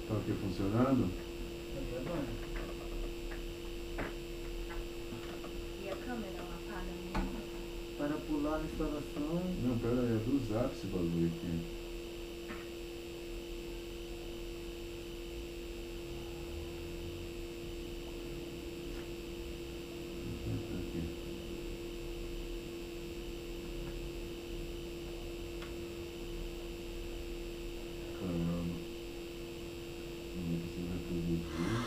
[0.08, 1.10] Tá aqui funcionando?
[1.10, 2.24] Tá bom.
[5.84, 7.32] E a câmera ela apaga mesmo?
[7.98, 9.44] Para pular na instalação.
[9.64, 11.60] Não, pera aí, é do zap esse bagulho aqui.
[20.46, 21.02] Tá aqui.
[28.20, 28.76] Caramba.
[30.36, 31.78] Não precisa reproduzir.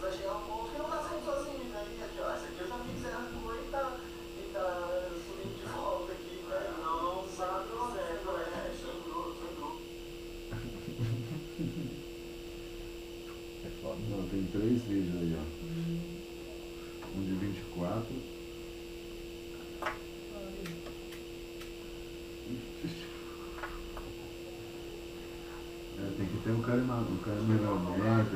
[0.00, 1.80] Vai chegar um ponto que não tá saindo sozinho, né?
[1.98, 3.96] E aqui, ó, essa aqui eu já vi que você arrancou e tá,
[4.38, 4.66] e tá
[5.26, 6.74] subindo de volta aqui, velho.
[6.82, 9.74] Não, sabe, não certo, é, sangrou, sangrou.
[13.64, 14.00] É foda.
[14.10, 15.42] Não, tem três vídeos aí, ó.
[17.14, 18.06] Um de 24.
[25.98, 26.62] É, tem que ter um
[27.22, 28.30] cara, um cara melhormente.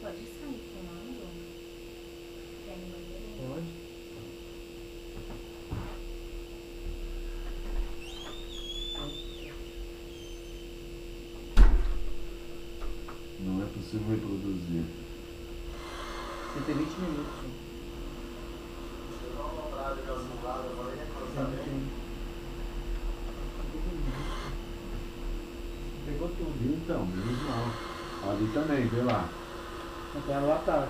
[0.00, 1.26] Pode sair filmando?
[2.64, 3.36] Quer ir no banheiro?
[3.48, 3.70] Pode.
[13.40, 14.84] Não é possível reproduzir.
[16.54, 17.34] Você tem 20 minutos.
[19.20, 21.06] Chegou uma parada de azulada, eu falei, né?
[21.12, 21.64] Quando tá Sim, bem.
[21.64, 21.86] sim.
[26.06, 26.74] Pegou tudo.
[26.74, 27.66] Então, menos mal.
[28.30, 29.28] Ali também, vê lá.
[30.26, 30.88] Tá, lá tá.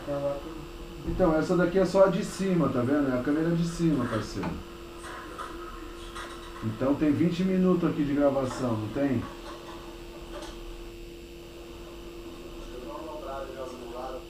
[1.09, 3.13] Então, essa daqui é só a de cima, tá vendo?
[3.13, 4.49] É a câmera de cima, parceiro.
[6.65, 9.23] Então tem 20 minutos aqui de gravação, não tem?
[12.73, 14.21] Chegou uma parada de azulada.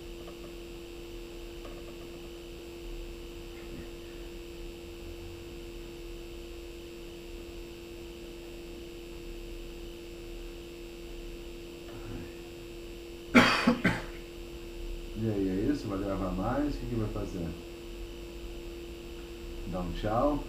[16.47, 16.75] mais?
[16.75, 17.47] O que, que vai fazer?
[19.73, 20.45] Dar um tchau.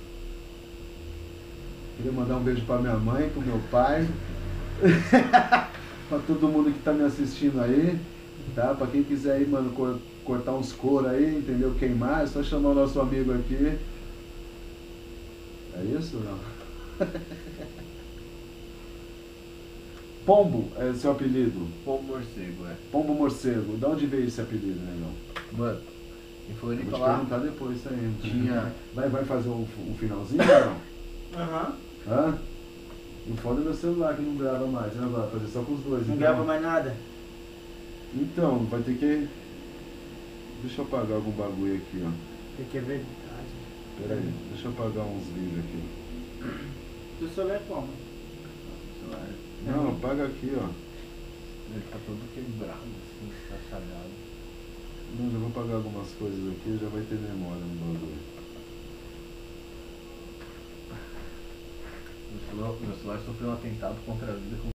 [1.97, 4.07] Queria mandar um beijo pra minha mãe, pro meu pai.
[6.09, 7.97] pra todo mundo que tá me assistindo aí.
[8.55, 8.73] Tá?
[8.75, 11.73] Pra quem quiser aí, mano, cor- cortar uns couro aí, entendeu?
[11.75, 13.77] Queimar, é só chamar o nosso amigo aqui.
[15.75, 17.07] É isso não?
[20.25, 21.67] Pombo é seu apelido.
[21.85, 22.75] Pombo morcego, é.
[22.91, 23.77] Pombo morcego.
[23.77, 25.11] De onde veio esse apelido, negão?
[25.53, 25.79] Mano,
[26.49, 28.13] em Floripa Vou te lá, perguntar depois isso aí.
[28.21, 31.41] Tinha- Vai, vai fazer um, um finalzinho ou não?
[31.41, 31.75] Aham.
[32.07, 32.37] Hã?
[33.29, 35.07] O foda é meu celular que não grava mais, né?
[35.11, 36.07] Vai fazer só com os dois.
[36.07, 36.17] Não então.
[36.17, 36.95] grava mais nada.
[38.15, 39.27] Então, vai ter que.
[40.61, 42.09] Deixa eu apagar algum bagulho aqui, ó.
[42.55, 43.07] Porque é verdade.
[44.01, 45.83] Pera aí, deixa eu apagar uns vídeos aqui.
[47.19, 47.89] Tu souber como.
[49.65, 50.69] Não, apaga aqui, ó.
[51.73, 54.26] ele tá todo quebrado, assim, estraçalhado.
[55.15, 58.17] Não, já vou apagar algumas coisas aqui, já vai ter memória no bagulho.
[62.29, 64.65] Meu celular, meu celular sofreu um atentado contra a vida com